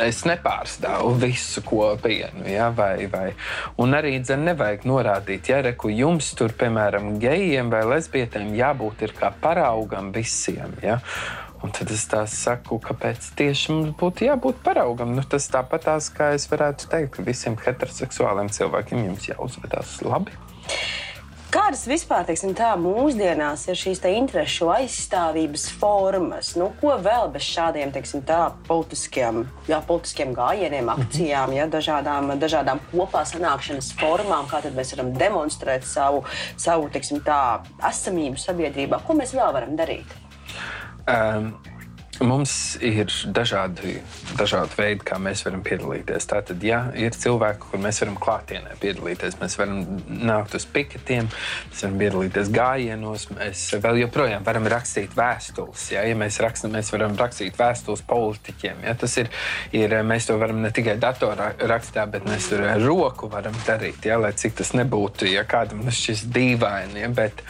Es 0.03 0.25
nepārstāvu 0.27 1.13
visu 1.21 1.61
kopienu, 1.63 2.43
ja, 2.51 2.67
vai, 2.75 3.07
vai. 3.11 3.29
Un 3.79 3.95
arī 3.95 4.17
dzen, 4.19 4.43
nevajag 4.49 4.83
norādīt, 4.89 5.47
ja 5.47 5.61
reku 5.63 5.91
jums 5.93 6.33
tur, 6.35 6.51
piemēram, 6.59 7.13
gejiem 7.23 7.71
vai 7.71 7.85
lesbietēm 7.87 8.51
jābūt 8.59 9.05
kā 9.19 9.31
paraugam 9.39 10.11
visiem. 10.15 10.75
Ja. 10.83 10.99
Un 11.59 11.73
tad 11.75 11.91
es 11.91 12.05
tā 12.07 12.21
saku, 12.31 12.77
kāpēc 12.79 13.33
tieši 13.39 13.73
mums 13.75 13.97
būtu 13.99 14.29
jābūt 14.29 14.61
paraugam. 14.63 15.11
Nu, 15.17 15.25
tas 15.27 15.49
tāpat 15.51 15.89
tās, 15.89 16.07
kā 16.15 16.31
es 16.37 16.47
varētu 16.51 16.87
teikt, 16.91 17.17
ka 17.17 17.25
visiem 17.27 17.59
heteroseksuāliem 17.59 18.51
cilvēkiem 18.55 19.03
jums 19.09 19.27
jāuzvedās 19.27 19.99
labi. 20.07 20.37
Kādas 21.49 21.87
vispār 21.89 22.27
teiksim, 22.27 22.51
tā, 22.53 22.75
mūsdienās 22.77 23.63
ir 23.71 23.77
šīs 23.79 24.03
interesu 24.05 24.67
aizstāvības 24.69 25.63
formas? 25.81 26.51
Nu, 26.53 26.67
ko 26.77 26.93
vēl 27.01 27.31
bez 27.33 27.47
šādiem 27.49 27.89
teiksim, 27.89 28.21
tā, 28.21 28.51
politiskiem, 28.67 29.41
jā, 29.65 29.81
politiskiem 29.89 30.35
gājieniem, 30.37 30.85
mhm. 30.85 31.07
akcijām, 31.09 31.57
ja, 31.57 31.65
dažādām, 31.65 32.35
dažādām 32.37 32.85
kopā 32.93 33.25
sanākšanas 33.25 33.91
formām, 33.97 34.45
kā 34.45 34.61
mēs 34.69 34.93
varam 34.93 35.11
demonstrēt 35.17 35.89
savu, 35.89 36.21
savu 36.53 36.87
teiksim, 36.93 37.25
tā, 37.25 37.63
esamību 37.89 38.37
sabiedrībā? 38.37 39.01
Ko 39.09 39.17
mēs 39.17 39.33
vēl 39.33 39.49
varam 39.57 39.73
darīt? 39.79 40.28
Um, 41.09 41.53
Mums 42.19 42.75
ir 42.83 43.07
dažādi, 43.31 44.01
dažādi 44.35 44.75
veidi, 44.75 45.05
kā 45.07 45.15
mēs 45.23 45.45
varam 45.45 45.61
piedalīties. 45.63 46.25
Tātad, 46.27 46.59
ja 46.67 46.81
ir 46.99 47.15
cilvēki, 47.15 47.69
kur 47.71 47.79
mēs 47.79 48.01
varam 48.03 48.17
klātienē 48.19 48.75
piedalīties, 48.81 49.37
mēs 49.39 49.55
varam 49.59 49.85
nākt 50.27 50.57
uz 50.59 50.65
piketiem, 50.67 51.29
mēs 51.69 51.85
varam 51.85 51.95
piedalīties 52.01 52.51
gājienos, 52.51 53.29
mēs 53.37 53.63
vēl 53.79 54.01
joprojām 54.01 54.43
varam 54.43 54.67
rakstīt 54.73 55.15
vēstules. 55.15 55.85
Ja, 55.95 56.03
ja 56.09 56.19
mēs, 56.19 56.41
rakstam, 56.43 56.75
mēs 56.75 56.91
varam 56.91 57.15
rakstīt 57.19 57.55
vēstules 57.59 58.03
politiķiem, 58.11 58.83
ja, 58.83 58.97
tas 58.99 59.15
ir, 59.23 59.31
ir, 59.79 59.95
mēs 60.03 60.27
to 60.27 60.35
varam 60.43 60.59
ne 60.65 60.75
tikai 60.75 60.99
datorā 60.99 61.53
rakstā, 61.71 62.03
bet 62.11 62.27
mēs 62.27 62.51
to 62.51 62.59
ar 62.59 62.83
roku 62.83 63.31
varam 63.31 63.55
darīt, 63.63 64.11
ja, 64.11 64.19
lai 64.19 64.35
cik 64.35 64.59
tas 64.59 64.75
nebūtu, 64.75 65.31
ja 65.31 65.47
kādam 65.47 65.87
šis 65.87 66.27
dīvaini. 66.35 67.05
Ja, 67.05 67.13
bet, 67.15 67.45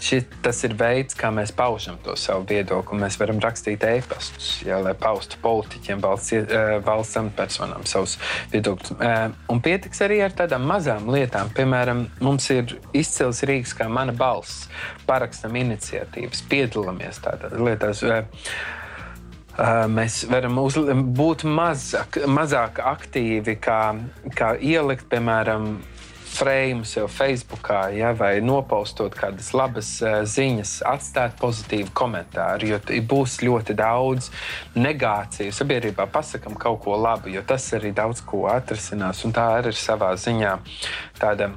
Šis, 0.00 0.24
tas 0.40 0.62
ir 0.64 0.72
veids, 0.80 1.14
kā 1.18 1.28
mēs 1.34 1.52
paužam 1.52 1.98
to 2.04 2.14
savu 2.16 2.46
viedokli. 2.48 2.98
Mēs 3.02 3.18
varam 3.20 3.40
rakstīt 3.42 3.84
e-pastus, 3.84 4.48
ja, 4.64 4.78
lai 4.80 4.94
paustu 4.96 5.36
politiķiem, 5.42 6.00
valsts, 6.00 6.32
uh, 6.40 6.72
valsts 6.86 7.20
amatpersonām 7.20 7.84
savus 7.88 8.16
viedokļus. 8.54 8.94
Uh, 8.96 9.36
un 9.52 9.60
pietiks 9.64 10.00
arī 10.06 10.22
ar 10.24 10.34
tādām 10.36 10.64
mazām 10.70 11.10
lietām. 11.12 11.52
Piemēram, 11.56 12.06
mums 12.24 12.48
ir 12.54 12.78
izcils 12.96 13.44
rīks, 13.48 13.76
kā 13.76 13.90
mana 13.92 14.16
balss. 14.16 14.70
Parakstam 15.08 15.60
iniciatīvas, 15.60 16.46
piedalāmies 16.48 17.20
tādās 17.24 17.60
lietās. 17.60 18.04
Uh, 18.08 19.86
mēs 19.92 20.22
varam 20.30 20.58
uz, 20.62 20.80
būt 21.20 21.44
mazāk, 21.44 22.22
mazāk 22.30 22.80
aktīvi, 22.88 23.58
kā, 23.60 23.80
kā 24.36 24.54
ielikt, 24.56 25.10
piemēram, 25.12 25.74
frame 26.30 26.86
sev 26.88 27.08
Facebookā, 27.12 27.88
ja, 27.96 28.12
vai 28.16 28.38
nopaustot 28.44 29.16
kādas 29.18 29.50
labas 29.56 29.90
uh, 30.04 30.20
ziņas, 30.28 30.76
atstāt 30.88 31.36
pozitīvu 31.40 31.92
komentāru, 31.96 32.70
jo 32.72 33.02
būs 33.10 33.40
ļoti 33.44 33.76
daudz 33.78 34.30
negāciju 34.78 35.54
sabiedrībā. 35.54 36.06
Pasakam 36.12 36.56
kaut 36.60 36.82
ko 36.86 36.96
labu, 37.00 37.32
jo 37.34 37.42
tas 37.46 37.66
arī 37.76 37.92
daudz 37.96 38.22
ko 38.26 38.46
atrisinās, 38.52 39.24
un 39.26 39.36
tā 39.36 39.50
arī 39.58 39.74
ir 39.74 39.80
savā 39.80 40.14
ziņā 40.20 40.56
tāda 41.20 41.52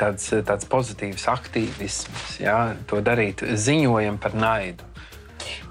tāds, 0.00 0.30
tāds 0.46 0.68
pozitīvs 0.70 1.26
aktīvisms, 1.30 2.38
ja, 2.42 2.74
to 2.90 3.00
darīt, 3.04 3.44
ziņojam 3.44 4.18
par 4.22 4.34
naidu. 4.34 4.89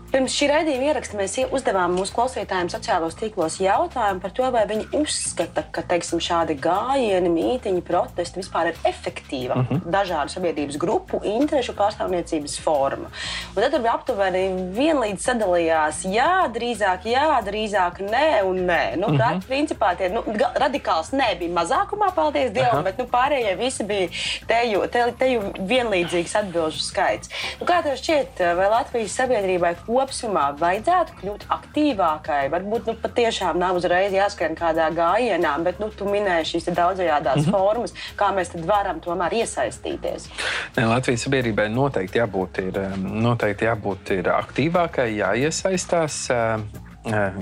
Pirms 0.10 0.34
šī 0.34 0.48
raidījuma 0.50 0.88
ieraksta 0.90 1.18
mēs 1.20 1.36
uzdevām 1.54 1.92
mūsu 1.94 2.16
klausītājiem 2.16 2.72
sociālos 2.74 3.14
tīklos 3.20 3.60
jautājumu 3.62 4.24
par 4.24 4.32
to, 4.34 4.48
vai 4.50 4.64
viņi 4.66 4.88
uzskata, 4.98 5.62
ka 5.70 5.84
teiksim, 5.86 6.18
šādi 6.24 6.56
gājieni, 6.58 7.30
mītīņi, 7.30 7.84
protesti 7.86 8.42
vispār 8.42 8.72
ir 8.72 8.80
efektīva 8.90 9.54
uh 9.54 9.62
mhm. 9.62 9.76
-huh. 9.76 9.92
dažādu 9.94 10.34
sabiedrības 10.34 10.80
grupu 10.82 11.20
interešu 11.24 11.76
pārstāvniecības 11.78 12.58
forma. 12.64 13.12
Un 13.54 13.62
tad 13.62 13.78
bija 13.82 13.94
aptuveni 13.94 14.42
vienlīdz 14.78 15.28
sadalījās, 15.28 16.02
jā, 16.10 16.50
drīzāk, 16.58 17.06
jā, 17.06 17.28
drīzāk, 17.46 18.02
nē, 18.02 18.42
un 18.50 18.66
nē. 18.66 18.98
Nu, 18.98 19.08
uh 19.08 19.14
mhm. 19.14 19.22
-huh. 19.22 19.46
Principā 19.50 19.96
tie 19.98 20.10
nu, 20.10 20.24
radikāls 20.56 21.14
nē 21.14 21.38
bija 21.40 21.54
mazākumā, 21.54 22.10
paldies 22.16 22.52
Dievam, 22.52 22.74
uh 22.74 22.80
-huh. 22.80 22.84
bet 22.84 22.98
nu, 22.98 23.06
pārējie 23.06 23.58
visi 23.58 23.84
bija 23.84 24.10
teju, 24.48 24.88
te, 24.88 25.14
teju 25.20 25.54
vienlīdzīgs 25.60 26.38
atbilžu 26.40 26.80
skaits. 26.80 27.30
Nu, 27.60 27.68
kā 27.68 27.84
tev 27.84 27.94
šķiet, 27.94 28.56
vai 28.56 28.70
Latvijas 28.70 29.16
sabiedrībai 29.16 29.76
kopumā 30.00 30.46
vajadzētu 30.60 31.18
kļūt 31.20 31.46
aktīvākai. 31.52 32.50
Varbūt 32.54 32.90
nu, 32.90 32.96
patiešām 33.02 33.60
nav 33.60 33.80
uzreiz 33.80 34.14
jāskrien 34.16 34.56
kādā 34.58 34.90
gājienā, 34.96 35.56
bet 35.64 35.80
nu, 35.80 35.90
tu 35.90 36.08
minēji 36.10 36.54
šīs 36.54 36.70
daudzajādās 36.72 37.44
mm 37.44 37.46
-hmm. 37.46 37.52
formas, 37.52 37.94
kā 38.18 38.32
mēs 38.36 38.54
varam 38.66 39.00
tomēr 39.00 39.34
iesaistīties. 39.42 40.30
Ne, 40.78 40.86
Latvijas 40.86 41.26
sabiedrībai 41.28 41.70
noteikti 41.70 42.20
jābūt, 42.20 42.62
ir, 42.68 42.80
noteikti 42.98 43.66
jābūt 43.66 44.12
ir 44.20 44.32
aktīvākai, 44.34 45.10
jāiesaistās, 45.20 46.30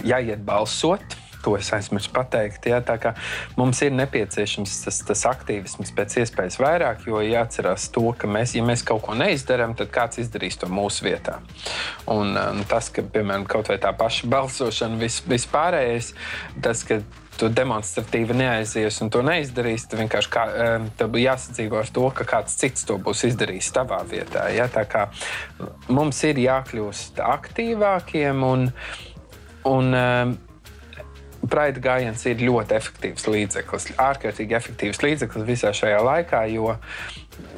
jāiet 0.04 0.44
balsot 0.46 1.27
to 1.48 1.56
es 1.56 1.72
aizmirsu 1.72 2.12
pateikt. 2.12 2.68
Ja, 2.68 2.82
mums 3.56 3.80
ir 3.86 3.94
nepieciešams 3.96 4.74
tas, 4.84 5.00
tas 5.08 5.24
aktīvisms 5.30 5.94
pēc 5.96 6.18
iespējas 6.24 6.60
vairāk, 6.60 7.06
jo 7.08 7.22
jāatcerās 7.24 7.88
to, 7.96 8.10
ka 8.20 8.28
mēs, 8.28 8.58
ja 8.58 8.66
mēs 8.68 8.84
kaut 8.88 9.06
ko 9.06 9.16
neizdarām, 9.16 9.78
tad 9.80 9.94
kāds 9.96 10.20
izdarīs 10.24 10.60
to 10.60 10.68
mūsu 10.72 11.08
vietā. 11.08 11.38
Un, 12.12 12.36
un 12.36 12.66
tas, 12.68 12.92
ka, 12.92 13.06
piemēram, 13.14 13.48
kaut 13.48 13.72
vai 13.72 13.80
tā 13.80 13.94
paša 13.96 14.28
balsošana 14.32 15.00
vis, 15.00 15.22
vispārējais, 15.30 16.12
tas, 16.66 16.84
ka 16.88 17.00
tu 17.38 17.48
demonstratīvi 17.54 18.36
neaizies 18.36 18.98
un 19.06 19.12
to 19.14 19.22
neizdarīs, 19.26 19.86
tad 19.88 20.02
vienkārši 20.02 20.32
kā, 20.34 20.46
tev 20.98 21.12
bija 21.14 21.36
jāsadzīvo 21.36 21.80
ar 21.80 21.92
to, 21.94 22.08
ka 22.18 22.26
kāds 22.28 22.58
cits 22.60 22.88
to 22.90 22.98
būs 23.00 23.24
izdarījis 23.30 23.70
tavā 23.76 24.02
vietā. 24.10 24.48
Ja? 24.56 24.66
Tā 24.74 24.84
kā 24.90 25.06
mums 25.94 26.20
ir 26.28 26.42
jākļūst 26.42 27.22
aktīvākiem 27.24 28.44
un, 28.48 28.68
un 29.70 30.00
Praida 31.52 31.82
gājiens 31.84 32.26
ir 32.30 32.44
ļoti 32.48 32.78
efektīvs 32.78 33.28
līdzeklis, 33.32 33.90
ārkārtīgi 34.02 34.58
efektīvs 34.58 35.02
līdzeklis 35.04 35.48
visā 35.48 35.74
šajā 35.76 36.00
laikā, 36.04 36.44
jo, 36.54 36.76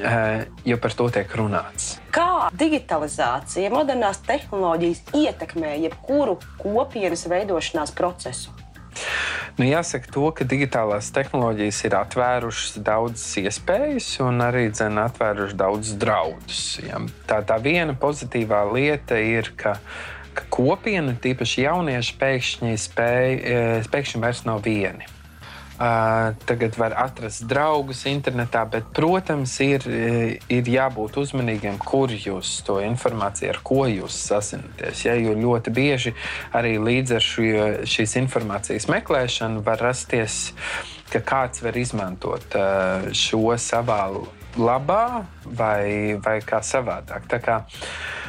eh, 0.03 0.45
jo 0.65 0.77
par 0.77 0.95
to 0.95 1.09
tiek 1.13 1.35
runāts. 1.39 1.97
Kā 2.15 2.49
digitalizācija, 2.53 3.71
modernās 3.73 4.21
tehnoloģijas 4.27 5.03
ietekmē 5.17 5.75
jebkuru 5.85 6.39
kopienas 6.61 7.27
veidošanās 7.29 7.95
procesu? 7.95 8.55
Nu, 9.59 9.65
jāsaka, 9.67 10.07
to, 10.13 10.29
ka 10.35 10.45
digitālās 10.47 11.09
tehnoloģijas 11.15 11.81
ir 11.87 11.95
atvērušas 11.99 12.77
daudzas 12.85 13.27
iespējas 13.41 14.07
un 14.23 14.39
arī 14.43 14.69
dzen, 14.71 14.99
atvērušas 15.03 15.57
daudzus 15.59 15.97
draudus. 15.99 16.61
Ja. 16.83 17.01
Tā, 17.27 17.41
tā 17.47 17.59
viena 17.63 17.95
pozitīvā 17.99 18.63
lieta 18.71 19.19
ir, 19.19 19.51
ka 19.59 19.75
ka 20.39 20.47
kopiena, 20.53 21.15
tīpaši 21.19 21.67
jaunieši, 21.67 22.17
pēkšņi, 22.19 22.75
spēj, 22.79 23.31
e, 23.37 23.63
pēkšņi 23.91 24.21
vairs 24.23 24.45
nav 24.47 24.63
vieni. 24.65 25.07
Uh, 25.79 26.35
tagad 26.43 26.75
var 26.75 26.91
atrast 26.99 27.45
draugus 27.47 28.01
internetā, 28.09 28.65
bet, 28.67 28.89
protams, 28.91 29.53
ir, 29.63 29.85
e, 29.87 30.33
ir 30.51 30.67
jābūt 30.67 31.15
uzmanīgiem, 31.21 31.77
kur 31.79 32.11
jūs 32.11 32.57
to 32.67 32.81
informāciju, 32.83 33.53
ar 33.53 33.61
ko 33.63 33.85
jūs 33.87 34.17
sazināties. 34.27 35.05
Ja, 35.07 35.15
jo 35.15 35.37
ļoti 35.39 35.71
bieži 35.71 36.11
arī 36.51 36.75
līdz 36.83 37.15
ar 37.15 37.23
šo, 37.23 37.47
šīs 37.95 38.17
informācijas 38.25 38.89
meklēšanu 38.91 39.63
var 39.63 39.79
rasties, 39.87 40.49
ka 41.15 41.23
kāds 41.23 41.63
var 41.63 41.79
izmantot 41.79 42.59
uh, 42.59 43.07
šo 43.15 43.55
savā 43.55 44.03
labā 44.59 45.23
vai, 45.45 46.19
vai 46.19 46.41
kā 46.43 46.59
savādāk. 46.59 47.31
Tā 47.31 47.39
kā, 47.39 47.61
uh, 47.63 48.19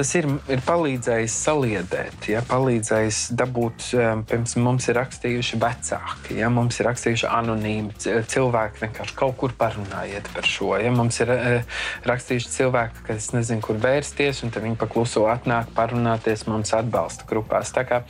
tas 0.00 0.10
ir, 0.16 0.26
ir 0.48 0.62
palīdzējis 0.64 1.34
saliedēt, 1.44 2.28
ja, 2.32 2.40
palīdzējis 2.48 3.18
dabūt, 3.36 3.90
um, 3.98 4.22
piemēram, 4.28 4.64
mums 4.64 4.88
ir 4.88 4.96
rakstījuši 4.96 5.58
vecāki, 5.60 6.38
ja, 6.40 6.48
mums 6.52 6.80
ir 6.80 6.88
rakstījuši 6.88 7.28
anonīmi 7.28 7.96
cilvēki, 8.00 8.80
vienkārši 8.86 9.16
kaut 9.18 9.36
kur 9.40 9.52
parunājiet 9.60 10.30
par 10.32 10.48
šo. 10.48 10.72
Ja, 10.80 10.92
mums 10.96 11.20
ir 11.20 11.34
uh, 11.34 11.82
rakstījuši 12.08 12.54
cilvēki, 12.54 13.04
kas 13.10 13.32
nezina, 13.36 13.60
kur 13.64 13.80
vērsties, 13.82 14.40
un 14.46 14.54
viņi 14.56 14.80
pakluso 14.80 15.26
atnāk 15.28 15.74
parunāties 15.76 16.46
mums 16.48 16.72
atbalsta 16.76 17.28
grupās. 17.28 17.74
Tā, 17.76 17.84
kā, 17.84 18.00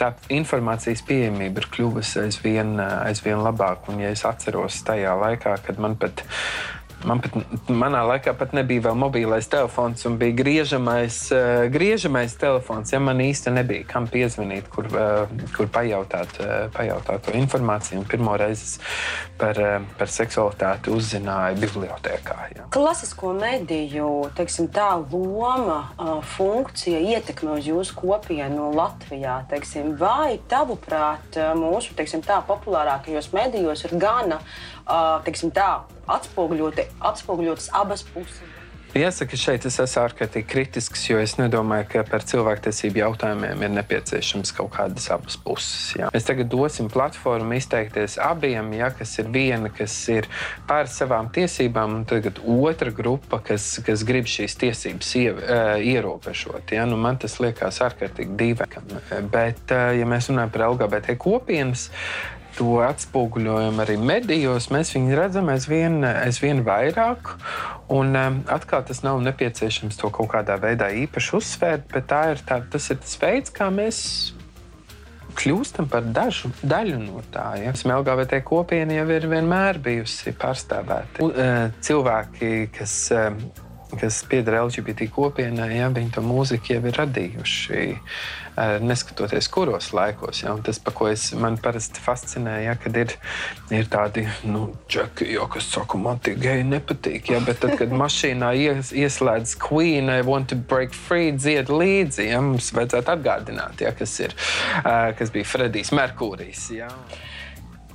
tā 0.00 0.12
informācijas 0.32 1.04
pieejamība 1.04 1.62
ir 1.62 1.68
kļuvusi 1.74 2.22
aizvien, 2.24 2.76
aizvien 2.80 3.44
labāka. 3.44 3.92
Un, 3.92 4.00
ja 4.04 4.14
es 4.14 4.24
atceros 4.28 4.80
tajā 4.86 5.12
laikā, 5.18 5.58
kad 5.66 5.80
man 5.82 5.98
pat 6.00 6.24
Man 7.06 7.20
pat, 7.22 7.34
manā 7.70 8.00
laikā 8.08 8.32
pat 8.38 8.54
nebija 8.56 8.88
vēl 8.88 8.96
mobilais 8.98 9.46
telefons, 9.50 10.02
un 10.08 10.16
bija 10.18 10.34
griežamais, 10.40 11.18
uh, 11.30 11.66
griežamais 11.70 12.34
telefons. 12.40 12.90
Ja 12.92 12.98
man 13.02 13.20
īsti 13.22 13.52
nebija 13.54 13.86
kam 13.86 14.08
piezvanīt, 14.10 14.66
kur, 14.72 14.88
uh, 14.90 15.30
kur 15.54 15.70
pajautāt, 15.70 16.38
uh, 16.42 16.66
pajautāt 16.74 17.26
to 17.28 17.34
informāciju. 17.38 18.02
Pirmo 18.10 18.34
reizi 18.40 18.80
par, 19.38 19.60
uh, 19.62 19.86
par 20.00 20.10
seksualitāti 20.10 20.90
uzzināju 20.94 21.60
bibliotekā. 21.62 22.38
Ja. 22.56 22.66
Klasisko 22.74 23.34
mediju 23.38 24.10
teiksim, 24.38 24.70
tā 24.74 24.90
loma, 24.98 25.80
uh, 25.94 26.18
funkcija, 26.36 26.98
ietekme 27.14 27.58
uz 27.60 27.68
jūsu 27.70 27.94
kopienu 27.98 28.72
Latvijā. 28.74 29.40
Teiksim, 29.52 29.94
vai 30.00 30.40
tavuprāt, 30.50 31.38
mūsu 31.58 31.94
teiksim, 31.98 32.26
tā, 32.26 32.40
populārākajos 32.48 33.30
medijos 33.36 33.86
ir 33.86 33.94
gana 34.00 34.28
teiksim, 34.28 34.77
tā, 34.88 35.72
atspoguļotas 36.08 37.72
abas 37.76 38.06
puses. 38.14 38.54
Jāsaka, 38.96 39.36
šeit 39.36 39.66
es 39.68 39.74
esmu 39.82 40.00
ārkārtīgi 40.00 40.48
kritisks, 40.48 41.02
jo 41.10 41.18
es 41.20 41.34
nedomāju, 41.36 41.84
ka 41.92 42.02
par 42.08 42.22
cilvēktiesību 42.24 43.02
jautājumiem 43.02 43.60
ir 43.66 43.72
nepieciešams 43.74 44.54
kaut 44.56 44.70
kādas 44.78 45.10
abas 45.12 45.36
puses. 45.44 45.90
Jā. 45.98 46.08
Mēs 46.14 46.24
tagad 46.24 46.48
dosim 46.48 46.88
platformu 46.90 47.58
izteikties 47.58 48.16
abiem, 48.24 48.70
ja, 48.78 48.88
kas 48.96 49.12
ir 49.20 49.28
viena, 49.34 49.68
kas 49.68 49.92
ir 50.08 50.28
pār 50.70 50.88
savām 50.88 51.28
tiesībām, 51.34 51.98
un 52.00 52.06
tagad 52.08 52.40
otra 52.40 52.94
grupa, 52.94 53.42
kas, 53.44 53.74
kas 53.84 54.06
grib 54.08 54.30
šīs 54.30 54.56
tiesības 54.64 55.12
ie, 55.20 55.28
ierobežot. 55.92 56.72
Ja. 56.72 56.88
Nu, 56.88 56.96
man 56.96 57.20
tas 57.20 57.36
liekas 57.44 57.82
ārkārtīgi 57.84 58.40
dīvaini. 58.40 59.04
Bet, 59.28 59.68
ja 59.68 60.08
mēs 60.08 60.32
runājam 60.32 60.56
par 60.56 60.64
LGBT 60.70 61.20
kopienas, 61.20 61.90
to 62.58 62.78
atspoguļojam 62.82 63.78
arī 63.84 63.94
medijos, 64.02 64.68
mēs 64.74 64.90
viņu 64.96 65.18
redzam 65.18 65.50
aizvien, 65.52 66.00
aizvien 66.08 66.64
vairāk. 66.66 67.36
Un 67.94 68.16
um, 68.18 68.40
atkal 68.52 68.82
tas 68.88 69.00
nav 69.04 69.20
nepieciešams 69.24 69.96
to 70.00 70.10
kaut 70.12 70.32
kādā 70.34 70.58
veidā 70.60 70.90
īpaši 71.04 71.36
uzsvērt, 71.38 71.86
bet 71.92 72.10
tā 72.10 72.24
ir 72.34 72.42
tā, 72.48 72.60
tas 72.72 72.90
ir 72.92 72.98
tas 73.04 73.14
veids, 73.22 73.54
kā 73.54 73.70
mēs 73.72 74.00
kļūstam 75.38 75.86
par 75.90 76.10
dažu 76.10 76.50
daļu 76.66 76.98
no 77.04 77.22
tā. 77.32 77.52
Ja? 77.62 77.72
LGBT 77.72 78.42
kopiena 78.46 78.98
jau 78.98 79.06
ir 79.14 79.28
vienmēr 79.30 79.78
bijusi 79.82 80.34
pārstāvēta. 80.36 81.24
Uh, 81.24 81.80
cilvēki, 81.84 82.52
kas 82.74 82.98
um, 83.14 83.38
kas 83.96 84.20
pieder 84.28 84.58
LGBT 84.60 85.08
kopienai, 85.14 85.70
ja, 85.78 85.88
viņi 85.94 86.12
to 86.16 86.24
mūziku 86.24 86.76
jau 86.76 86.82
ir 86.90 87.00
radījuši. 87.00 87.84
Eh, 88.58 88.80
neskatoties, 88.80 89.46
kuros 89.48 89.92
laikos. 89.92 90.42
Ja, 90.42 90.56
tas, 90.64 90.80
ko 90.94 91.06
es, 91.08 91.28
man 91.38 91.58
parasti 91.62 92.02
fascinē, 92.02 92.56
ja, 92.64 92.74
kad 92.80 92.96
ir, 92.98 93.12
ir 93.70 93.86
tādi 93.92 94.24
nu, 94.50 94.64
čeki, 94.90 95.28
jo, 95.36 95.46
kas 95.52 95.68
saka, 95.70 96.00
man 96.00 96.18
tie 96.24 96.34
geji 96.38 96.64
nepatīk. 96.66 97.30
Ja, 97.30 97.38
bet 97.44 97.60
tad, 97.62 97.76
kad 97.78 97.94
mašīnā 97.94 98.50
ies, 98.58 98.90
ieslēdz 98.90 99.54
Queen, 99.62 100.10
I 100.10 100.26
want 100.26 100.50
to 100.50 100.58
break 100.58 100.96
free, 100.96 101.30
dzied 101.36 101.70
līdzi, 101.70 102.32
ja, 102.32 102.42
mums 102.42 102.72
vajadzētu 102.74 103.14
atgādināt, 103.14 103.84
ja, 103.84 103.94
kas, 103.94 104.16
ir, 104.24 104.34
eh, 104.82 105.12
kas 105.18 105.30
bija 105.34 105.46
Fredijs 105.46 105.94
Merkūrijs. 105.94 106.70
Ja. 106.74 106.90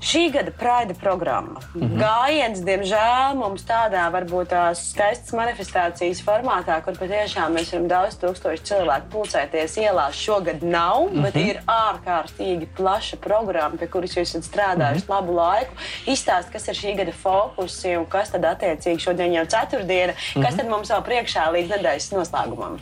Šī 0.04 0.32
gada 0.32 0.52
Praida 0.52 0.94
programma. 0.94 1.60
Mm 1.76 1.82
-hmm. 1.82 2.00
Gājiens, 2.00 2.60
diemžēl, 2.60 3.36
mums 3.36 3.64
tādā 3.64 4.04
varbūt 4.12 4.50
tās 4.52 4.82
skaistas 4.92 5.32
manifestācijas 5.32 6.20
formātā, 6.28 6.82
kur 6.84 6.98
patiešām 7.00 7.56
mēs 7.56 7.72
varam 7.72 7.88
daudz 7.88 8.18
tūkstoši 8.24 8.64
cilvēku 8.70 9.08
pulcēties 9.14 9.78
ielās, 9.78 10.20
šogad 10.26 10.64
nav, 10.64 11.02
mm 11.02 11.16
-hmm. 11.16 11.22
bet 11.22 11.36
ir 11.36 11.62
ārkārtīgi 11.68 12.68
plaša 12.78 13.18
programma, 13.18 13.78
pie 13.78 13.88
kuras 13.88 14.18
jūs 14.18 14.22
esat 14.22 14.44
strādājuši 14.44 15.06
mm 15.06 15.08
-hmm. 15.08 15.16
labu 15.16 15.34
laiku. 15.34 15.74
Izstāst, 16.06 16.52
kas 16.52 16.68
ir 16.68 16.76
šī 16.76 16.98
gada 16.98 17.12
fokusi 17.12 17.98
un 17.98 18.06
kas 18.06 18.30
tad 18.30 18.44
attiecīgi 18.44 19.00
šodien 19.00 19.34
jau 19.34 19.46
ceturtdiena, 19.46 20.14
mm 20.14 20.18
-hmm. 20.18 20.46
kas 20.46 20.56
tad 20.56 20.68
mums 20.70 20.90
vēl 20.90 21.04
priekšā 21.04 21.52
līdz 21.52 21.70
nedēļas 21.70 22.12
noslēgumam. 22.18 22.80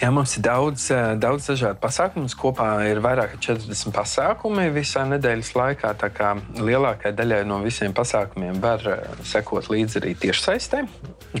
Jā, 0.00 0.08
mums 0.08 0.32
ir 0.38 0.44
daudz, 0.46 0.86
eh, 0.94 1.14
daudz 1.20 1.50
dažādu 1.50 1.76
pasākumu. 1.76 2.30
Kopā 2.40 2.88
ir 2.88 3.02
vairāk 3.04 3.34
nekā 3.34 3.40
40 3.60 3.92
pasākumi 3.92 4.70
visā 4.72 5.02
nedēļas 5.04 5.50
laikā. 5.52 5.90
Tā 6.00 6.08
kā 6.08 6.30
lielākajai 6.56 7.12
daļai 7.18 7.40
no 7.44 7.58
visiem 7.60 7.92
pasākumiem 7.92 8.62
var 8.64 8.80
eh, 8.88 9.02
sekot 9.28 9.68
līdzi 9.68 10.00
arī 10.00 10.14
tiešsaistē, 10.16 10.86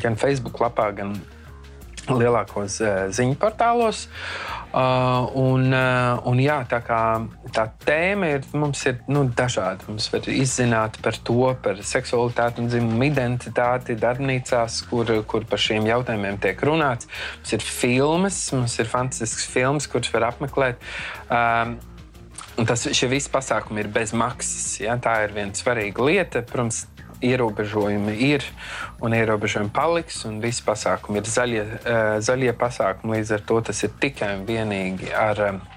gan 0.02 0.20
Facebook 0.20 0.60
lapā, 0.60 0.90
gan 0.92 1.16
lielākos 2.08 2.80
uh, 2.82 3.08
ziņu 3.12 3.36
portālos. 3.40 4.08
Uh, 4.70 5.26
un, 5.34 5.72
uh, 5.74 6.20
un 6.30 6.38
jā, 6.38 6.60
tā, 6.70 6.78
kā, 6.86 7.00
tā 7.50 7.64
tēma 7.82 8.28
ir, 8.36 8.44
mums 8.54 8.84
ir 8.86 9.00
nu, 9.10 9.24
dažāda. 9.26 9.82
Mums 9.90 10.06
var 10.12 10.28
izzināt 10.30 11.00
par 11.02 11.18
to, 11.26 11.50
par 11.64 11.82
seksualitāti 11.82 12.62
un 12.62 12.70
dzimumu 12.70 13.08
identitāti 13.08 13.98
darbnīcās, 13.98 14.84
kur, 14.86 15.10
kur 15.26 15.46
par 15.50 15.62
šiem 15.62 15.90
jautājumiem 15.90 16.38
tiek 16.42 16.62
runāts. 16.70 17.10
Mums 17.40 17.58
ir 17.58 17.66
filmas, 17.66 18.40
mums 18.54 18.78
ir 18.78 18.90
fantastisks 18.90 19.50
filmas, 19.50 19.90
kuras 19.90 20.14
var 20.14 20.30
apmeklēt. 20.30 20.78
Um, 21.26 21.80
Un 22.60 22.66
tas, 22.68 22.82
šie 22.92 23.06
visi 23.08 23.30
pasākumi 23.32 23.80
ir 23.80 23.88
bez 23.88 24.10
maksas. 24.12 24.74
Ja? 24.82 24.98
Tā 25.00 25.14
ir 25.24 25.32
viena 25.32 25.56
svarīga 25.56 26.04
lieta. 26.04 26.42
Protams, 26.44 26.82
ierobežojumi 27.24 28.14
ir 28.30 28.44
un 29.04 29.14
ierobežojumi 29.16 29.72
paliks, 29.74 30.24
un 30.28 30.40
visi 30.42 30.64
pasākumi 30.66 31.20
ir 31.20 31.28
zaļie, 31.28 31.66
uh, 31.66 32.14
zaļie 32.24 32.54
pasākumi. 32.58 33.18
Līdz 33.18 33.36
ar 33.36 33.44
to 33.48 33.60
tas 33.70 33.84
ir 33.86 33.94
tikai 34.00 34.34
un 34.38 34.48
vienīgi 34.48 35.12
ar. 35.16 35.44
Uh, 35.50 35.76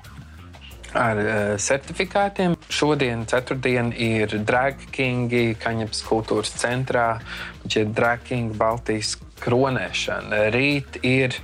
ar 0.93 1.17
uh, 1.17 1.55
certifikātiem. 1.57 2.55
Šodien, 2.69 3.25
ceturtdien, 3.29 3.91
ir 3.97 4.37
Drag 4.45 4.77
Kingi, 4.93 5.55
Kaņepes 5.59 6.03
kultūras 6.05 6.53
centrā, 6.61 7.07
viņš 7.63 7.79
ir 7.81 7.89
Drag 7.97 8.21
King 8.27 8.53
Baltijas 8.57 9.15
kronēšana. 9.41 10.45
Rīt 10.53 11.01
ir 11.01 11.39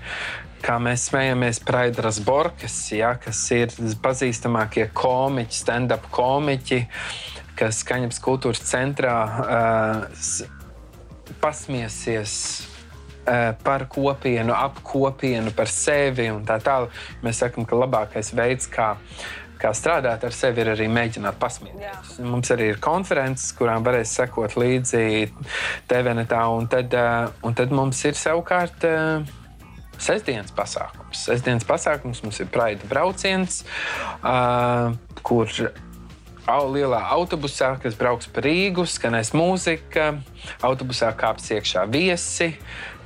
kā 0.62 0.76
mēs 0.84 1.08
smējamies, 1.10 1.64
Praidras 1.66 2.20
Borkas, 2.24 2.78
ja, 2.93 3.16
kas 3.22 3.41
ir 3.56 3.74
pazīstamākie 4.04 4.89
komiķi, 4.93 5.62
stand-up 5.64 6.10
komiķi. 6.14 6.84
Uh, 6.86 7.29
kas 7.60 7.84
Kaņepes 7.88 8.22
kultūras 8.24 8.64
centrā 8.70 9.16
uh, 9.43 10.47
pasmiesies 11.43 12.34
uh, 12.64 13.51
par 13.64 13.86
kopienu, 13.91 14.55
ap 14.55 14.80
kopienu, 14.86 15.51
par 15.55 15.72
sevi 15.72 16.30
un 16.32 16.45
tā 16.47 16.60
tālāk. 16.64 16.95
Mēs 17.26 17.43
sakām, 17.43 17.68
ka 17.68 17.84
labākais 17.84 18.34
veids, 18.38 18.70
kā 18.72 18.95
kā 19.60 19.74
strādāt 19.76 20.24
ar 20.24 20.32
sevi, 20.32 20.64
ir 20.64 20.72
arī 20.72 20.88
mēģināt 20.91 21.36
pasmieties. 21.39 22.14
Jā. 22.16 22.24
Mums 22.24 22.51
arī 22.55 22.70
ir 22.74 22.80
konferences, 22.84 23.51
kurām 23.57 23.84
varēs 23.84 24.14
sekot 24.16 24.55
līdzi 24.60 25.01
TVNetā, 25.89 26.45
un 26.55 26.70
tad, 26.72 26.95
un 27.43 27.57
tad 27.60 27.76
mums 27.76 27.99
ir 28.07 28.16
savukārt 28.16 28.88
sestdienas 29.99 30.53
pasākums. 30.55 31.26
Sestdienas 31.28 31.68
pasākums 31.68 32.24
mums 32.24 32.39
ir 32.39 32.47
Praida 32.53 32.88
brauciens, 32.89 33.62
kur 35.28 35.51
lielā 36.70 37.02
autobusā, 37.14 37.74
kas 37.82 37.97
brauks 38.00 38.30
pa 38.34 38.43
Rīgu, 38.45 38.86
skanēs 38.89 39.34
mūzika, 39.38 40.12
autobusā 40.66 41.12
kāps 41.18 41.52
iekšā 41.56 41.86
viesi. 41.92 42.54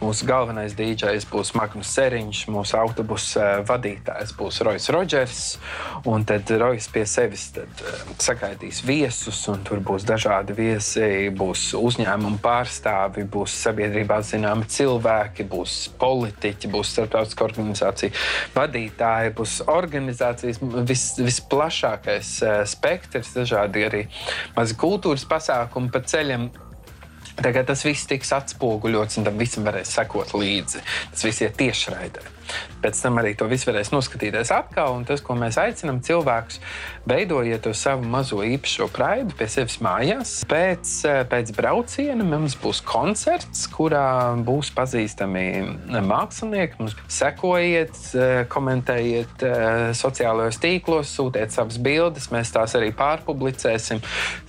Mūsu 0.03 0.25
galvenais 0.27 0.73
dīdžers 0.75 1.23
būs 1.31 1.53
Magnus 1.55 1.93
Seriņš, 1.95 2.39
mūsu 2.51 2.75
autobusa 2.75 3.61
vadītājs 3.63 4.33
būs 4.35 4.57
Rojas 4.65 4.89
Rodžers. 4.91 5.43
Tad 6.27 6.49
Rojas 6.59 6.89
pie 6.91 7.05
sevis 7.07 7.45
tad, 7.55 7.83
uh, 7.85 8.01
sagaidīs 8.19 8.81
viesus, 8.83 9.39
un 9.51 9.63
tur 9.63 9.79
būs 9.85 10.03
dažādi 10.07 10.55
viesi. 10.57 11.29
Būs 11.37 11.69
uzņēmumu 11.79 12.41
pārstāvi, 12.43 13.23
būs 13.31 13.55
sabiedrībā 13.63 14.19
zināmi 14.27 14.67
cilvēki, 14.67 15.47
būs 15.53 15.77
politiķi, 16.01 16.73
būs 16.73 16.91
starptautiskā 16.97 17.47
organizācija 17.47 18.11
vadītāji, 18.57 19.31
būs 19.39 19.55
organizācijas 19.71 20.59
vis, 20.89 21.07
visplašākais 21.21 22.35
uh, 22.43 22.59
spektrs, 22.67 23.31
dažādi 23.39 23.87
arī 23.87 24.03
mazi 24.57 24.75
kultūras 24.83 25.23
pasākumi 25.31 25.93
pa 25.95 26.03
ceļam 26.03 26.51
Tagad 27.39 27.65
tas 27.71 27.81
viss 27.85 28.05
tiks 28.09 28.31
atspoguļots, 28.35 29.17
un 29.19 29.27
tam 29.27 29.39
visam 29.41 29.65
varēs 29.65 29.95
sekot 29.97 30.35
līdzi. 30.37 30.83
Tas 31.13 31.25
viss 31.25 31.41
ir 31.41 31.55
tiešraidē. 31.57 32.21
Pēc 32.83 32.99
tam 33.05 33.19
arī 33.21 33.31
to 33.39 33.47
visu 33.47 33.69
varēs 33.69 33.93
noskatīties 33.93 34.51
atkal. 34.53 34.97
Tas, 35.07 35.21
ko 35.23 35.37
mēs 35.39 35.57
aicinām 35.61 36.01
cilvēkus, 36.03 36.59
veidojiet 37.07 37.63
to 37.63 37.71
savu 37.77 38.03
mazo 38.07 38.41
īpašo 38.43 38.89
praidu 38.91 39.35
pie 39.39 39.47
sevis 39.51 39.79
mājās. 39.83 40.33
Pēc, 40.49 40.91
pēc 41.31 41.53
brauciena 41.55 42.25
mums 42.27 42.57
būs 42.59 42.81
koncerts, 42.85 43.65
kurā 43.71 44.33
būs 44.43 44.73
pazīstami 44.75 45.45
mākslinieki. 46.03 46.79
Mums 46.81 46.97
sekojiet, 47.07 47.95
komentējiet 48.51 49.47
sociālajos 49.99 50.59
tīklos, 50.63 51.13
sūtiet 51.15 51.55
savas 51.55 51.79
bildes. 51.83 52.29
Mēs 52.33 52.51
tās 52.55 52.75
arī 52.79 52.91
pārpublicēsim. 52.97 54.03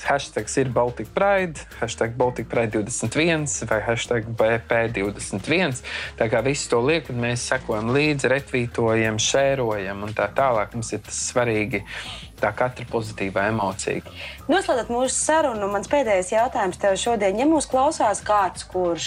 Hashtag 0.05 0.51
ir 0.61 0.74
Baltic 0.74 1.09
Pride, 1.14 1.62
hashtag 1.80 2.18
Baltic 2.18 2.51
Pride 2.51 2.74
21 2.82 3.47
vai 3.70 3.80
hashtag 3.86 4.26
BP21. 4.38 5.80
Tā 6.18 6.28
kā 6.32 6.42
visu 6.45 6.68
to 6.72 6.82
liek, 6.84 7.09
un 7.12 7.22
mēs 7.24 7.47
sekojam 7.49 7.84
sekojam 7.85 7.93
līdzi, 7.95 8.28
retvītojam, 8.32 9.18
šērojam 9.18 10.05
un 10.05 10.14
tā 10.14 10.28
tālāk. 10.35 10.74
Mums 10.74 10.93
ir 10.93 11.03
tas 11.05 11.32
svarīgi 11.32 11.85
tā 12.45 12.53
katra 12.57 12.86
pozitīvā 12.90 13.49
emocija. 13.53 14.05
Noslēdzot 14.45 14.90
mūsu 14.92 15.14
sarunu, 15.16 15.68
mans 15.72 15.88
pēdējais 15.88 16.34
jautājums 16.34 16.80
tev 16.80 16.99
šodien. 17.01 17.38
Ja 17.40 17.47
mūs 17.49 17.64
klausās 17.70 18.20
kāds, 18.24 18.66
kurš, 18.68 19.07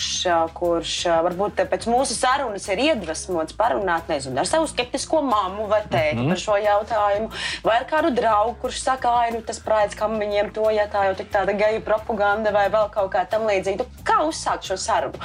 kurš 0.58 0.94
varbūt 1.28 1.62
pēc 1.70 1.86
mūsu 1.92 2.18
sarunas 2.18 2.66
ir 2.74 2.82
iedvesmots 2.88 3.54
parunāt 3.58 4.10
nezinu, 4.10 4.40
ar 4.42 4.50
savu 4.50 4.70
skeptisko 4.72 5.22
mammu 5.22 5.68
vai 5.70 5.84
tēti 5.86 6.18
mm 6.18 6.24
-hmm. 6.24 6.30
par 6.34 6.42
šo 6.42 6.58
jautājumu, 6.64 7.30
vai 7.64 7.76
ar 7.78 7.86
kādu 7.92 8.14
draugu, 8.16 8.56
kurš 8.62 8.82
saka, 8.82 8.98
ka 9.08 9.34
nu, 9.34 9.42
tas 9.42 9.60
prāts, 9.62 9.96
kam 9.98 10.18
viņiem 10.20 10.52
to, 10.54 10.70
ja 10.74 10.88
tā 10.90 11.06
jau 11.06 11.16
tik 11.16 11.30
tāda 11.32 11.54
geju 11.58 11.82
propaganda 11.86 12.52
vai 12.52 12.66
vēl 12.70 12.90
kaut 12.90 13.12
kā 13.14 13.26
tam 13.30 13.46
līdzīga, 13.48 13.86
kā 14.04 14.18
uzsākt 14.26 14.66
šo 14.72 14.78
sarunu? 14.78 15.22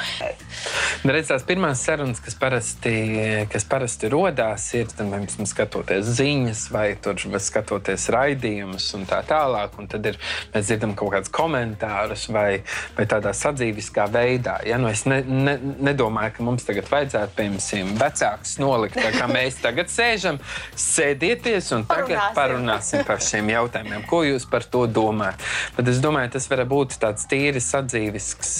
Nu, 1.04 1.12
redz, 1.12 1.28
tās 1.28 1.42
pirmās 1.42 1.84
sarunas, 1.84 2.20
kas 2.20 2.34
parasti, 2.34 2.92
kas 3.52 3.64
parasti 3.64 4.08
rodās, 4.12 4.74
ir 4.74 4.92
tam, 4.96 5.14
skatoties 5.46 6.04
ziņas 6.20 6.70
vai 6.70 6.96
tur, 7.02 7.16
skatoties 7.38 8.01
klausīties 8.02 8.10
raidījumus 8.12 8.94
un 8.96 9.06
tā 9.06 9.22
tālāk. 9.26 9.76
Un 9.78 9.88
tad 9.88 10.06
ir, 10.06 10.18
mēs 10.52 10.66
dzirdam 10.66 10.94
kaut 10.94 11.12
kādus 11.12 11.30
komentārus 11.32 12.28
vai, 12.30 12.62
vai 12.96 13.06
tādā 13.06 13.32
sadzīviskā 13.32 14.08
veidā. 14.10 14.60
Ja? 14.66 14.78
Nu, 14.78 14.88
es 14.88 15.04
ne, 15.06 15.22
ne, 15.22 15.58
nedomāju, 15.80 16.36
ka 16.36 16.42
mums 16.42 16.64
tagad 16.64 16.88
vajadzētu, 16.90 17.34
piemēram, 17.36 17.94
vecākus 18.00 18.58
nolikt, 18.58 18.98
tā 18.98 19.12
kā 19.14 19.28
mēs 19.30 19.60
tagad 19.62 19.90
sēžam, 19.92 20.40
sēdieties 20.74 21.72
un 21.76 21.86
tagad 21.86 22.34
parunāsim, 22.34 23.02
parunāsim 23.02 23.06
par 23.06 23.22
šiem 23.22 23.52
jautājumiem. 23.52 24.06
Ko 24.08 24.22
jūs 24.26 24.46
par 24.48 24.64
to 24.64 24.86
domājat? 24.86 25.42
Bet 25.76 25.92
es 25.92 26.02
domāju, 26.02 26.34
tas 26.36 26.48
var 26.50 26.64
būt 26.68 26.98
tāds 27.02 27.26
tīri 27.30 27.62
sadzīvisks, 27.62 28.54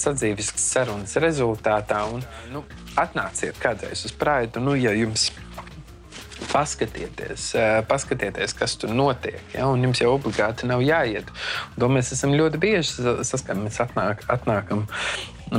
sadzīvisks 0.00 0.70
sarunas 0.74 1.16
rezultātā. 1.22 2.04
Un, 2.14 2.24
nu, 2.52 2.64
atnāciet 3.00 3.58
kādreiz 3.62 4.04
uz 4.06 4.14
Praidu, 4.14 4.62
nu, 4.62 4.76
ja 4.78 4.92
jums 4.94 5.30
paskatieties, 6.50 7.54
eh, 7.58 7.82
paskatieties, 7.88 8.54
kas 8.58 8.76
tur 8.80 8.94
notiek. 8.94 9.40
Ja? 9.54 9.68
Un 9.68 9.82
jums 9.82 10.00
jau 10.02 10.14
obligāti 10.16 10.68
nav 10.70 10.82
jāiet. 10.84 11.30
To 11.78 11.88
mēs 11.88 12.12
esam 12.16 12.34
ļoti 12.36 12.60
bieži 12.62 13.14
saskaramies. 13.24 13.64
Mēs 13.64 13.80
atnāk, 13.80 14.24
atnākam 14.28 14.86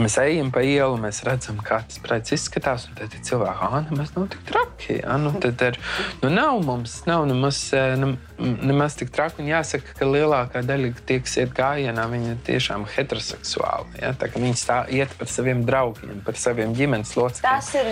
mēs 0.03 0.17
ejam 0.21 0.49
pa 0.53 0.63
ielu, 0.65 0.97
mēs 0.99 1.21
redzam, 1.27 1.59
kā 1.63 1.79
tas 1.87 1.99
prāts 2.03 2.33
izskatās. 2.35 2.87
Tad 2.97 3.13
ir 3.15 3.21
cilvēki, 3.27 3.67
ah, 3.67 3.77
nemaz 3.89 4.11
nav 4.15 4.27
tik 4.33 4.43
traki. 4.49 4.99
Ja? 5.01 5.17
Nu, 5.21 5.31
tad 5.41 5.61
ir, 5.65 5.79
nu, 6.23 6.31
nav 6.33 6.59
mums, 6.65 6.97
nav 7.09 7.27
nemaz, 7.29 7.61
ne, 7.73 8.11
nemaz 8.39 8.97
tik 8.99 9.13
traki. 9.15 9.43
Un 9.43 9.51
jāsaka, 9.51 9.95
ka 9.99 10.09
lielākā 10.09 10.65
daļa 10.65 10.91
kas 10.97 11.37
iet 11.41 11.55
gājienā, 11.55 12.09
viņi 12.11 12.31
ir 12.33 12.43
tiešām 12.49 12.87
heteroseksuāli. 12.95 14.01
Ja? 14.03 14.13
Viņi 14.35 14.59
tā 14.65 14.81
iet 14.91 15.15
par 15.19 15.31
saviem 15.31 15.63
draugiem, 15.67 16.19
par 16.25 16.39
saviem 16.39 16.75
ģimenes 16.77 17.15
locekļiem. 17.15 17.47
Tas 17.47 17.73
ir 17.79 17.91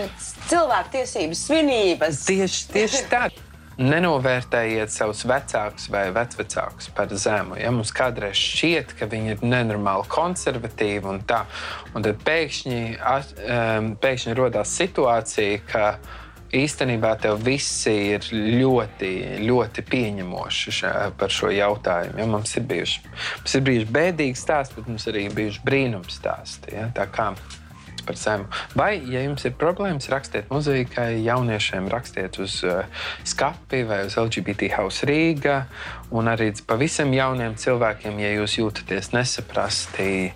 cilvēku 0.51 0.95
tiesības 0.97 1.47
svinības. 1.47 2.23
Tieši, 2.27 2.69
tieši 2.73 3.07
tā. 3.11 3.27
Nenovērtējiet 3.81 4.93
savus 4.93 5.23
vecākus 5.25 5.87
vai 5.93 6.05
vecākus 6.13 6.89
par 6.93 7.13
zemu. 7.13 7.57
Ja 7.57 7.71
mums 7.73 7.93
kādreiz 7.95 8.37
šķiet, 8.37 8.93
ka 8.99 9.07
viņi 9.09 9.35
ir 9.35 9.45
nenormāli 9.45 10.05
konservatīvi 10.13 11.09
un 11.09 11.23
tā, 11.27 11.43
un 11.93 12.05
tad 12.05 12.21
pēkšņi, 12.27 12.81
pēkšņi 14.03 14.35
radās 14.37 14.75
situācija, 14.77 15.63
ka 15.69 15.87
īstenībā 16.53 17.15
tev 17.21 17.41
visi 17.41 17.93
ir 18.13 18.27
ļoti, 18.31 19.11
ļoti 19.41 19.85
pieņemoši 19.89 20.75
šā, 20.79 20.93
par 21.17 21.33
šo 21.33 21.49
jautājumu. 21.53 22.19
Ja? 22.21 22.29
Mums 22.29 22.53
ir 22.59 22.67
bijuši, 22.69 23.03
mums 23.41 23.57
ir 23.57 23.65
bijuši 23.69 23.89
bēdīgi 23.97 24.39
stāsti, 24.39 24.77
bet 24.77 24.93
mums 24.93 25.09
arī 25.09 25.27
bijuši 25.33 25.65
brīnums 25.65 26.21
stāsti. 26.21 26.75
Ja? 26.77 26.87
Tā 26.93 27.09
kā 27.09 27.31
par 28.05 28.19
zemu. 28.19 28.47
Vai, 28.77 28.95
ja 29.09 29.23
jums 29.23 29.45
ir 29.47 29.55
problēmas, 29.59 30.09
rakstiet 30.11 30.51
muzikai, 30.53 31.23
jauniešiem 31.25 31.89
rakstiet 31.91 32.39
uz 32.43 32.59
uh, 32.67 32.83
skati 33.27 33.83
vai 33.89 34.03
uz 34.07 34.17
LGBT 34.19 34.71
House 34.77 35.07
Rīga. 35.09 35.63
Un 36.13 36.29
arī 36.29 36.51
pavisam 36.67 37.09
jauniem 37.15 37.55
cilvēkiem, 37.57 38.19
ja 38.21 38.29
jūs 38.35 38.59
jūtaties 38.59 39.13
nesaprasti 39.15 40.29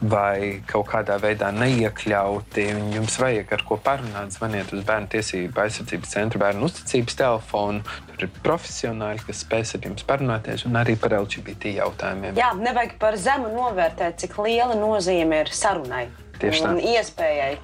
vai 0.00 0.62
kaut 0.68 0.86
kādā 0.88 1.18
veidā 1.20 1.50
neiekļauti, 1.52 2.64
un 2.78 2.92
jums 2.94 3.18
vajag 3.20 3.50
ar 3.56 3.64
ko 3.66 3.76
parunāt, 3.82 4.32
zvaniet 4.32 4.70
uz 4.72 4.84
Bērnu 4.88 5.10
tiesību 5.12 5.64
aizsardzības 5.64 6.14
centra 6.14 6.40
bērnu 6.44 6.68
uzticības 6.70 7.18
telefonu. 7.18 7.82
Tur 8.12 8.28
ir 8.28 8.32
profesionāļi, 8.46 9.24
kas 9.26 9.42
spēs 9.44 9.74
ar 9.76 9.90
jums 9.90 10.06
parunāties, 10.08 10.64
un 10.68 10.78
arī 10.80 10.96
par 11.00 11.18
LGBT 11.18 11.74
jautājumiem. 11.80 12.38
Jā, 12.38 12.54
nevajag 12.58 12.96
par 13.02 13.18
zemu 13.20 13.52
novērtēt, 13.52 14.16
cik 14.22 14.38
liela 14.46 14.78
nozīme 14.78 15.42
ir 15.44 15.52
sarunai. 15.54 16.06
Tieši 16.38 16.64
tā. 16.64 16.70
Un 16.70 16.80
iespējai 16.94 17.56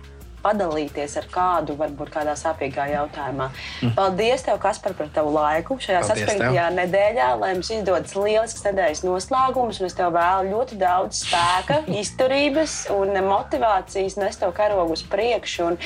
padalīties 0.44 1.16
ar 1.20 1.28
kādu, 1.32 1.76
varbūt 1.78 2.12
kādā 2.14 2.34
sāpīgā 2.38 2.86
jautājumā. 2.92 3.48
Mm. 3.80 3.94
Paldies, 3.96 4.44
tev, 4.44 4.58
Kaspar, 4.62 4.94
par 4.98 5.10
tavu 5.14 5.32
laiku 5.34 5.78
šajā 5.82 6.02
saspringtajā 6.10 6.68
nedēļā, 6.76 7.28
lai 7.40 7.52
mums 7.56 7.70
izdodas 7.72 8.14
lielisks 8.18 8.64
nedēļas 8.68 9.04
noslēgums. 9.06 9.80
un 9.80 9.88
Es 9.88 9.96
tev 9.96 10.14
vēlu 10.16 10.52
ļoti 10.52 10.78
daudz 10.80 11.24
spēka, 11.24 11.82
izturības 12.02 12.76
un 12.94 13.14
motivācijas 13.28 14.18
nest 14.20 14.44
tev 14.44 14.54
karogu 14.56 14.98
uz 14.98 15.04
priekšu 15.08 15.70
un, 15.70 15.78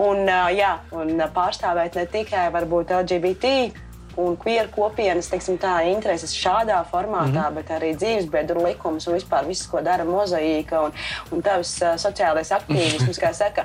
un, 0.00 0.24
jā, 0.56 0.76
un 0.96 1.20
pārstāvēt 1.36 1.98
ne 2.00 2.06
tikai 2.10 2.48
varbūt 2.54 2.94
LGBT 3.02 3.85
un 4.16 4.36
queer 4.36 4.68
kopienas 4.72 5.30
teiksim, 5.30 5.58
tā, 5.60 5.76
intereses 5.90 6.34
šādā 6.34 6.82
formātā, 6.90 7.28
mm 7.28 7.44
-hmm. 7.44 7.54
bet 7.54 7.70
arī 7.70 7.94
dzīvesbiedru 7.96 8.66
likums 8.66 9.06
un 9.06 9.14
vispār 9.14 9.46
viss, 9.46 9.66
ko 9.66 9.80
dara 9.80 10.04
mozaīka 10.04 10.84
un, 10.84 10.92
un 11.30 11.42
tavs 11.42 11.82
uh, 11.82 11.94
sociālais 11.94 12.52
aktīvisms, 12.58 13.20
kā 13.24 13.32
saka, 13.32 13.64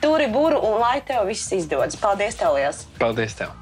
turi 0.00 0.28
buru 0.28 0.58
un 0.58 0.80
lai 0.80 1.00
tev 1.00 1.26
viss 1.26 1.52
izdodas. 1.52 1.96
Paldies, 1.96 2.36
tev 2.36 2.54
liels! 2.54 2.86
Paldies! 2.98 3.34
Tev. 3.34 3.61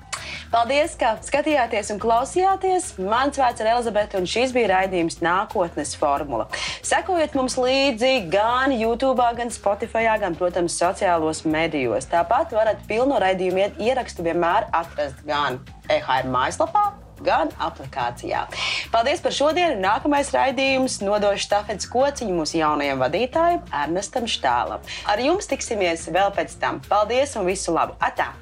Paldies, 0.51 0.97
ka 0.99 1.13
skatījāties 1.23 1.93
un 1.95 2.01
klausījāties. 2.03 2.89
Mans 2.99 3.39
vārds 3.39 3.63
ir 3.63 3.69
Elizabete, 3.71 4.19
un 4.19 4.25
šis 4.27 4.51
bija 4.51 4.73
raidījums 4.73 5.21
Nākotnes 5.23 5.93
formula. 5.95 6.49
Sekojiet 6.83 7.37
mums 7.39 7.55
līdzi 7.55 8.25
gan 8.33 8.75
YouTube, 8.75 9.29
gan 9.39 9.55
Spotify, 9.55 10.09
gan, 10.19 10.35
protams, 10.35 10.75
sociālos 10.75 11.45
medijos. 11.47 12.11
Tāpat 12.11 12.57
varat 12.57 12.83
pilno 12.91 13.23
raidījumu 13.23 13.69
ierakstu 13.79 14.27
vienmēr 14.27 14.67
atrast 14.75 15.23
gan 15.23 15.63
EHR 15.87 16.27
mājaslapā, 16.35 16.85
gan 17.23 17.55
aplikācijā. 17.63 18.43
Paldies 18.91 19.23
par 19.23 19.39
šodienu. 19.39 19.79
Nākamais 19.87 20.35
raidījums 20.35 20.99
nodošu 21.07 21.47
stafetes 21.47 21.87
kociņu 21.95 22.43
mūsu 22.43 22.59
jaunajam 22.59 23.07
vadītājam, 23.07 23.63
Ernestam 23.87 24.27
Štālam. 24.27 24.83
Ar 25.07 25.23
jums 25.23 25.47
tiksimies 25.47 26.11
vēl 26.11 26.35
pēc 26.35 26.59
tam. 26.59 26.83
Paldies 26.91 27.39
un 27.39 27.47
visu 27.47 27.79
labu! 27.79 27.95
Atā! 28.03 28.33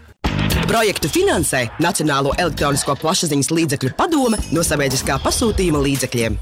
Projektu 0.68 1.08
finansē 1.08 1.62
Nacionālo 1.80 2.34
elektronisko 2.36 2.92
plašsaziņas 3.00 3.48
līdzekļu 3.56 3.94
padome 3.96 4.36
no 4.52 4.60
sabiedriskā 4.66 5.16
pasūtījuma 5.24 5.80
līdzekļiem. 5.86 6.36